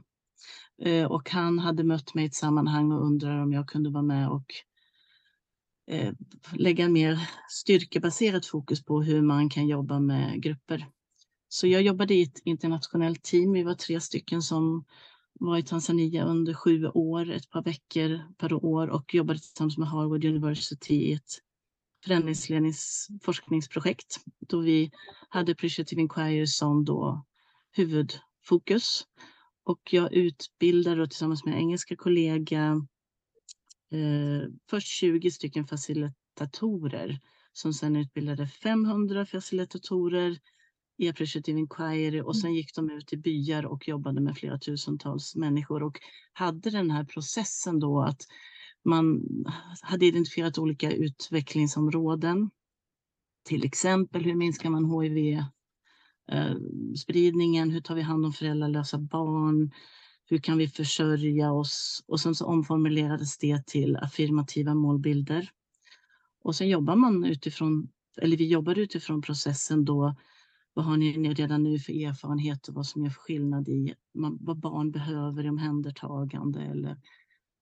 Eh, 0.81 1.05
och 1.05 1.29
han 1.29 1.59
hade 1.59 1.83
mött 1.83 2.13
mig 2.13 2.23
i 2.23 2.27
ett 2.27 2.35
sammanhang 2.35 2.91
och 2.91 3.05
undrade 3.05 3.41
om 3.41 3.53
jag 3.53 3.67
kunde 3.67 3.89
vara 3.89 4.03
med 4.03 4.29
och 4.29 4.45
eh, 5.91 6.13
lägga 6.53 6.89
mer 6.89 7.29
styrkebaserat 7.49 8.45
fokus 8.45 8.85
på 8.85 9.01
hur 9.01 9.21
man 9.21 9.49
kan 9.49 9.67
jobba 9.67 9.99
med 9.99 10.41
grupper 10.41 10.87
Så 11.49 11.67
jag 11.67 11.81
jobbade 11.81 12.13
i 12.13 12.21
ett 12.21 12.39
internationellt 12.43 13.23
team. 13.23 13.51
Vi 13.51 13.63
var 13.63 13.73
tre 13.73 14.01
stycken 14.01 14.41
som 14.41 14.85
var 15.39 15.57
i 15.57 15.63
Tanzania 15.63 16.25
under 16.25 16.53
sju 16.53 16.87
år, 16.87 17.29
ett 17.29 17.49
par 17.49 17.63
veckor 17.63 18.21
per 18.37 18.53
år 18.53 18.87
och 18.87 19.13
jobbade 19.13 19.39
tillsammans 19.39 19.77
med 19.77 19.87
Harvard 19.87 20.25
University 20.25 20.93
i 20.93 21.13
ett 21.13 21.41
förändringsledningsforskningsprojekt 22.03 24.17
då 24.39 24.59
vi 24.59 24.91
hade 25.29 25.51
Appreciative 25.51 26.01
Inquiry 26.01 26.47
som 26.47 26.85
då 26.85 27.25
huvudfokus. 27.71 29.07
Och 29.63 29.93
jag 29.93 30.13
utbildade 30.13 31.07
tillsammans 31.07 31.45
med 31.45 31.53
en 31.53 31.59
engelska 31.59 31.95
kollega 31.95 32.81
eh, 33.91 34.41
först 34.69 34.87
20 34.87 35.31
stycken 35.31 35.67
facilitatorer 35.67 37.19
som 37.53 37.73
sedan 37.73 37.95
utbildade 37.95 38.47
500 38.47 39.25
facilitatorer 39.25 40.37
Appreciative 41.09 41.59
Inquiry 41.59 42.21
och 42.21 42.37
sen 42.37 42.53
gick 42.53 42.75
de 42.75 42.89
ut 42.89 43.13
i 43.13 43.17
byar 43.17 43.65
och 43.65 43.87
jobbade 43.87 44.21
med 44.21 44.37
flera 44.37 44.57
tusentals 44.57 45.35
människor 45.35 45.83
och 45.83 45.99
hade 46.33 46.69
den 46.69 46.91
här 46.91 47.03
processen 47.03 47.79
då 47.79 48.01
att 48.01 48.21
man 48.85 49.23
hade 49.81 50.05
identifierat 50.05 50.57
olika 50.57 50.91
utvecklingsområden. 50.91 52.49
Till 53.45 53.65
exempel 53.65 54.23
hur 54.23 54.35
minskar 54.35 54.69
man 54.69 55.01
HIV-spridningen? 55.01 57.71
Hur 57.71 57.81
tar 57.81 57.95
vi 57.95 58.01
hand 58.01 58.25
om 58.25 58.33
föräldralösa 58.33 58.97
barn? 58.97 59.71
Hur 60.29 60.37
kan 60.37 60.57
vi 60.57 60.67
försörja 60.67 61.51
oss? 61.51 62.03
Och 62.07 62.19
sen 62.19 62.35
så 62.35 62.45
omformulerades 62.45 63.37
det 63.37 63.67
till 63.67 63.97
affirmativa 63.97 64.73
målbilder. 64.73 65.49
Och 66.43 66.55
sen 66.55 66.69
jobbar 66.69 66.95
man 66.95 67.25
utifrån, 67.25 67.89
eller 68.21 68.37
vi 68.37 68.47
jobbar 68.47 68.79
utifrån 68.79 69.21
processen 69.21 69.85
då. 69.85 70.15
Vad 70.77 70.85
har 70.85 70.97
ni 70.97 71.33
redan 71.33 71.63
nu 71.63 71.79
för 71.79 71.93
erfarenheter? 71.93 72.73
Vad 72.73 72.85
som 72.85 73.03
gör 73.03 73.09
skillnad 73.09 73.69
i 73.69 73.93
vad 74.39 74.59
barn 74.59 74.91
behöver 74.91 75.45
i 75.45 75.49
omhändertagande 75.49 76.61
eller 76.61 76.97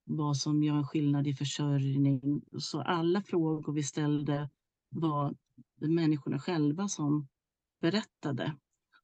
vad 0.05 0.37
som 0.37 0.63
gör 0.63 0.75
en 0.75 0.87
skillnad 0.87 1.27
i 1.27 1.33
försörjning. 1.33 2.41
Så 2.59 2.81
alla 2.81 3.21
frågor 3.21 3.73
vi 3.73 3.83
ställde 3.83 4.49
var 4.89 5.35
människorna 5.81 6.39
själva 6.39 6.87
som 6.87 7.27
berättade. 7.81 8.55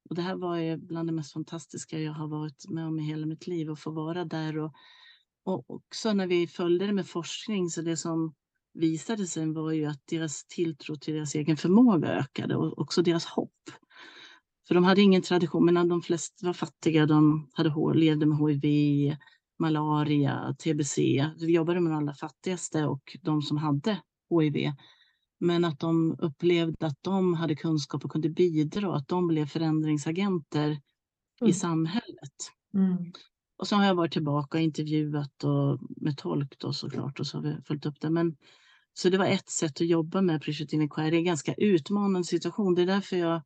Och 0.08 0.14
det 0.14 0.22
här 0.22 0.36
var 0.36 0.56
ju 0.56 0.76
bland 0.76 1.08
det 1.08 1.12
mest 1.12 1.32
fantastiska 1.32 1.98
jag 1.98 2.12
har 2.12 2.28
varit 2.28 2.70
med 2.70 2.86
om 2.86 2.98
i 2.98 3.02
hela 3.02 3.26
mitt 3.26 3.46
liv, 3.46 3.70
och 3.70 3.78
få 3.78 3.90
vara 3.90 4.24
där. 4.24 4.58
Och, 4.58 4.72
och 5.44 5.70
också 5.70 6.12
när 6.12 6.26
vi 6.26 6.46
följde 6.46 6.86
det 6.86 6.92
med 6.92 7.06
forskning, 7.06 7.70
så 7.70 7.82
det 7.82 7.96
som 7.96 8.34
visade 8.74 9.26
sig 9.26 9.52
var 9.52 9.72
ju 9.72 9.84
att 9.84 10.06
deras 10.06 10.44
tilltro 10.44 10.96
till 10.96 11.14
deras 11.14 11.34
egen 11.34 11.56
förmåga 11.56 12.08
ökade 12.08 12.56
och 12.56 12.78
också 12.78 13.02
deras 13.02 13.24
hopp. 13.24 13.50
För 14.68 14.74
de 14.74 14.84
hade 14.84 15.00
ingen 15.00 15.22
tradition, 15.22 15.64
men 15.64 15.88
de 15.88 16.02
flesta 16.02 16.46
var 16.46 16.52
fattiga, 16.52 17.06
de 17.06 17.48
hade, 17.52 17.94
levde 17.94 18.26
med 18.26 18.38
HIV, 18.38 19.16
malaria, 19.58 20.54
TBC. 20.58 20.98
Vi 21.40 21.52
jobbade 21.52 21.80
med 21.80 21.92
de 21.92 21.96
allra 21.96 22.14
fattigaste 22.14 22.84
och 22.84 23.16
de 23.22 23.42
som 23.42 23.56
hade 23.56 24.00
HIV. 24.40 24.72
Men 25.40 25.64
att 25.64 25.80
de 25.80 26.16
upplevde 26.18 26.86
att 26.86 26.98
de 27.00 27.34
hade 27.34 27.56
kunskap 27.56 28.04
och 28.04 28.10
kunde 28.10 28.28
bidra, 28.28 28.96
att 28.96 29.08
de 29.08 29.26
blev 29.26 29.46
förändringsagenter 29.46 30.68
mm. 30.68 31.50
i 31.50 31.52
samhället. 31.52 32.36
Mm. 32.74 33.12
Och 33.58 33.68
så 33.68 33.76
har 33.76 33.84
jag 33.84 33.94
varit 33.94 34.12
tillbaka 34.12 34.58
och 34.58 34.64
intervjuat 34.64 35.44
och 35.44 35.78
med 35.96 36.18
tolk 36.18 36.58
då 36.58 36.72
såklart 36.72 37.20
och 37.20 37.26
så 37.26 37.38
har 37.38 37.42
vi 37.42 37.56
följt 37.64 37.86
upp 37.86 38.00
det. 38.00 38.10
Men, 38.10 38.36
så 38.94 39.08
det 39.08 39.18
var 39.18 39.26
ett 39.26 39.50
sätt 39.50 39.80
att 39.80 39.86
jobba 39.86 40.20
med. 40.20 40.42
Det 40.46 40.72
är 40.72 41.12
en 41.12 41.24
ganska 41.24 41.54
utmanande 41.54 42.24
situation. 42.24 42.74
Det 42.74 42.82
är 42.82 42.86
därför 42.86 43.16
jag 43.16 43.42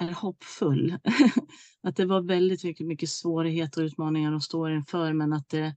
hoppfull. 0.00 0.98
att 1.82 1.96
det 1.96 2.06
var 2.06 2.20
väldigt 2.20 2.64
mycket, 2.64 2.86
mycket 2.86 3.08
svårigheter 3.08 3.82
och 3.82 3.86
utmaningar 3.86 4.30
de 4.30 4.40
står 4.40 4.72
inför, 4.72 5.12
men 5.12 5.32
att 5.32 5.48
det, 5.48 5.76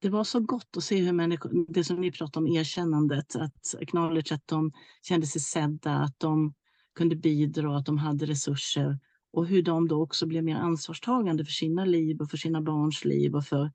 det 0.00 0.08
var 0.08 0.24
så 0.24 0.40
gott 0.40 0.76
att 0.76 0.84
se 0.84 1.02
hur 1.02 1.12
människor, 1.12 1.72
det 1.72 1.84
som 1.84 2.00
ni 2.00 2.12
pratade 2.12 2.46
om, 2.46 2.56
erkännandet, 2.56 3.36
att 3.36 3.74
acknowledge 3.80 4.34
att 4.34 4.46
de 4.46 4.72
kände 5.02 5.26
sig 5.26 5.40
sedda, 5.40 5.92
att 5.92 6.18
de 6.18 6.54
kunde 6.94 7.16
bidra, 7.16 7.76
att 7.76 7.86
de 7.86 7.98
hade 7.98 8.26
resurser 8.26 8.98
och 9.32 9.46
hur 9.46 9.62
de 9.62 9.88
då 9.88 10.02
också 10.02 10.26
blev 10.26 10.44
mer 10.44 10.56
ansvarstagande 10.56 11.44
för 11.44 11.52
sina 11.52 11.84
liv 11.84 12.20
och 12.20 12.30
för 12.30 12.36
sina 12.36 12.62
barns 12.62 13.04
liv 13.04 13.34
och 13.34 13.44
för 13.44 13.72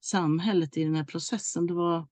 samhället 0.00 0.76
i 0.76 0.84
den 0.84 0.94
här 0.94 1.04
processen. 1.04 1.66
Det 1.66 1.74
var 1.74 2.08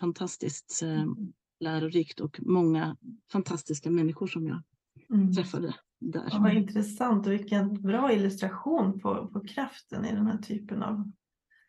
fantastiskt 0.00 0.82
eh, 0.82 1.02
mm. 1.02 1.32
lärorikt 1.60 2.20
och 2.20 2.40
många 2.42 2.96
fantastiska 3.32 3.90
människor 3.90 4.26
som 4.26 4.46
jag 4.46 4.62
mm. 5.10 5.32
träffade 5.32 5.74
där. 6.00 6.28
Ja, 6.30 6.38
vad 6.38 6.54
intressant 6.54 7.26
och 7.26 7.32
vilken 7.32 7.82
bra 7.82 8.12
illustration 8.12 9.00
på, 9.00 9.28
på 9.28 9.40
kraften 9.40 10.04
i 10.04 10.14
den 10.14 10.26
här 10.26 10.38
typen 10.38 10.82
av 10.82 11.12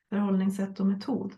förhållningssätt 0.10 0.80
och 0.80 0.86
metod. 0.86 1.34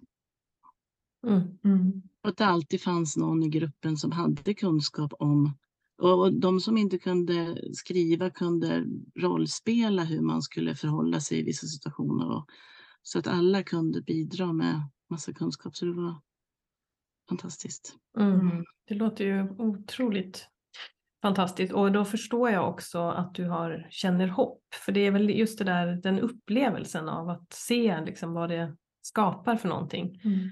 Mm. 1.28 1.58
Mm. 1.64 2.02
Att 2.22 2.38
det 2.38 2.45
alltid 2.45 2.82
fanns 2.82 3.18
någon 3.18 3.43
i 3.43 3.50
gruppen 3.50 3.98
som 3.98 4.12
hade 4.12 4.54
kunskap 4.54 5.14
om 5.20 5.54
och 5.98 6.34
de 6.34 6.60
som 6.60 6.78
inte 6.78 6.98
kunde 6.98 7.58
skriva 7.74 8.30
kunde 8.30 8.86
rollspela 9.20 10.04
hur 10.04 10.22
man 10.22 10.41
skulle 10.41 10.76
förhålla 10.76 11.20
sig 11.20 11.39
i 11.39 11.43
vissa 11.43 11.68
situationer. 11.68 12.30
Och, 12.30 12.45
så 13.02 13.20
att 13.20 13.28
alla 13.28 13.64
kunde 13.64 14.02
bidra 14.02 14.54
med 14.54 14.82
massa 15.10 15.34
kunskap. 15.34 15.76
Så 15.76 15.86
det 15.86 15.93
var 15.93 16.22
fantastiskt. 17.30 17.95
Mm. 18.20 18.66
Det 18.88 18.95
låter 18.95 19.26
ju 19.26 19.50
otroligt 19.50 20.48
Fantastiskt 21.28 21.73
och 21.73 21.91
då 21.91 22.05
förstår 22.05 22.49
jag 22.49 22.69
också 22.69 22.99
att 22.99 23.36
du 23.36 23.49
har, 23.49 23.88
känner 23.89 24.28
hopp. 24.28 24.61
För 24.86 24.91
det 24.91 24.99
är 24.99 25.11
väl 25.11 25.30
just 25.30 25.59
det 25.59 25.65
där, 25.65 25.88
den 25.88 26.19
upplevelsen 26.19 27.09
av 27.09 27.30
att 27.30 27.53
se 27.53 28.01
liksom 28.05 28.34
vad 28.34 28.49
det 28.49 28.75
skapar 29.01 29.55
för 29.55 29.69
någonting 29.69 30.21
mm. 30.23 30.49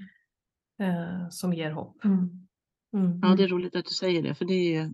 eh, 0.79 1.29
som 1.29 1.53
ger 1.53 1.71
hopp. 1.71 2.05
Mm. 2.05 2.47
Mm. 2.93 3.19
Ja, 3.23 3.35
det 3.35 3.43
är 3.43 3.47
roligt 3.47 3.75
att 3.75 3.85
du 3.85 3.93
säger 3.93 4.23
det, 4.23 4.35
för 4.35 4.45
det 4.45 4.75
är, 4.75 4.93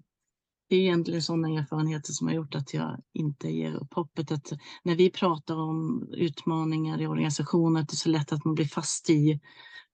det 0.69 0.75
är 0.75 0.79
egentligen 0.79 1.21
sådana 1.21 1.49
erfarenheter 1.49 2.13
som 2.13 2.27
har 2.27 2.33
gjort 2.33 2.55
att 2.55 2.73
jag 2.73 3.01
inte 3.13 3.49
ger 3.49 3.73
upp 3.73 3.93
hoppet. 3.93 4.31
Att 4.31 4.51
när 4.83 4.95
vi 4.95 5.09
pratar 5.11 5.55
om 5.55 6.07
utmaningar 6.17 7.01
i 7.01 7.07
organisationer, 7.07 7.81
att 7.81 7.87
det 7.87 7.93
är 7.93 7.95
så 7.95 8.09
lätt 8.09 8.33
att 8.33 8.45
man 8.45 8.55
blir 8.55 8.65
fast 8.65 9.09
i 9.09 9.39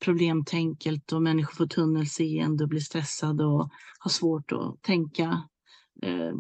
problemtänket 0.05 1.11
och 1.11 1.21
människor 1.21 1.55
får 1.55 1.67
tunnelseende 1.67 2.63
och 2.63 2.69
blir 2.69 2.79
stressade 2.79 3.45
och 3.45 3.69
har 3.99 4.09
svårt 4.09 4.51
att 4.51 4.81
tänka 4.81 5.43
eh, 6.01 6.33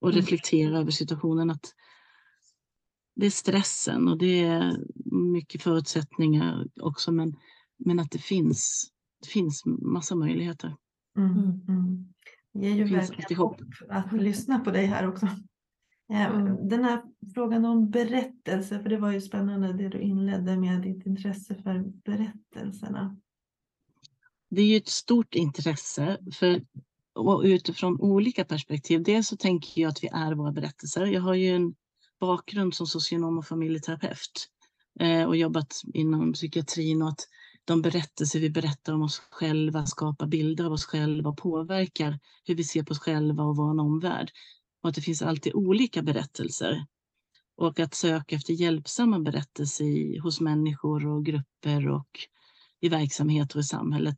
och 0.00 0.10
mm. 0.10 0.20
reflektera 0.20 0.78
över 0.78 0.90
situationen. 0.90 1.50
Att 1.50 1.74
det 3.14 3.26
är 3.26 3.30
stressen 3.30 4.08
och 4.08 4.18
det 4.18 4.40
är 4.40 4.76
mycket 5.32 5.62
förutsättningar 5.62 6.66
också, 6.80 7.12
men, 7.12 7.36
men 7.76 8.00
att 8.00 8.10
det 8.10 8.18
finns, 8.18 8.90
det 9.22 9.28
finns 9.28 9.62
massa 9.66 10.14
möjligheter. 10.14 10.76
Mm. 11.16 11.30
Mm. 11.30 11.60
mm. 11.68 12.14
Det 12.52 12.68
ger 12.68 12.74
ju 12.74 12.84
det 12.84 12.96
verkligen 12.96 13.38
hopp 13.38 13.60
att 13.88 14.12
lyssna 14.12 14.58
på 14.58 14.70
dig 14.70 14.86
här 14.86 15.08
också. 15.08 15.26
Eh, 16.10 16.26
mm. 16.26 16.68
Den 16.68 16.84
här 16.84 17.02
frågan 17.34 17.64
om 17.64 17.90
berättelse, 17.90 18.82
för 18.82 18.88
det 18.88 18.96
var 18.96 19.12
ju 19.12 19.20
spännande 19.20 19.72
det 19.72 19.88
du 19.88 20.00
inledde 20.00 20.56
med 20.56 20.82
ditt 20.82 21.06
intresse 21.06 21.54
för 21.54 21.84
berättelserna. 22.04 23.16
Det 24.50 24.62
är 24.62 24.66
ju 24.66 24.76
ett 24.76 24.88
stort 24.88 25.34
intresse, 25.34 26.18
för 26.32 26.62
och 27.18 27.42
utifrån 27.44 28.00
olika 28.00 28.44
perspektiv. 28.44 29.02
Dels 29.02 29.28
så 29.28 29.36
tänker 29.36 29.80
jag 29.80 29.88
att 29.88 30.04
vi 30.04 30.08
är 30.12 30.34
våra 30.34 30.52
berättelser. 30.52 31.06
Jag 31.06 31.20
har 31.20 31.34
ju 31.34 31.48
en 31.48 31.74
bakgrund 32.20 32.74
som 32.74 32.86
socionom 32.86 33.38
och 33.38 33.46
familjeterapeut 33.46 34.48
eh, 35.00 35.24
och 35.24 35.36
jobbat 35.36 35.82
inom 35.94 36.32
psykiatrin 36.32 37.02
och 37.02 37.08
att 37.08 37.28
de 37.64 37.82
berättelser 37.82 38.40
vi 38.40 38.50
berättar 38.50 38.92
om 38.92 39.02
oss 39.02 39.18
själva 39.30 39.86
skapar 39.86 40.26
bilder 40.26 40.64
av 40.64 40.72
oss 40.72 40.84
själva 40.84 41.30
och 41.30 41.38
påverkar 41.38 42.18
hur 42.44 42.54
vi 42.54 42.64
ser 42.64 42.82
på 42.82 42.90
oss 42.90 42.98
själva 42.98 43.44
och 43.44 43.56
vår 43.56 43.80
omvärld. 43.80 44.30
Och 44.82 44.88
att 44.88 44.94
det 44.94 45.00
finns 45.00 45.22
alltid 45.22 45.54
olika 45.54 46.02
berättelser. 46.02 46.86
Och 47.56 47.80
att 47.80 47.94
söka 47.94 48.36
efter 48.36 48.52
hjälpsamma 48.52 49.18
berättelser 49.18 50.20
hos 50.20 50.40
människor 50.40 51.06
och 51.06 51.24
grupper 51.24 51.88
och 51.88 52.08
i 52.80 52.88
verksamheter 52.88 53.56
och 53.56 53.60
i 53.60 53.64
samhället. 53.64 54.16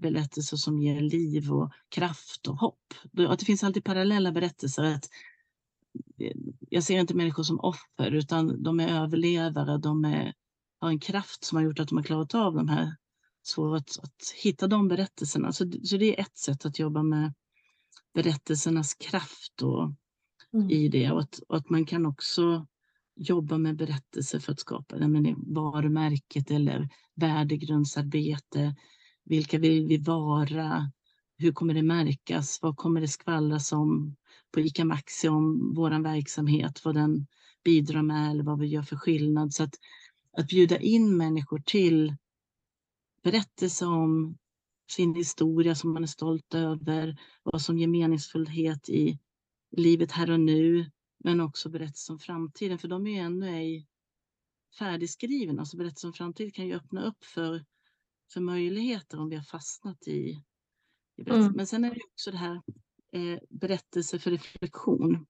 Berättelser 0.00 0.56
som 0.56 0.78
ger 0.78 1.00
liv 1.00 1.52
och 1.52 1.72
kraft 1.88 2.48
och 2.48 2.56
hopp. 2.56 2.94
Att 3.28 3.38
det 3.38 3.44
finns 3.44 3.64
alltid 3.64 3.84
parallella 3.84 4.32
berättelser. 4.32 4.82
Att 4.82 5.08
eh, 6.18 6.36
jag 6.70 6.82
ser 6.82 6.98
inte 6.98 7.14
människor 7.14 7.42
som 7.42 7.60
offer 7.60 8.10
utan 8.10 8.62
de 8.62 8.80
är 8.80 9.02
överlevare. 9.02 9.78
De 9.78 10.04
är, 10.04 10.34
har 10.80 10.88
en 10.88 11.00
kraft 11.00 11.44
som 11.44 11.56
har 11.56 11.64
gjort 11.64 11.80
att 11.80 11.88
de 11.88 11.96
har 11.98 12.04
klarat 12.04 12.34
av 12.34 12.54
de 12.54 12.68
här 12.68 12.96
svåra, 13.42 13.76
att, 13.76 13.98
att 14.02 14.32
hitta 14.42 14.66
de 14.66 14.88
berättelserna. 14.88 15.52
Så, 15.52 15.72
så 15.84 15.96
det 15.96 16.18
är 16.18 16.20
ett 16.20 16.36
sätt 16.36 16.66
att 16.66 16.78
jobba 16.78 17.02
med 17.02 17.34
berättelsernas 18.14 18.94
kraft 18.94 19.62
och, 19.62 19.92
mm. 20.52 20.70
i 20.70 20.88
det. 20.88 21.10
Och 21.10 21.20
att, 21.20 21.40
och 21.48 21.56
att 21.56 21.70
man 21.70 21.86
kan 21.86 22.06
också 22.06 22.66
jobba 23.16 23.58
med 23.58 23.76
berättelser 23.76 24.38
för 24.38 24.52
att 24.52 24.60
skapa 24.60 25.08
menar, 25.08 25.54
varumärket 25.54 26.50
eller 26.50 26.88
värdegrundsarbete. 27.14 28.76
Vilka 29.24 29.58
vill 29.58 29.86
vi 29.86 29.98
vara? 29.98 30.92
Hur 31.38 31.52
kommer 31.52 31.74
det 31.74 31.82
märkas? 31.82 32.58
Vad 32.62 32.76
kommer 32.76 33.00
det 33.00 33.08
skvallras 33.08 33.72
om? 33.72 34.16
på 34.52 34.60
ICA 34.60 34.84
Maxi 34.84 35.28
om 35.28 35.74
vår 35.74 36.02
verksamhet, 36.02 36.84
vad 36.84 36.94
den 36.94 37.26
bidrar 37.64 38.02
med 38.02 38.30
eller 38.30 38.44
vad 38.44 38.58
vi 38.58 38.66
gör 38.66 38.82
för 38.82 38.96
skillnad. 38.96 39.54
Så 39.54 39.62
att, 39.62 39.74
att 40.36 40.46
bjuda 40.46 40.78
in 40.78 41.16
människor 41.16 41.62
till 41.66 42.16
berättelse 43.22 43.86
om 43.86 44.38
sin 44.90 45.14
historia 45.14 45.74
som 45.74 45.92
man 45.92 46.02
är 46.02 46.06
stolt 46.06 46.54
över, 46.54 47.16
vad 47.42 47.62
som 47.62 47.78
ger 47.78 47.86
meningsfullhet 47.86 48.88
i 48.88 49.18
livet 49.76 50.12
här 50.12 50.30
och 50.30 50.40
nu, 50.40 50.90
men 51.24 51.40
också 51.40 51.68
berättelser 51.68 52.12
om 52.12 52.18
framtiden, 52.18 52.78
för 52.78 52.88
de 52.88 53.06
är 53.06 53.10
ju 53.10 53.18
ännu 53.18 53.48
ej 53.48 53.86
färdigskrivna. 54.78 55.64
Så 55.64 55.76
berättelser 55.76 56.08
om 56.08 56.14
framtiden 56.14 56.52
kan 56.52 56.66
ju 56.66 56.74
öppna 56.74 57.06
upp 57.06 57.24
för, 57.24 57.64
för 58.32 58.40
möjligheter 58.40 59.20
om 59.20 59.28
vi 59.28 59.36
har 59.36 59.42
fastnat 59.42 60.08
i, 60.08 60.42
i 61.16 61.30
mm. 61.30 61.52
Men 61.52 61.66
sen 61.66 61.84
är 61.84 61.94
det 61.94 62.00
också 62.12 62.30
det 62.30 62.36
här 62.36 62.62
eh, 63.12 63.38
berättelse 63.50 64.18
för 64.18 64.30
reflektion. 64.30 65.26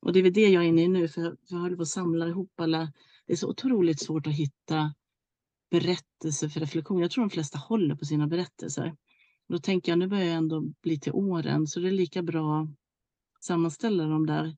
Och 0.00 0.12
det 0.12 0.18
är 0.18 0.22
väl 0.22 0.32
det 0.32 0.48
jag 0.48 0.64
är 0.64 0.68
inne 0.68 0.82
i 0.82 0.88
nu, 0.88 1.08
för 1.08 1.36
jag 1.48 1.58
håller 1.58 1.76
på 1.76 1.82
att 1.82 1.88
samla 1.88 2.28
ihop 2.28 2.60
alla. 2.60 2.92
Det 3.26 3.32
är 3.32 3.36
så 3.36 3.48
otroligt 3.48 4.00
svårt 4.00 4.26
att 4.26 4.32
hitta 4.32 4.94
berättelser 5.70 6.48
för 6.48 6.60
reflektion. 6.60 7.00
Jag 7.00 7.10
tror 7.10 7.24
de 7.24 7.30
flesta 7.30 7.58
håller 7.58 7.94
på 7.94 8.04
sina 8.04 8.26
berättelser. 8.26 8.96
Då 9.48 9.58
tänker 9.58 9.92
jag, 9.92 9.98
nu 9.98 10.06
börjar 10.06 10.24
jag 10.24 10.34
ändå 10.34 10.60
bli 10.60 11.00
till 11.00 11.12
åren, 11.12 11.66
så 11.66 11.80
det 11.80 11.88
är 11.88 11.92
lika 11.92 12.22
bra 12.22 12.68
sammanställa 13.40 14.04
dem 14.04 14.26
där. 14.26 14.56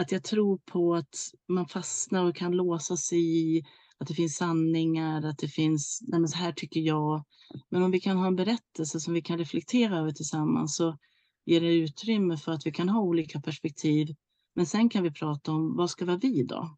Att 0.00 0.12
jag 0.12 0.24
tror 0.24 0.58
på 0.58 0.94
att 0.94 1.16
man 1.48 1.68
fastnar 1.68 2.24
och 2.24 2.36
kan 2.36 2.52
låsa 2.52 2.96
sig 2.96 3.56
i 3.56 3.64
att 3.98 4.08
det 4.08 4.14
finns 4.14 4.36
sanningar, 4.36 5.22
att 5.22 5.38
det 5.38 5.48
finns, 5.48 6.00
nej 6.02 6.20
men 6.20 6.28
så 6.28 6.36
här 6.36 6.52
tycker 6.52 6.80
jag. 6.80 7.24
Men 7.68 7.82
om 7.82 7.90
vi 7.90 8.00
kan 8.00 8.16
ha 8.16 8.26
en 8.26 8.36
berättelse 8.36 9.00
som 9.00 9.14
vi 9.14 9.22
kan 9.22 9.38
reflektera 9.38 9.98
över 9.98 10.10
tillsammans 10.10 10.76
så 10.76 10.98
ger 11.44 11.60
det 11.60 11.74
utrymme 11.74 12.36
för 12.36 12.52
att 12.52 12.66
vi 12.66 12.72
kan 12.72 12.88
ha 12.88 13.00
olika 13.00 13.40
perspektiv. 13.40 14.16
Men 14.54 14.66
sen 14.66 14.88
kan 14.88 15.02
vi 15.02 15.10
prata 15.10 15.52
om 15.52 15.76
vad 15.76 15.90
ska 15.90 16.04
vara 16.04 16.16
vi 16.16 16.42
då? 16.42 16.76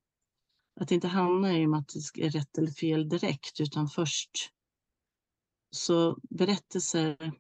Att 0.81 0.93
inte 0.93 1.09
hamna 1.09 1.59
i 1.59 1.65
att 1.65 1.89
det 2.15 2.23
är 2.23 2.31
rätt 2.31 2.59
eller 2.59 2.71
fel 2.71 3.09
direkt, 3.09 3.61
utan 3.61 3.89
först. 3.89 4.31
Så 5.71 6.19
berättelser 6.31 7.33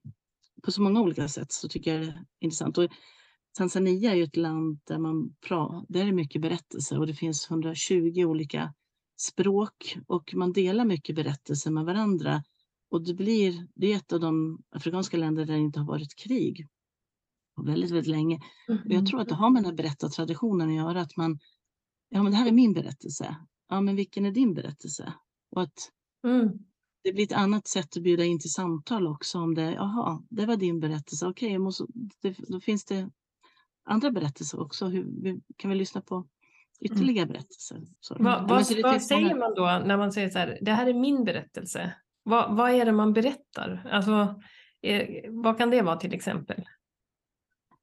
på 0.62 0.72
så 0.72 0.82
många 0.82 1.00
olika 1.00 1.28
sätt 1.28 1.52
så 1.52 1.68
tycker 1.68 1.94
jag 1.94 2.00
det 2.00 2.06
är 2.06 2.24
intressant. 2.40 2.78
Och 2.78 2.88
Tanzania 3.52 4.12
är 4.12 4.16
ju 4.16 4.22
ett 4.22 4.36
land 4.36 4.80
där 4.84 4.98
man 4.98 5.34
pratar, 5.40 5.86
där 5.88 6.06
är 6.06 6.12
mycket 6.12 6.42
berättelser 6.42 6.98
och 6.98 7.06
det 7.06 7.14
finns 7.14 7.50
120 7.50 8.24
olika 8.24 8.74
språk 9.20 9.98
och 10.06 10.34
man 10.34 10.52
delar 10.52 10.84
mycket 10.84 11.16
berättelser 11.16 11.70
med 11.70 11.84
varandra. 11.84 12.42
Och 12.90 13.04
det 13.04 13.14
blir, 13.14 13.68
det 13.74 13.92
är 13.92 13.96
ett 13.96 14.12
av 14.12 14.20
de 14.20 14.62
afrikanska 14.70 15.16
länder 15.16 15.44
där 15.44 15.54
det 15.54 15.60
inte 15.60 15.80
har 15.80 15.86
varit 15.86 16.16
krig 16.16 16.68
på 17.56 17.62
väldigt, 17.62 17.90
väldigt 17.90 18.10
länge. 18.10 18.40
Och 18.68 18.92
jag 18.92 19.06
tror 19.06 19.20
att 19.20 19.28
det 19.28 19.34
har 19.34 19.50
med 19.50 19.62
den 19.62 19.70
här 19.70 19.76
berättartraditionen 19.76 20.68
att 20.68 20.74
göra, 20.74 21.00
att 21.00 21.16
man, 21.16 21.38
ja 22.08 22.22
men 22.22 22.32
det 22.32 22.38
här 22.38 22.46
är 22.46 22.52
min 22.52 22.72
berättelse. 22.72 23.36
Ja 23.68 23.80
men 23.80 23.96
vilken 23.96 24.26
är 24.26 24.30
din 24.30 24.54
berättelse? 24.54 25.12
Och 25.50 25.62
att 25.62 25.90
mm. 26.24 26.48
det 27.02 27.12
blir 27.12 27.24
ett 27.24 27.32
annat 27.32 27.68
sätt 27.68 27.96
att 27.96 28.02
bjuda 28.02 28.24
in 28.24 28.40
till 28.40 28.52
samtal 28.52 29.06
också 29.06 29.38
om 29.38 29.54
det, 29.54 29.72
jaha, 29.72 30.22
det 30.30 30.46
var 30.46 30.56
din 30.56 30.80
berättelse, 30.80 31.26
okej, 31.26 31.58
okay, 31.58 32.34
då 32.48 32.60
finns 32.60 32.84
det 32.84 33.10
andra 33.90 34.10
berättelser 34.10 34.60
också. 34.60 34.86
Hur, 34.86 35.40
kan 35.56 35.70
vi 35.70 35.76
lyssna 35.76 36.00
på 36.00 36.26
ytterligare 36.80 37.24
mm. 37.24 37.32
berättelser? 37.32 37.82
Så. 38.00 38.14
Va, 38.14 38.46
vad, 38.48 38.66
vad 38.82 39.02
säger 39.02 39.34
man 39.34 39.54
då 39.54 39.86
när 39.86 39.96
man 39.96 40.12
säger 40.12 40.30
så 40.30 40.38
här, 40.38 40.58
det 40.60 40.72
här 40.72 40.86
är 40.86 40.94
min 40.94 41.24
berättelse? 41.24 41.94
Va, 42.24 42.48
vad 42.50 42.70
är 42.70 42.84
det 42.84 42.92
man 42.92 43.12
berättar? 43.12 43.88
Alltså, 43.92 44.42
är, 44.82 45.24
vad 45.42 45.58
kan 45.58 45.70
det 45.70 45.82
vara 45.82 45.96
till 45.96 46.14
exempel? 46.14 46.64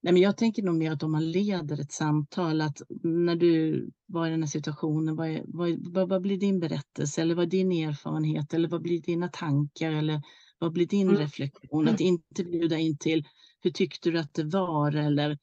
Nej, 0.01 0.13
men 0.13 0.21
jag 0.21 0.37
tänker 0.37 0.63
nog 0.63 0.75
mer 0.75 0.91
att 0.91 1.03
om 1.03 1.11
man 1.11 1.31
leder 1.31 1.81
ett 1.81 1.91
samtal, 1.91 2.61
att 2.61 2.81
när 3.03 3.35
du 3.35 3.89
var 4.05 4.27
i 4.27 4.29
den 4.29 4.43
här 4.43 4.47
situationen, 4.47 5.15
vad, 5.15 5.27
är, 5.27 5.43
vad, 5.47 5.93
vad, 5.93 6.09
vad, 6.09 6.21
blir 6.21 6.37
din 6.37 6.59
berättelse 6.59 7.21
eller 7.21 7.35
vad 7.35 7.45
är 7.45 7.49
din 7.49 7.71
erfarenhet 7.71 8.53
eller 8.53 8.69
vad 8.69 8.81
blir 8.81 9.01
dina 9.01 9.27
tankar 9.27 9.91
eller 9.91 10.21
vad 10.59 10.73
blir 10.73 10.87
din 10.87 11.07
mm. 11.07 11.19
reflektion? 11.19 11.87
Att 11.87 11.99
inte 11.99 12.43
bjuda 12.43 12.77
in 12.77 12.97
till 12.97 13.27
hur 13.61 13.71
tyckte 13.71 14.11
du 14.11 14.19
att 14.19 14.33
det 14.33 14.43
var 14.43 14.95
eller 14.95 15.37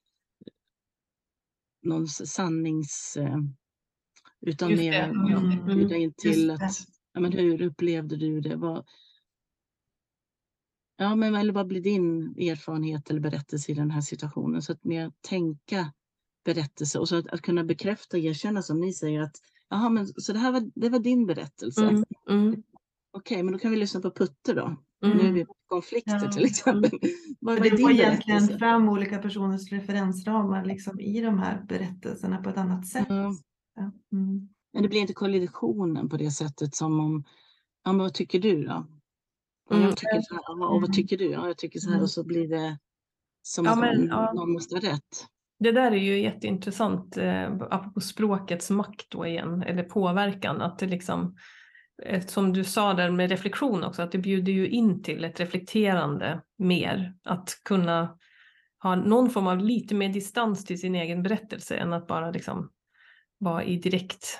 någon 1.84 2.08
sannings... 2.08 3.16
Eh, 3.16 3.38
utan 4.46 4.70
Just 4.70 4.80
mer 4.80 5.02
mm, 5.02 5.66
bjuda 5.66 5.96
in 5.96 6.12
till 6.16 6.50
att, 6.50 6.60
ja, 7.12 7.20
men 7.20 7.32
hur 7.32 7.62
upplevde 7.62 8.16
du 8.16 8.40
det? 8.40 8.56
Vad, 8.56 8.86
ja, 10.96 11.16
men, 11.16 11.34
eller 11.34 11.52
vad 11.52 11.66
blir 11.66 11.80
din 11.80 12.38
erfarenhet 12.38 13.10
eller 13.10 13.20
berättelse 13.20 13.72
i 13.72 13.74
den 13.74 13.90
här 13.90 14.00
situationen? 14.00 14.62
Så 14.62 14.72
att 14.72 14.84
mer 14.84 15.12
tänka 15.20 15.92
berättelse 16.44 16.98
och 16.98 17.08
så 17.08 17.16
att, 17.16 17.26
att 17.26 17.42
kunna 17.42 17.64
bekräfta 17.64 18.16
och 18.16 18.22
erkänna 18.22 18.62
som 18.62 18.80
ni 18.80 18.92
säger 18.92 19.20
att 19.20 19.36
Jaha, 19.68 19.88
men 19.88 20.06
så 20.06 20.32
det 20.32 20.38
här 20.38 20.52
var, 20.52 20.70
det 20.74 20.88
var 20.88 20.98
din 20.98 21.26
berättelse. 21.26 21.82
Mm, 21.82 22.04
mm. 22.28 22.48
Okej, 22.50 22.62
okay, 23.12 23.42
men 23.42 23.52
då 23.52 23.58
kan 23.58 23.70
vi 23.70 23.76
lyssna 23.76 24.00
på 24.00 24.10
Putte 24.10 24.52
då. 24.52 24.76
Mm. 25.04 25.18
Nu 25.18 25.28
är 25.28 25.32
vi 25.32 25.44
på 25.44 25.54
konflikter 25.66 26.20
ja. 26.22 26.32
till 26.32 26.44
exempel. 26.44 26.98
Vad 27.40 27.62
det 27.62 27.78
får 27.78 27.90
egentligen 27.90 28.58
fram 28.58 28.88
olika 28.88 29.18
personers 29.18 29.72
referensramar 29.72 30.64
liksom, 30.64 31.00
i 31.00 31.20
de 31.20 31.38
här 31.38 31.64
berättelserna 31.68 32.42
på 32.42 32.50
ett 32.50 32.56
annat 32.56 32.86
sätt. 32.86 33.06
Ja. 33.08 33.34
Ja. 33.76 33.92
Mm. 34.12 34.48
Men 34.72 34.82
det 34.82 34.88
blir 34.88 35.00
inte 35.00 35.12
kollisionen 35.12 36.08
på 36.08 36.16
det 36.16 36.30
sättet 36.30 36.74
som 36.74 37.00
om, 37.00 37.24
ja 37.84 37.92
men 37.92 37.98
vad 37.98 38.14
tycker 38.14 38.40
du 38.40 38.64
då? 38.64 38.86
Och 39.70 39.76
jag 39.76 39.96
tycker 39.96 40.22
så 40.22 40.34
här, 40.34 40.50
och 40.50 40.58
vad 40.58 40.76
mm. 40.76 40.92
tycker 40.92 41.18
du? 41.18 41.30
Ja, 41.30 41.46
jag 41.46 41.58
tycker 41.58 41.80
så 41.80 41.90
här 41.90 42.02
och 42.02 42.10
så 42.10 42.24
blir 42.24 42.48
det 42.48 42.78
som 43.42 43.66
att 43.66 43.78
men, 43.78 44.00
någon, 44.00 44.36
någon 44.36 44.52
måste 44.52 44.74
ha 44.74 44.82
rätt. 44.82 45.26
Det 45.58 45.72
där 45.72 45.92
är 45.92 45.96
ju 45.96 46.20
jätteintressant, 46.20 47.16
eh, 47.16 47.52
apropå 47.52 48.00
språkets 48.00 48.70
makt 48.70 49.06
då 49.10 49.26
igen, 49.26 49.62
eller 49.62 49.82
påverkan, 49.82 50.60
att 50.60 50.78
det 50.78 50.86
liksom 50.86 51.36
som 52.26 52.52
du 52.52 52.64
sa 52.64 52.94
där 52.94 53.10
med 53.10 53.30
reflektion 53.30 53.84
också, 53.84 54.02
att 54.02 54.12
det 54.12 54.18
bjuder 54.18 54.52
ju 54.52 54.68
in 54.68 55.02
till 55.02 55.24
ett 55.24 55.40
reflekterande 55.40 56.40
mer. 56.58 57.14
Att 57.24 57.60
kunna 57.64 58.18
ha 58.82 58.96
någon 58.96 59.30
form 59.30 59.46
av 59.46 59.58
lite 59.58 59.94
mer 59.94 60.08
distans 60.08 60.64
till 60.64 60.80
sin 60.80 60.94
egen 60.94 61.22
berättelse 61.22 61.76
än 61.76 61.92
att 61.92 62.06
bara 62.06 62.30
liksom 62.30 62.70
vara 63.38 63.64
i 63.64 63.76
direkt 63.76 64.38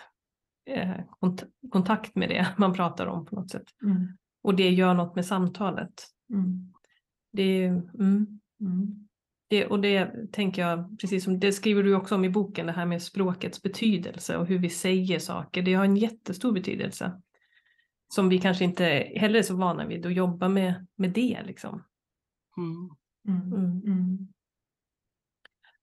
eh, 0.71 0.95
kont 1.21 1.45
kontakt 1.71 2.15
med 2.15 2.29
det 2.29 2.47
man 2.57 2.75
pratar 2.75 3.07
om 3.07 3.27
på 3.27 3.35
något 3.37 3.51
sätt. 3.51 3.67
Mm. 3.83 4.09
Och 4.43 4.55
det 4.55 4.71
gör 4.71 4.95
något 4.95 5.15
med 5.15 5.27
samtalet. 5.27 5.93
Mm. 6.31 6.73
Det, 7.33 7.65
mm. 7.65 8.41
mm. 8.61 9.09
det, 9.49 9.67
och 9.67 9.81
det 9.81 10.33
tänker 10.33 10.63
jag, 10.63 11.01
precis 11.01 11.25
som 11.25 11.41
det 11.41 11.53
skriver 11.53 11.83
du 11.83 11.95
också 11.95 12.15
om 12.15 12.25
i 12.25 12.31
boken, 12.31 12.67
det 12.67 12.73
här 12.73 12.87
med 12.87 13.03
språkets 13.03 13.63
betydelse 13.63 14.37
och 14.37 14.47
hur 14.47 14.59
vi 14.59 14.71
säger 14.71 15.19
saker. 15.19 15.63
Det 15.63 15.75
har 15.75 15.85
en 15.85 15.97
jättestor 15.97 16.53
betydelse 16.53 17.23
som 18.15 18.29
vi 18.29 18.39
kanske 18.39 18.65
inte 18.65 18.85
heller 19.17 19.39
är 19.39 19.43
så 19.43 19.57
vana 19.57 19.87
vid 19.87 20.07
att 20.07 20.15
jobba 20.15 20.49
med, 20.49 20.87
med 20.97 21.11
det. 21.11 21.43
Liksom. 21.45 21.83
Mm. 22.57 22.91
Mm. 23.29 23.53
mm. 23.53 23.83
mm. 23.87 24.29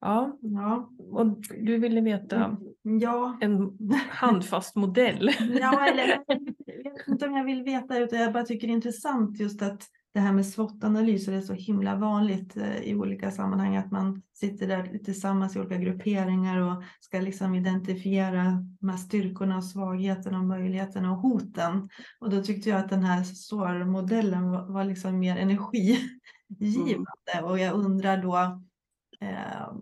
Ja. 0.04 0.38
ja, 0.42 0.92
och 0.98 1.28
du 1.60 1.78
ville 1.78 2.02
veta 2.02 2.58
ja. 2.82 3.38
en 3.42 3.78
handfast 4.10 4.76
modell. 4.76 5.32
ja, 5.60 5.88
eller, 5.88 6.08
jag 6.66 6.92
vet 6.94 7.08
inte 7.08 7.28
om 7.28 7.36
jag 7.36 7.46
vill 7.46 7.64
veta, 7.64 7.98
utan 7.98 8.20
jag 8.20 8.34
bara 8.34 8.44
tycker 8.44 8.68
det 8.68 8.74
är 8.74 8.76
intressant 8.76 9.40
just 9.40 9.62
att 9.62 9.88
det 10.14 10.20
här 10.20 10.34
med 10.34 10.46
SWOT-analyser 10.46 11.34
är 11.34 11.42
så 11.42 11.54
himla 11.54 11.96
vanligt 11.96 12.58
eh, 12.58 12.78
i 12.78 12.96
olika 12.96 13.32
sammanhang, 13.32 13.76
att 13.76 13.92
man 13.92 14.22
sitter 14.34 14.68
där 14.68 14.98
tillsammans 14.98 15.56
i 15.56 15.60
olika 15.60 15.78
grupperingar 15.78 16.58
och 16.58 16.84
ska 17.00 17.20
liksom 17.20 17.56
identifiera 17.56 18.66
de 18.80 18.98
styrkorna 18.98 19.58
och 19.58 19.64
svagheterna 19.64 20.40
och 20.40 20.46
möjligheterna 20.46 21.12
och 21.12 21.18
hoten. 21.18 21.90
Och 22.20 22.30
då 22.30 22.44
tyckte 22.44 22.70
jag 22.70 22.80
att 22.80 22.90
den 22.90 23.04
här 23.04 23.24
SOAR-modellen 23.24 24.52
var, 24.52 24.66
var 24.66 24.84
liksom 24.84 25.20
mer 25.20 25.36
energigivande 25.36 26.10
mm. 27.34 27.46
och 27.46 27.60
jag 27.60 27.76
undrar 27.76 28.18
då 28.18 28.62
eh, 29.22 29.74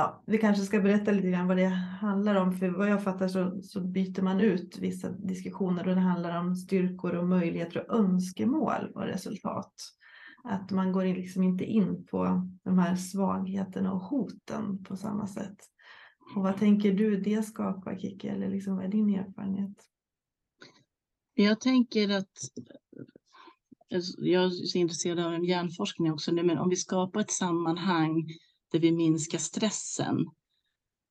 ja, 0.00 0.22
vi 0.26 0.38
kanske 0.38 0.64
ska 0.64 0.80
berätta 0.80 1.10
lite 1.10 1.30
grann 1.30 1.48
vad 1.48 1.56
det 1.56 1.66
handlar 2.00 2.34
om. 2.34 2.52
För 2.52 2.68
vad 2.68 2.90
jag 2.90 3.04
fattar 3.04 3.28
så, 3.28 3.62
så 3.62 3.80
byter 3.80 4.22
man 4.22 4.40
ut 4.40 4.78
vissa 4.78 5.10
diskussioner 5.10 5.88
och 5.88 5.94
det 5.94 6.00
handlar 6.00 6.40
om 6.40 6.56
styrkor 6.56 7.14
och 7.14 7.28
möjligheter 7.28 7.80
och 7.80 7.98
önskemål 7.98 8.92
och 8.94 9.02
resultat. 9.02 9.72
Att 10.44 10.70
man 10.70 10.92
går 10.92 11.04
liksom 11.04 11.42
inte 11.42 11.64
in 11.64 12.06
på 12.06 12.48
de 12.64 12.78
här 12.78 12.96
svagheterna 12.96 13.92
och 13.92 14.00
hoten 14.00 14.84
på 14.84 14.96
samma 14.96 15.26
sätt. 15.26 15.56
Och 16.36 16.42
vad 16.42 16.56
tänker 16.56 16.92
du 16.92 17.20
det 17.20 17.42
skapar 17.42 17.98
Kiki, 17.98 18.28
eller 18.28 18.48
liksom, 18.48 18.76
vad 18.76 18.84
är 18.84 18.88
din 18.88 19.14
erfarenhet? 19.14 19.76
Jag 21.34 21.60
tänker 21.60 22.08
att 22.08 22.32
jag 24.18 24.44
är 24.44 24.48
så 24.50 24.78
intresserad 24.78 25.18
av 25.18 25.44
hjärnforskning 25.44 26.12
också, 26.12 26.32
men 26.32 26.58
om 26.58 26.68
vi 26.68 26.76
skapar 26.76 27.20
ett 27.20 27.30
sammanhang 27.30 28.26
där 28.70 28.78
vi 28.78 28.92
minskar 28.92 29.38
stressen 29.38 30.26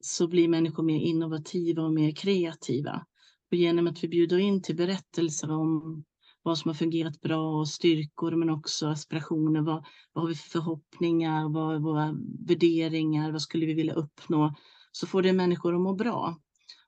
så 0.02 0.28
blir 0.28 0.48
människor 0.48 0.84
mer 0.84 1.00
innovativa 1.00 1.84
och 1.84 1.94
mer 1.94 2.12
kreativa. 2.12 3.06
Och 3.52 3.58
genom 3.58 3.88
att 3.88 4.04
vi 4.04 4.08
bjuder 4.08 4.38
in 4.38 4.62
till 4.62 4.76
berättelser 4.76 5.52
om 5.52 6.04
vad 6.44 6.58
som 6.58 6.70
har 6.70 6.76
fungerat 6.76 7.22
bra 7.22 7.60
och 7.60 7.68
styrkor 7.68 8.36
men 8.36 8.50
också 8.50 8.88
aspirationer. 8.88 9.62
Vad, 9.62 9.86
vad 10.14 10.24
har 10.24 10.30
vi 10.30 10.36
för 10.36 10.50
förhoppningar? 10.50 11.50
Vad 11.50 11.76
är 11.76 11.80
våra 11.80 12.16
värderingar? 12.48 13.32
Vad 13.32 13.42
skulle 13.42 13.66
vi 13.66 13.74
vilja 13.74 13.94
uppnå? 13.94 14.56
Så 14.92 15.08
får 15.08 15.22
det 15.22 15.34
människor 15.34 15.76
att 15.76 15.82
må 15.82 15.94
bra. 15.94 16.38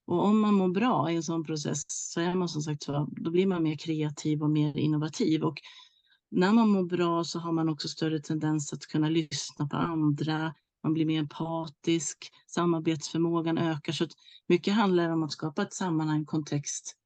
Och 0.06 0.26
om 0.26 0.40
man 0.40 0.54
mår 0.54 0.70
bra 0.70 1.12
i 1.12 1.16
en 1.16 1.24
sån 1.24 1.44
process 1.44 1.84
så 1.88 2.22
är 2.22 2.36
man 2.36 2.50
som 2.50 2.62
sagt 2.62 2.84
så, 2.84 3.10
då 3.12 3.32
blir 3.32 3.48
man 3.48 3.64
mer 3.64 3.76
kreativ 3.76 4.44
och 4.44 4.50
mer 4.50 4.78
innovativ. 4.78 5.44
Och 5.44 5.62
när 6.32 6.54
man 6.54 6.70
mår 6.70 6.84
bra 6.84 7.24
så 7.24 7.40
har 7.40 7.52
man 7.52 7.70
också 7.70 7.88
större 7.88 8.20
tendens 8.20 8.74
att 8.74 8.88
kunna 8.88 9.10
lyssna 9.10 9.68
på 9.68 9.78
andra. 9.78 10.54
Man 10.84 10.94
blir 10.94 11.06
mer 11.06 11.20
empatisk, 11.20 12.32
samarbetsförmågan 12.48 13.58
ökar. 13.58 13.94
Så 13.94 14.08
mycket 14.48 14.74
handlar 14.74 15.10
om 15.10 15.24
att 15.24 15.32
skapa 15.32 15.62
ett 15.62 15.74
sammanhang, 15.74 16.26
kontext 16.26 16.98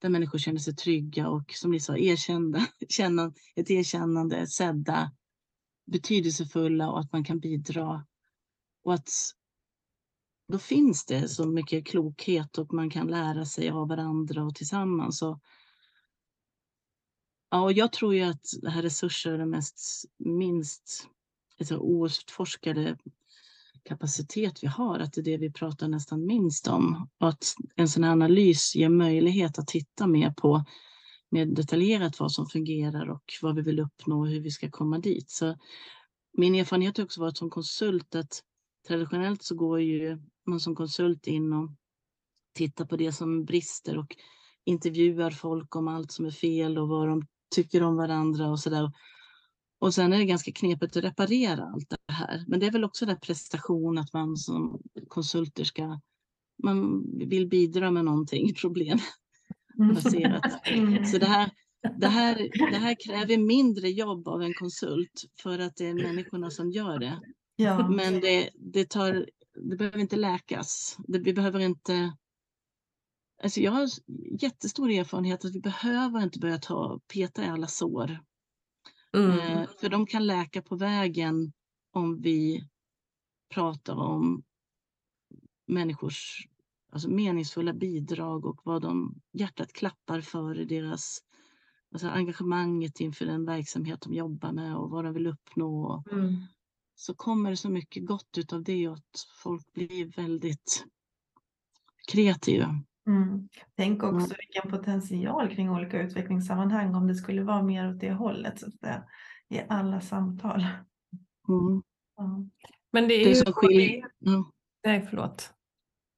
där 0.00 0.08
människor 0.08 0.38
känner 0.38 0.58
sig 0.58 0.74
trygga 0.76 1.28
och 1.28 1.52
som 1.54 1.70
ni 1.70 1.80
sa, 1.80 1.96
erkända, 1.96 2.66
känna 2.88 3.32
ett 3.56 3.70
erkännande, 3.70 4.46
sedda, 4.46 5.12
betydelsefulla 5.86 6.90
och 6.90 7.00
att 7.00 7.12
man 7.12 7.24
kan 7.24 7.40
bidra. 7.40 8.06
Och 8.84 8.94
att 8.94 9.10
då 10.52 10.58
finns 10.58 11.04
det 11.04 11.28
så 11.28 11.46
mycket 11.46 11.86
klokhet 11.86 12.58
och 12.58 12.74
man 12.74 12.90
kan 12.90 13.06
lära 13.06 13.44
sig 13.44 13.70
av 13.70 13.88
varandra 13.88 14.44
och 14.44 14.54
tillsammans. 14.54 15.22
Och, 15.22 15.40
ja, 17.50 17.62
och 17.62 17.72
jag 17.72 17.92
tror 17.92 18.14
ju 18.14 18.22
att 18.22 18.46
det 18.62 18.70
här 18.70 18.82
resurser 18.82 19.32
är 19.32 19.38
den 19.38 19.50
mest 19.50 20.04
minst 20.18 21.08
alltså, 21.60 21.76
outforskade 21.76 22.98
kapacitet 23.84 24.62
vi 24.62 24.66
har, 24.66 24.98
att 24.98 25.12
det 25.12 25.20
är 25.20 25.24
det 25.24 25.36
vi 25.36 25.52
pratar 25.52 25.88
nästan 25.88 26.26
minst 26.26 26.68
om. 26.68 27.08
Och 27.18 27.28
att 27.28 27.44
en 27.74 27.88
sån 27.88 28.04
här 28.04 28.12
analys 28.12 28.76
ger 28.76 28.88
möjlighet 28.88 29.58
att 29.58 29.66
titta 29.66 30.06
mer 30.06 30.30
på 30.30 30.64
mer 31.30 31.46
detaljerat 31.46 32.20
vad 32.20 32.32
som 32.32 32.46
fungerar 32.46 33.10
och 33.10 33.32
vad 33.42 33.56
vi 33.56 33.62
vill 33.62 33.80
uppnå 33.80 34.20
och 34.20 34.28
hur 34.28 34.40
vi 34.40 34.50
ska 34.50 34.70
komma 34.70 34.98
dit. 34.98 35.30
Så 35.30 35.56
min 36.32 36.54
erfarenhet 36.54 36.96
har 36.96 37.04
också 37.04 37.20
varit 37.20 37.36
som 37.36 37.50
konsult 37.50 38.14
att 38.14 38.42
traditionellt 38.88 39.42
så 39.42 39.54
går 39.54 39.80
ju 39.80 40.18
man 40.46 40.60
som 40.60 40.74
konsult 40.74 41.26
in 41.26 41.52
och 41.52 41.70
tittar 42.54 42.84
på 42.84 42.96
det 42.96 43.12
som 43.12 43.44
brister 43.44 43.98
och 43.98 44.16
intervjuar 44.64 45.30
folk 45.30 45.76
om 45.76 45.88
allt 45.88 46.12
som 46.12 46.26
är 46.26 46.30
fel 46.30 46.78
och 46.78 46.88
vad 46.88 47.08
de 47.08 47.26
tycker 47.54 47.82
om 47.82 47.96
varandra 47.96 48.48
och 48.48 48.60
sådär. 48.60 48.92
Och 49.80 49.94
sen 49.94 50.12
är 50.12 50.18
det 50.18 50.24
ganska 50.24 50.52
knepigt 50.52 50.96
att 50.96 51.04
reparera 51.04 51.64
allt 51.64 51.90
det 51.90 52.12
här. 52.12 52.44
Men 52.46 52.60
det 52.60 52.66
är 52.66 52.70
väl 52.70 52.84
också 52.84 53.06
den 53.06 53.20
prestation 53.20 53.98
att 53.98 54.12
man 54.12 54.36
som 54.36 54.82
konsulter 55.08 55.64
ska, 55.64 56.00
man 56.62 57.04
vill 57.28 57.48
bidra 57.48 57.90
med 57.90 58.04
någonting 58.04 58.54
problembaserat. 58.54 60.66
Mm. 60.66 61.04
Så 61.04 61.18
det 61.18 61.26
här, 61.26 61.50
det, 61.98 62.08
här, 62.08 62.48
det 62.70 62.76
här 62.76 62.96
kräver 63.06 63.38
mindre 63.38 63.88
jobb 63.88 64.28
av 64.28 64.42
en 64.42 64.54
konsult 64.54 65.24
för 65.42 65.58
att 65.58 65.76
det 65.76 65.86
är 65.86 65.94
människorna 65.94 66.50
som 66.50 66.70
gör 66.70 66.98
det. 66.98 67.20
Ja. 67.56 67.88
Men 67.88 68.20
det, 68.20 68.50
det, 68.54 68.90
tar, 68.90 69.26
det 69.70 69.76
behöver 69.76 69.98
inte 69.98 70.16
läkas. 70.16 70.96
Det, 70.98 71.18
vi 71.18 71.32
behöver 71.32 71.60
inte 71.60 72.12
Alltså 73.42 73.60
jag 73.60 73.72
har 73.72 73.88
jättestor 74.42 74.90
erfarenhet 74.90 75.44
att 75.44 75.54
vi 75.54 75.60
behöver 75.60 76.22
inte 76.22 76.38
börja 76.38 76.58
ta, 76.58 77.00
peta 77.12 77.44
i 77.44 77.48
alla 77.48 77.66
sår. 77.66 78.18
Mm. 79.12 79.38
Eh, 79.38 79.68
för 79.80 79.88
de 79.88 80.06
kan 80.06 80.26
läka 80.26 80.62
på 80.62 80.76
vägen 80.76 81.52
om 81.92 82.20
vi 82.20 82.68
pratar 83.54 83.96
om 83.96 84.42
människors 85.66 86.48
alltså 86.92 87.10
meningsfulla 87.10 87.72
bidrag 87.72 88.46
och 88.46 88.60
vad 88.64 88.82
de 88.82 89.20
hjärtat 89.32 89.72
klappar 89.72 90.20
för 90.20 90.60
i 90.60 90.64
deras 90.64 91.22
alltså 91.92 92.08
engagemanget 92.08 93.00
inför 93.00 93.26
den 93.26 93.44
verksamhet 93.44 94.00
de 94.00 94.14
jobbar 94.14 94.52
med 94.52 94.76
och 94.76 94.90
vad 94.90 95.04
de 95.04 95.14
vill 95.14 95.26
uppnå. 95.26 96.04
Mm. 96.12 96.36
Så 96.94 97.14
kommer 97.14 97.50
det 97.50 97.56
så 97.56 97.70
mycket 97.70 98.06
gott 98.06 98.38
utav 98.38 98.62
det 98.62 98.86
att 98.86 99.26
folk 99.42 99.72
blir 99.72 100.06
väldigt 100.16 100.84
kreativa. 102.12 102.82
Mm. 103.08 103.48
Tänk 103.76 104.02
också 104.02 104.26
mm. 104.26 104.36
vilken 104.38 104.70
potential 104.70 105.48
kring 105.48 105.70
olika 105.70 106.02
utvecklingssammanhang 106.02 106.94
om 106.94 107.06
det 107.06 107.14
skulle 107.14 107.42
vara 107.42 107.62
mer 107.62 107.90
åt 107.90 108.00
det 108.00 108.12
hållet 108.12 108.60
så 108.60 108.66
att 108.66 108.78
säga, 108.78 109.04
i 109.48 109.60
alla 109.68 110.00
samtal. 110.00 110.60
Mm. 111.48 111.82
Ja. 112.16 112.44
Men 112.92 113.08
det 113.08 113.14
är, 113.14 113.18
det 113.18 113.24
är 113.24 113.28
ju... 113.28 113.34
Så 113.34 113.52
skil... 113.52 114.04
mm. 114.26 114.44
Nej, 114.84 115.06
förlåt. 115.10 115.52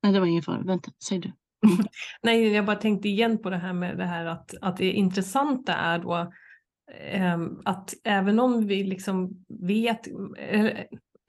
Nej, 0.03 0.13
det 0.13 0.21
var 0.21 0.27
ingen 0.27 0.43
fara. 0.43 0.63
Vänta, 0.63 0.93
säg 1.09 1.19
du. 1.19 1.33
Nej, 2.23 2.53
jag 2.53 2.67
bara 2.67 2.77
tänkte 2.77 3.09
igen 3.09 3.39
på 3.39 3.51
det 3.51 3.57
här 3.57 3.73
med 3.73 3.99
det 3.99 4.07
här 4.07 4.27
att, 4.27 4.55
att 4.61 4.77
det 4.77 4.93
intressanta 4.93 5.75
är 5.75 5.99
då 5.99 6.33
eh, 6.95 7.39
att 7.65 7.95
även 8.05 8.39
om 8.39 8.67
vi 8.67 8.85
liksom 8.85 9.45
vet, 9.49 10.07
eh, 10.39 10.79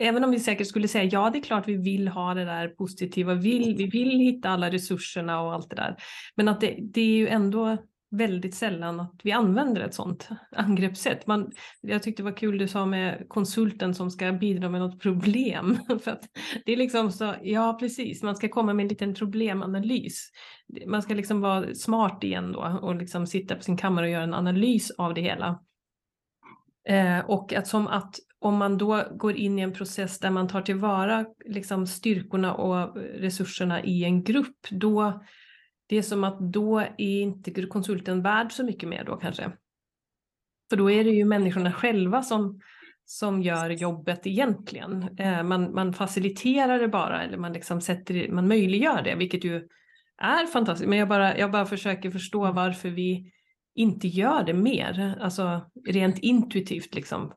även 0.01 0.23
om 0.23 0.31
vi 0.31 0.39
säkert 0.39 0.67
skulle 0.67 0.87
säga 0.87 1.03
ja, 1.03 1.29
det 1.29 1.39
är 1.39 1.43
klart 1.43 1.67
vi 1.67 1.77
vill 1.77 2.07
ha 2.07 2.33
det 2.33 2.45
där 2.45 2.67
positiva, 2.67 3.33
vill, 3.33 3.75
vi 3.77 3.87
vill 3.87 4.19
hitta 4.19 4.49
alla 4.49 4.71
resurserna 4.71 5.41
och 5.41 5.53
allt 5.53 5.69
det 5.69 5.75
där. 5.75 5.95
Men 6.35 6.47
att 6.47 6.61
det, 6.61 6.77
det 6.81 7.01
är 7.01 7.15
ju 7.17 7.27
ändå 7.27 7.77
väldigt 8.11 8.55
sällan 8.55 8.99
att 8.99 9.19
vi 9.23 9.31
använder 9.31 9.81
ett 9.81 9.93
sådant 9.93 10.29
angreppssätt. 10.51 11.27
Man, 11.27 11.51
jag 11.81 12.03
tyckte 12.03 12.21
det 12.21 12.29
var 12.29 12.37
kul 12.37 12.57
du 12.57 12.67
sa 12.67 12.85
med 12.85 13.25
konsulten 13.27 13.95
som 13.95 14.11
ska 14.11 14.31
bidra 14.31 14.69
med 14.69 14.81
något 14.81 14.99
problem. 14.99 15.77
För 16.03 16.11
att 16.11 16.23
det 16.65 16.73
är 16.73 16.77
liksom 16.77 17.11
så, 17.11 17.35
ja 17.41 17.77
precis, 17.79 18.23
man 18.23 18.35
ska 18.35 18.49
komma 18.49 18.73
med 18.73 18.83
en 18.83 18.89
liten 18.89 19.13
problemanalys. 19.13 20.29
Man 20.87 21.01
ska 21.01 21.13
liksom 21.13 21.41
vara 21.41 21.75
smart 21.75 22.23
igen 22.23 22.51
då 22.51 22.79
och 22.81 22.95
liksom 22.95 23.27
sitta 23.27 23.55
på 23.55 23.63
sin 23.63 23.77
kammare 23.77 24.05
och 24.05 24.11
göra 24.11 24.23
en 24.23 24.33
analys 24.33 24.91
av 24.91 25.13
det 25.13 25.21
hela. 25.21 25.59
Eh, 26.89 27.19
och 27.19 27.53
att 27.53 27.67
som 27.67 27.87
att 27.87 28.15
om 28.41 28.57
man 28.57 28.77
då 28.77 29.03
går 29.11 29.35
in 29.35 29.59
i 29.59 29.61
en 29.61 29.73
process 29.73 30.19
där 30.19 30.29
man 30.29 30.47
tar 30.47 30.61
tillvara 30.61 31.25
liksom 31.45 31.87
styrkorna 31.87 32.53
och 32.53 32.97
resurserna 32.97 33.83
i 33.83 34.03
en 34.03 34.23
grupp, 34.23 34.67
då 34.71 35.23
det 35.87 35.97
är 35.97 36.01
som 36.01 36.23
att 36.23 36.39
då 36.39 36.79
är 36.79 37.21
inte 37.21 37.65
konsulten 37.65 38.21
värd 38.21 38.51
så 38.51 38.63
mycket 38.63 38.89
mer 38.89 39.03
då 39.03 39.17
kanske. 39.17 39.51
För 40.69 40.77
då 40.77 40.91
är 40.91 41.03
det 41.03 41.09
ju 41.09 41.25
människorna 41.25 41.71
själva 41.71 42.23
som, 42.23 42.61
som 43.05 43.41
gör 43.41 43.69
jobbet 43.69 44.27
egentligen. 44.27 45.09
Eh, 45.17 45.43
man, 45.43 45.73
man 45.73 45.93
faciliterar 45.93 46.79
det 46.79 46.87
bara 46.87 47.23
eller 47.23 47.37
man, 47.37 47.53
liksom 47.53 47.81
sätter, 47.81 48.31
man 48.31 48.47
möjliggör 48.47 49.01
det, 49.01 49.15
vilket 49.15 49.43
ju 49.43 49.67
är 50.17 50.45
fantastiskt. 50.45 50.89
Men 50.89 50.99
jag 50.99 51.07
bara, 51.07 51.37
jag 51.37 51.51
bara 51.51 51.65
försöker 51.65 52.11
förstå 52.11 52.51
varför 52.51 52.89
vi 52.89 53.31
inte 53.75 54.07
gör 54.07 54.43
det 54.43 54.53
mer, 54.53 55.17
alltså 55.21 55.71
rent 55.87 56.19
intuitivt 56.19 56.95
liksom. 56.95 57.33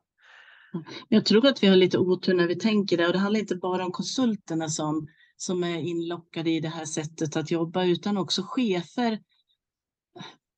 Jag 1.09 1.25
tror 1.25 1.47
att 1.47 1.63
vi 1.63 1.67
har 1.67 1.75
lite 1.75 1.97
otur 1.97 2.33
när 2.33 2.47
vi 2.47 2.55
tänker 2.55 2.97
det 2.97 3.07
och 3.07 3.13
det 3.13 3.19
handlar 3.19 3.39
inte 3.39 3.55
bara 3.55 3.85
om 3.85 3.91
konsulterna 3.91 4.69
som, 4.69 5.07
som 5.37 5.63
är 5.63 5.79
inlockade 5.79 6.49
i 6.51 6.59
det 6.59 6.69
här 6.69 6.85
sättet 6.85 7.35
att 7.35 7.51
jobba 7.51 7.85
utan 7.85 8.17
också 8.17 8.43
chefer. 8.45 9.19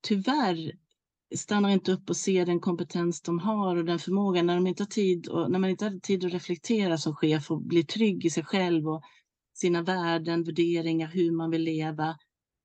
Tyvärr 0.02 0.72
stannar 1.36 1.70
inte 1.70 1.92
upp 1.92 2.10
och 2.10 2.18
ser 2.18 2.46
den 2.46 2.60
kompetens 2.60 3.22
de 3.22 3.40
har 3.40 3.76
och 3.76 3.86
den 3.86 4.00
förmågan 4.00 4.46
när, 4.46 4.56
de 4.56 4.68
inte 4.68 4.84
har 4.84 4.88
tid 4.88 5.28
och, 5.28 5.52
när 5.52 5.60
man 5.60 5.70
inte 5.70 5.86
har 5.86 6.00
tid 6.00 6.26
att 6.26 6.34
reflektera 6.34 6.98
som 6.98 7.16
chef 7.16 7.52
och 7.52 7.62
bli 7.62 7.84
trygg 7.84 8.26
i 8.26 8.30
sig 8.30 8.44
själv 8.44 8.88
och 8.88 9.04
sina 9.54 9.82
värden, 9.82 10.44
värderingar, 10.44 11.08
hur 11.08 11.32
man 11.32 11.52
vill 11.52 11.64
leva 11.64 12.18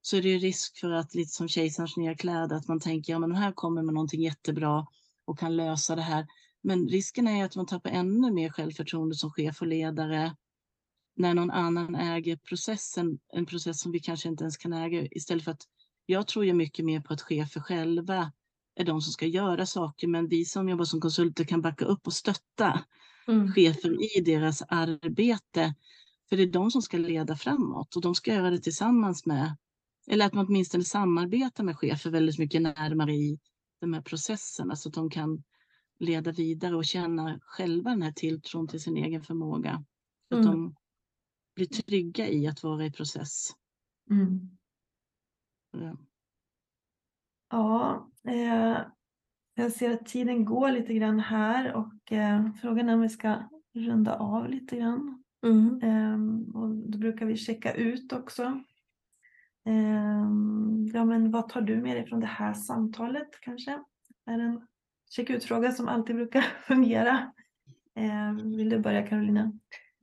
så 0.02 0.16
är 0.16 0.22
det 0.22 0.38
risk 0.38 0.78
för 0.78 0.90
att 0.90 1.14
lite 1.14 1.30
som 1.30 1.48
kejsarens 1.48 1.96
nya 1.96 2.14
kläder 2.14 2.56
att 2.56 2.68
man 2.68 2.80
tänker 2.80 3.12
ja 3.12 3.18
men 3.18 3.34
här 3.34 3.52
kommer 3.52 3.82
med 3.82 3.94
någonting 3.94 4.22
jättebra 4.22 4.86
och 5.24 5.38
kan 5.38 5.56
lösa 5.56 5.96
det 5.96 6.02
här. 6.02 6.26
Men 6.62 6.88
risken 6.88 7.28
är 7.28 7.44
att 7.44 7.56
man 7.56 7.66
tappar 7.66 7.90
ännu 7.90 8.32
mer 8.32 8.50
självförtroende 8.50 9.14
som 9.14 9.30
chef 9.30 9.60
och 9.60 9.66
ledare 9.66 10.36
när 11.16 11.34
någon 11.34 11.50
annan 11.50 11.94
äger 11.94 12.36
processen, 12.36 13.18
en 13.32 13.46
process 13.46 13.80
som 13.80 13.92
vi 13.92 14.00
kanske 14.00 14.28
inte 14.28 14.44
ens 14.44 14.56
kan 14.56 14.72
äga 14.72 15.06
istället 15.10 15.44
för 15.44 15.50
att 15.50 15.62
jag 16.06 16.26
tror 16.26 16.44
ju 16.44 16.52
mycket 16.52 16.84
mer 16.84 17.00
på 17.00 17.12
att 17.12 17.22
chefer 17.22 17.60
själva 17.60 18.32
är 18.74 18.84
de 18.84 19.00
som 19.00 19.12
ska 19.12 19.26
göra 19.26 19.66
saker, 19.66 20.08
men 20.08 20.28
vi 20.28 20.44
som 20.44 20.68
jobbar 20.68 20.84
som 20.84 21.00
konsulter 21.00 21.44
kan 21.44 21.60
backa 21.62 21.84
upp 21.84 22.06
och 22.06 22.12
stötta 22.12 22.84
mm. 23.28 23.52
chefer 23.52 24.18
i 24.18 24.20
deras 24.20 24.62
arbete. 24.68 25.74
För 26.28 26.36
det 26.36 26.42
är 26.42 26.46
de 26.46 26.70
som 26.70 26.82
ska 26.82 26.96
leda 26.96 27.36
framåt 27.36 27.96
och 27.96 28.02
de 28.02 28.14
ska 28.14 28.34
göra 28.34 28.50
det 28.50 28.58
tillsammans 28.58 29.26
med, 29.26 29.56
eller 30.06 30.26
att 30.26 30.34
man 30.34 30.46
åtminstone 30.46 30.84
samarbetar 30.84 31.64
med 31.64 31.76
chefer 31.76 32.10
väldigt 32.10 32.38
mycket 32.38 32.62
närmare 32.62 33.14
i 33.14 33.38
de 33.80 33.92
här 33.92 34.02
processerna 34.02 34.76
så 34.76 34.88
att 34.88 34.94
de 34.94 35.10
kan 35.10 35.42
leda 36.02 36.32
vidare 36.32 36.76
och 36.76 36.84
känna 36.84 37.40
själva 37.42 37.90
den 37.90 38.02
här 38.02 38.12
tilltron 38.12 38.68
till 38.68 38.80
sin 38.80 38.96
egen 38.96 39.22
förmåga. 39.22 39.84
Så 40.28 40.38
att 40.38 40.44
mm. 40.44 40.52
de 40.52 40.74
blir 41.54 41.66
trygga 41.66 42.28
i 42.28 42.46
att 42.46 42.62
vara 42.62 42.86
i 42.86 42.92
process. 42.92 43.48
Mm. 44.10 44.58
Ja, 45.70 45.96
ja 47.50 48.10
eh, 48.24 48.78
jag 49.54 49.72
ser 49.72 49.90
att 49.90 50.06
tiden 50.06 50.44
går 50.44 50.72
lite 50.72 50.94
grann 50.94 51.20
här 51.20 51.72
och 51.72 52.12
eh, 52.12 52.52
frågan 52.52 52.88
är 52.88 52.94
om 52.94 53.00
vi 53.00 53.08
ska 53.08 53.48
runda 53.74 54.16
av 54.16 54.48
lite 54.48 54.76
grann. 54.76 55.22
Mm. 55.46 55.80
Eh, 55.82 56.54
och 56.60 56.68
då 56.68 56.98
brukar 56.98 57.26
vi 57.26 57.36
checka 57.36 57.74
ut 57.74 58.12
också. 58.12 58.42
Eh, 59.66 60.26
ja, 60.94 61.04
men 61.04 61.30
vad 61.30 61.48
tar 61.48 61.60
du 61.60 61.76
med 61.76 61.96
dig 61.96 62.06
från 62.06 62.20
det 62.20 62.26
här 62.26 62.54
samtalet 62.54 63.40
kanske? 63.40 63.84
är 64.26 64.38
en 64.38 64.66
check-ut-fråga 65.16 65.72
som 65.72 65.88
alltid 65.88 66.16
brukar 66.16 66.40
fungera. 66.66 67.32
Eh, 67.96 68.32
vill 68.56 68.70
du 68.70 68.78
börja 68.78 69.06
Carolina? 69.06 69.52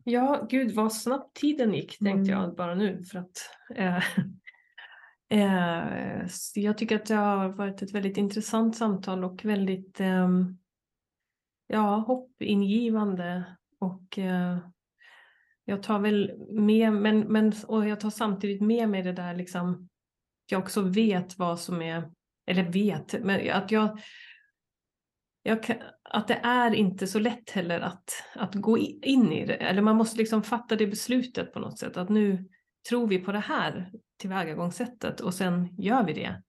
Ja, 0.03 0.47
gud 0.49 0.71
vad 0.71 0.93
snabbt 0.93 1.35
tiden 1.35 1.73
gick 1.73 1.97
tänkte 1.97 2.31
Mm. 2.31 2.43
jag 2.43 2.55
bara 2.55 2.75
nu 2.75 3.03
för 3.03 3.19
att 3.19 3.49
eh, 3.75 4.03
eh, 5.29 6.27
jag 6.55 6.77
tycker 6.77 6.95
att 6.95 7.05
det 7.05 7.15
har 7.15 7.49
varit 7.49 7.81
ett 7.81 7.93
väldigt 7.93 8.17
intressant 8.17 8.77
samtal 8.77 9.23
och 9.23 9.45
väldigt 9.45 9.99
ehm, 9.99 10.57
ja, 11.67 11.95
hoppingivande 11.95 13.43
och 13.79 14.19
eh, 14.19 14.57
jag 15.65 15.83
tar 15.83 15.99
väl 15.99 16.31
med, 16.51 16.93
men, 16.93 17.19
men 17.19 17.53
och 17.67 17.87
jag 17.87 17.99
tar 17.99 18.09
samtidigt 18.09 18.61
med 18.61 18.89
mig 18.89 19.03
det 19.03 19.13
där 19.13 19.35
liksom, 19.35 19.89
jag 20.45 20.61
också 20.61 20.81
vet 20.81 21.37
vad 21.37 21.59
som 21.59 21.81
är, 21.81 22.11
eller 22.47 22.63
vet, 22.63 23.23
men 23.23 23.51
att 23.51 23.71
jag 23.71 23.99
kan, 25.63 25.75
att 26.03 26.27
det 26.27 26.39
är 26.43 26.75
inte 26.75 27.07
så 27.07 27.19
lätt 27.19 27.49
heller 27.49 27.79
att, 27.79 28.23
att 28.35 28.55
gå 28.55 28.77
in 28.77 29.31
i 29.31 29.45
det, 29.45 29.55
eller 29.55 29.81
man 29.81 29.95
måste 29.95 30.17
liksom 30.17 30.43
fatta 30.43 30.75
det 30.75 30.87
beslutet 30.87 31.53
på 31.53 31.59
något 31.59 31.79
sätt, 31.79 31.97
att 31.97 32.09
nu 32.09 32.49
tror 32.89 33.07
vi 33.07 33.19
på 33.19 33.31
det 33.31 33.39
här 33.39 33.91
tillvägagångssättet 34.17 35.19
och 35.19 35.33
sen 35.33 35.75
gör 35.77 36.03
vi 36.03 36.13
det. 36.13 36.41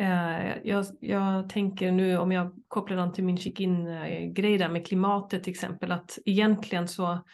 Eh, 0.00 0.56
jag, 0.64 0.86
jag 1.00 1.48
tänker 1.48 1.92
nu 1.92 2.18
om 2.18 2.32
jag 2.32 2.52
kopplar 2.68 2.96
an 2.96 3.12
till 3.12 3.24
min 3.24 3.38
check-in-grej 3.38 4.58
där 4.58 4.68
med 4.68 4.86
klimatet 4.86 5.44
till 5.44 5.52
exempel, 5.52 5.92
att 5.92 6.18
egentligen 6.24 6.88
så, 6.88 7.24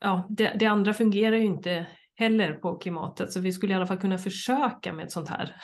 ja, 0.00 0.26
det, 0.30 0.56
det 0.58 0.66
andra 0.66 0.94
fungerar 0.94 1.36
ju 1.36 1.44
inte 1.44 1.86
heller 2.14 2.52
på 2.52 2.78
klimatet, 2.78 3.32
så 3.32 3.40
vi 3.40 3.52
skulle 3.52 3.72
i 3.72 3.76
alla 3.76 3.86
fall 3.86 4.00
kunna 4.00 4.18
försöka 4.18 4.92
med 4.92 5.04
ett 5.04 5.12
sånt 5.12 5.28
här 5.28 5.56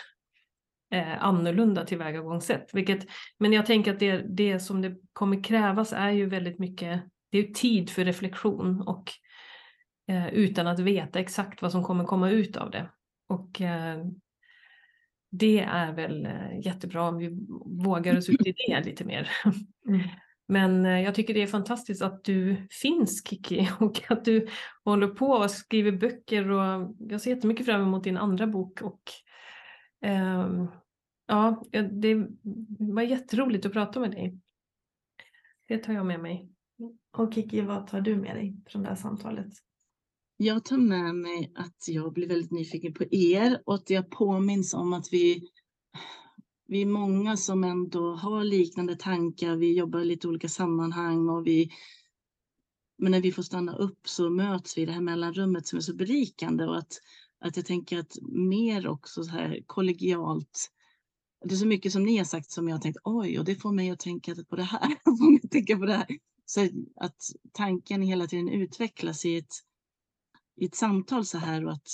eh, 0.91 1.25
annorlunda 1.25 1.85
tillvägagångssätt. 1.85 2.71
Vilket, 2.73 3.07
men 3.39 3.53
jag 3.53 3.67
tänker 3.67 3.93
att 3.93 4.01
det, 4.01 4.17
det 4.17 4.61
som 4.61 4.83
det 4.83 4.97
kommer 5.13 5.45
krävas 5.45 5.93
är 5.93 6.11
ju 6.11 6.27
väldigt 6.27 6.59
mycket, 6.59 7.03
det 7.31 7.39
är 7.39 7.55
tid 7.55 7.91
för 7.91 8.05
reflektion 8.05 8.81
och 8.81 9.13
eh, 10.09 10.29
utan 10.29 10.67
att 10.67 10.79
veta 10.79 11.19
exakt 11.19 11.63
vad 11.63 11.73
som 11.73 11.85
kommer 11.85 12.05
komma 12.05 12.31
ut 12.31 12.57
av 12.57 12.71
det. 12.71 12.91
Och 13.29 13.61
eh, 13.61 14.05
det 15.31 15.61
är 15.61 15.93
väl 15.93 16.27
eh, 16.27 16.61
jättebra 16.61 17.09
om 17.09 17.19
vi 17.19 17.31
vågar 17.85 18.17
oss 18.17 18.29
ut 18.29 18.47
i 18.47 18.53
det 18.53 18.81
lite 18.85 19.05
mer. 19.05 19.31
Men 20.49 20.87
eh, 20.87 21.01
jag 21.01 21.15
tycker 21.15 21.35
det 21.35 21.43
är 21.43 21.47
fantastiskt 21.47 22.03
att 22.03 22.25
du 22.25 22.57
finns 22.71 23.29
Kiki 23.29 23.69
och 23.79 24.03
att 24.09 24.25
du 24.25 24.49
håller 24.85 25.09
på 25.09 25.27
och 25.27 25.51
skriver 25.51 25.93
böcker 25.93 26.51
och 26.51 26.95
jag 26.99 27.21
ser 27.21 27.31
jättemycket 27.31 27.67
fram 27.67 27.83
emot 27.83 28.05
din 28.05 28.17
andra 28.17 28.47
bok 28.47 28.83
och 28.83 29.01
ja, 31.27 31.65
det 31.91 32.29
var 32.79 33.03
jätteroligt 33.03 33.67
att 33.67 33.73
prata 33.73 34.01
med 34.01 34.11
dig. 34.11 34.41
Det 35.69 35.79
tar 35.79 35.93
jag 35.93 36.07
med 36.07 36.21
mig. 36.21 36.49
Och 37.13 37.35
Kiki, 37.35 37.61
vad 37.61 37.87
tar 37.87 38.01
du 38.01 38.17
med 38.17 38.37
dig 38.37 38.57
från 38.67 38.83
det 38.83 38.89
här 38.89 38.97
samtalet? 38.97 39.53
Jag 40.37 40.65
tar 40.65 40.79
med 40.79 41.15
mig 41.15 41.53
att 41.55 41.89
jag 41.89 42.13
blir 42.13 42.29
väldigt 42.29 42.51
nyfiken 42.51 42.95
på 42.95 43.05
er 43.11 43.63
och 43.67 43.75
att 43.75 43.91
jag 43.91 44.11
påminns 44.11 44.75
om 44.75 44.93
att 44.93 45.13
vi, 45.13 45.49
vi 46.67 46.83
är 46.83 46.87
många 46.87 47.37
som 47.37 47.65
ändå 47.65 48.15
har 48.15 48.45
liknande 48.45 48.97
tankar. 48.97 49.57
Vi 49.57 49.79
jobbar 49.79 50.01
i 50.01 50.05
lite 50.05 50.29
olika 50.29 50.49
sammanhang 50.49 51.29
och 51.29 51.47
vi 51.47 51.71
men 52.99 53.13
när 53.13 53.21
vi 53.21 53.33
får 53.33 53.43
stanna 53.43 53.77
upp 53.77 54.09
så 54.09 54.31
möts 54.31 54.79
vi 54.79 54.83
i 54.83 54.87
det 54.87 54.93
här 54.93 55.01
mellanrummet 55.01 55.67
som 55.67 55.77
är 55.77 55.81
så 55.81 55.95
berikande 55.95 56.65
och 56.65 56.79
att, 56.79 57.01
att 57.41 57.57
jag 57.57 57.67
tänker 57.67 57.99
att 57.99 58.17
mer 58.23 58.89
också 58.89 59.25
så 59.25 59.31
här 59.31 59.63
kollegialt. 59.67 60.73
Det 61.45 61.55
är 61.55 61.59
så 61.59 61.67
mycket 61.67 61.93
som 61.93 62.03
ni 62.03 62.17
har 62.17 62.25
sagt 62.25 62.51
som 62.51 62.69
jag 62.69 62.77
har 62.77 62.81
tänkt 62.81 62.99
oj 63.05 63.39
och 63.39 63.45
det 63.45 63.55
får 63.55 63.73
mig 63.73 63.91
att 63.91 64.01
tänka 64.01 64.35
på 64.49 64.57
det 64.57 64.63
här. 64.63 64.89
får 65.05 65.33
mig 65.33 65.41
att 65.45 65.51
tänka 65.51 65.77
på 65.77 65.87
det 65.87 65.97
här. 65.97 66.19
Så 66.45 66.69
att 66.97 67.23
tanken 67.53 68.03
hela 68.03 68.27
tiden 68.27 68.49
utvecklas 68.49 69.25
i 69.25 69.37
ett, 69.37 69.55
i 70.57 70.65
ett 70.65 70.75
samtal 70.75 71.27
så 71.27 71.39
här 71.39 71.65
och 71.65 71.73
att 71.73 71.89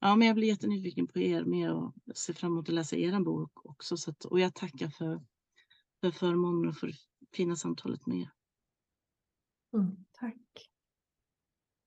ja, 0.00 0.16
men 0.16 0.26
jag 0.26 0.36
blir 0.36 0.48
jättenyfiken 0.48 1.06
på 1.06 1.18
er 1.18 1.44
med 1.44 1.72
och 1.72 1.94
ser 2.14 2.32
fram 2.32 2.52
emot 2.52 2.68
att 2.68 2.74
läsa 2.74 2.96
er 2.96 3.20
bok 3.20 3.66
också. 3.66 3.96
Så 3.96 4.10
att, 4.10 4.24
och 4.24 4.40
jag 4.40 4.54
tackar 4.54 4.88
för, 4.88 5.24
för 6.00 6.10
förmånen 6.10 6.68
och 6.68 6.76
för 6.76 6.86
det 6.86 6.96
fina 7.32 7.56
samtalet 7.56 8.06
med 8.06 8.18
er. 8.18 8.30
Mm. 9.74 10.04
Tack. 10.12 10.70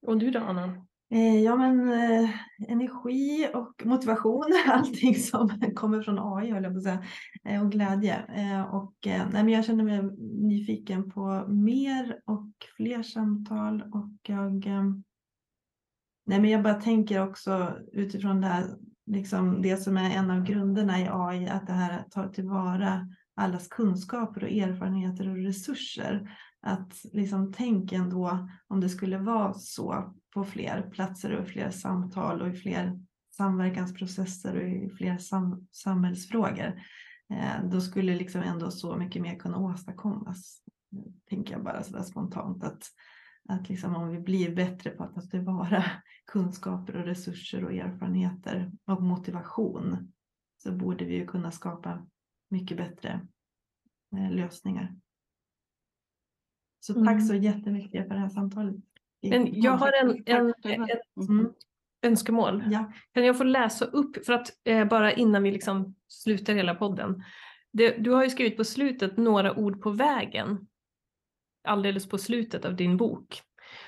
Och 0.01 0.17
du 0.17 0.31
då 0.31 0.39
Anna? 0.39 0.87
Eh, 1.13 1.39
ja, 1.43 1.55
men 1.55 1.93
eh, 1.93 2.29
energi 2.67 3.49
och 3.53 3.85
motivation, 3.85 4.53
allting 4.67 5.15
som 5.15 5.49
kommer 5.75 6.01
från 6.01 6.19
AI, 6.19 6.51
höll 6.51 6.63
jag 6.63 6.73
på 6.73 6.77
att 6.77 6.83
säga, 6.83 7.03
eh, 7.45 7.65
och 7.65 7.71
glädje. 7.71 8.25
Eh, 8.35 8.75
och, 8.75 9.07
eh, 9.07 9.27
nej, 9.31 9.43
men 9.43 9.49
jag 9.49 9.65
känner 9.65 9.83
mig 9.83 10.01
nyfiken 10.47 11.11
på 11.11 11.45
mer 11.47 12.19
och 12.25 12.51
fler 12.77 13.03
samtal 13.03 13.81
och 13.81 14.11
jag, 14.21 14.67
eh, 14.67 14.83
nej, 16.25 16.41
men 16.41 16.49
jag 16.49 16.63
bara 16.63 16.81
tänker 16.81 17.27
också 17.27 17.77
utifrån 17.91 18.41
det 18.41 18.47
här, 18.47 18.65
liksom 19.05 19.61
det 19.61 19.77
som 19.77 19.97
är 19.97 20.11
en 20.17 20.31
av 20.31 20.43
grunderna 20.43 20.99
i 21.01 21.07
AI, 21.11 21.49
att 21.49 21.67
det 21.67 21.73
här 21.73 22.03
tar 22.09 22.27
tillvara 22.27 23.07
allas 23.35 23.67
kunskaper 23.67 24.43
och 24.43 24.51
erfarenheter 24.51 25.29
och 25.29 25.37
resurser. 25.37 26.37
Att 26.61 26.93
liksom 27.13 27.53
tänk 27.53 27.91
ändå 27.91 28.49
om 28.67 28.79
det 28.79 28.89
skulle 28.89 29.17
vara 29.17 29.53
så 29.53 30.15
på 30.33 30.43
fler 30.43 30.89
platser 30.91 31.31
och 31.35 31.47
fler 31.47 31.69
samtal 31.69 32.41
och 32.41 32.49
i 32.49 32.53
fler 32.53 32.99
samverkansprocesser 33.31 34.55
och 34.55 34.69
i 34.69 34.89
fler 34.89 35.17
sam 35.17 35.67
samhällsfrågor. 35.71 36.81
Eh, 37.33 37.63
då 37.71 37.81
skulle 37.81 38.15
liksom 38.15 38.41
ändå 38.41 38.71
så 38.71 38.95
mycket 38.97 39.21
mer 39.21 39.35
kunna 39.35 39.57
åstadkommas. 39.57 40.63
Tänker 41.29 41.53
jag 41.53 41.63
bara 41.63 41.83
sådär 41.83 42.03
spontant 42.03 42.63
att, 42.63 42.83
att 43.49 43.69
liksom 43.69 43.95
om 43.95 44.09
vi 44.09 44.19
blir 44.19 44.55
bättre 44.55 44.89
på 44.89 45.03
att 45.03 45.15
ta 45.15 45.21
tillvara 45.21 45.83
kunskaper 46.25 46.95
och 46.95 47.05
resurser 47.05 47.65
och 47.65 47.73
erfarenheter 47.73 48.71
och 48.85 49.03
motivation 49.03 50.13
så 50.57 50.71
borde 50.71 51.05
vi 51.05 51.13
ju 51.15 51.27
kunna 51.27 51.51
skapa 51.51 52.07
mycket 52.49 52.77
bättre 52.77 53.27
eh, 54.17 54.31
lösningar. 54.31 54.95
Så 56.79 56.93
tack 56.93 57.13
Mm. 57.13 57.21
så 57.21 57.35
jättemycket 57.35 58.07
för 58.07 58.15
det 58.15 58.21
här 58.21 58.29
samtalet. 58.29 58.75
Men 59.21 59.61
jag 59.61 59.71
har 59.71 59.93
en, 60.01 60.23
en, 60.25 60.53
själva. 60.63 60.87
ett 60.87 61.29
Mm. 61.29 61.53
Önskemål. 62.03 62.63
ja. 62.71 62.91
Kan 63.13 63.25
jag 63.25 63.37
få 63.37 63.43
läsa 63.43 63.85
upp, 63.85 64.25
för 64.25 64.33
att 64.33 64.47
eh, 64.63 64.85
bara 64.85 65.11
innan 65.13 65.43
vi 65.43 65.51
liksom 65.51 65.95
slutar 66.07 66.53
hela 66.53 66.75
podden. 66.75 67.23
Det, 67.73 67.89
du 67.89 68.11
har 68.11 68.23
ju 68.23 68.29
skrivit 68.29 68.57
på 68.57 68.63
slutet 68.63 69.17
några 69.17 69.55
ord 69.55 69.81
på 69.81 69.89
vägen. 69.89 70.67
Alldeles 71.63 72.09
på 72.09 72.17
slutet 72.17 72.65
av 72.65 72.75
din 72.75 72.97
bok. 72.97 73.41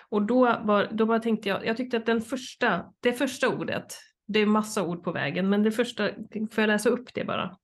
Och 0.09 0.21
då, 0.21 0.59
var, 0.63 0.87
då 0.91 1.05
bara 1.05 1.19
tänkte 1.19 1.49
jag, 1.49 1.65
jag 1.65 1.77
tyckte 1.77 1.97
att 1.97 2.05
den 2.05 2.21
första, 2.21 2.85
det 2.99 3.13
första 3.13 3.49
ordet, 3.49 3.85
det 4.27 4.39
är 4.39 4.45
massa 4.45 4.83
ord 4.83 5.03
på 5.03 5.11
vägen, 5.11 5.49
men 5.49 5.63
det 5.63 5.71
första, 5.71 6.09
får 6.51 6.61
jag 6.61 6.67
läsa 6.67 6.89
upp 6.89 7.13
det 7.13 7.25
bara? 7.25 7.57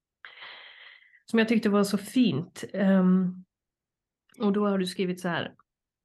Som 1.26 1.40
jag 1.40 1.48
tyckte 1.48 1.70
var 1.70 1.84
så 1.84 1.98
fint. 1.98 2.64
Ehm, 2.74 3.46
och 4.40 4.54
då 4.54 4.68
har 4.68 4.78
du 4.78 4.86
skrivit 4.86 5.20
så 5.20 5.28
här. 5.28 5.56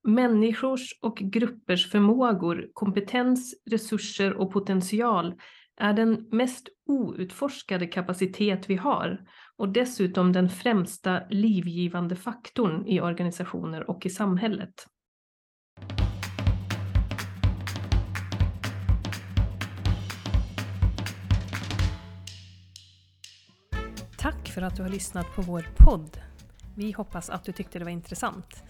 Människors 0.07 0.99
och 1.01 1.17
gruppers 1.17 1.91
förmågor, 1.91 2.69
kompetens, 2.73 3.55
resurser 3.71 4.35
och 4.35 4.53
potential 4.53 5.35
är 5.77 5.93
den 5.93 6.29
mest 6.31 6.69
outforskade 6.87 7.87
kapacitet 7.87 8.71
vi 8.71 8.77
har 8.77 9.21
och 9.57 9.69
dessutom 9.69 10.33
den 10.33 10.49
främsta 10.49 11.23
livgivande 11.31 12.17
faktorn 12.17 12.87
i 12.87 13.01
organisationer 13.01 13.91
och 13.91 14.07
i 14.07 14.11
samhället. 14.11 14.87
Tack 24.19 24.49
för 24.49 24.63
att 24.63 24.77
du 24.77 24.83
har 24.83 24.91
lyssnat 24.91 25.35
på 25.37 25.43
vår 25.43 25.67
podd. 25.77 26.21
Vi 26.77 26.93
hoppas 26.93 27.31
att 27.31 27.45
du 27.45 27.53
tyckte 27.53 27.79
det 27.79 27.85
var 27.85 27.93
intressant. 27.93 28.65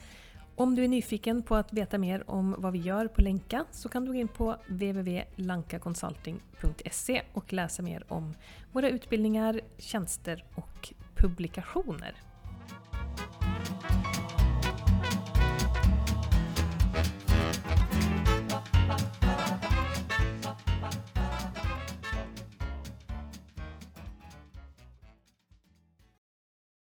Om 0.56 0.74
du 0.74 0.84
är 0.84 0.88
nyfiken 0.88 1.42
på 1.42 1.56
att 1.56 1.72
veta 1.72 1.98
mer 1.98 2.30
om 2.30 2.54
vad 2.58 2.72
vi 2.72 2.78
gör 2.78 3.08
på 3.08 3.20
Länka 3.20 3.64
så 3.70 3.88
kan 3.88 4.04
du 4.04 4.12
gå 4.12 4.18
in 4.18 4.28
på 4.28 4.56
www.lankaconsulting.se 4.66 7.22
och 7.32 7.52
läsa 7.52 7.82
mer 7.82 8.04
om 8.08 8.34
våra 8.72 8.88
utbildningar, 8.88 9.60
tjänster 9.78 10.44
och 10.54 10.92
publikationer. 11.16 12.14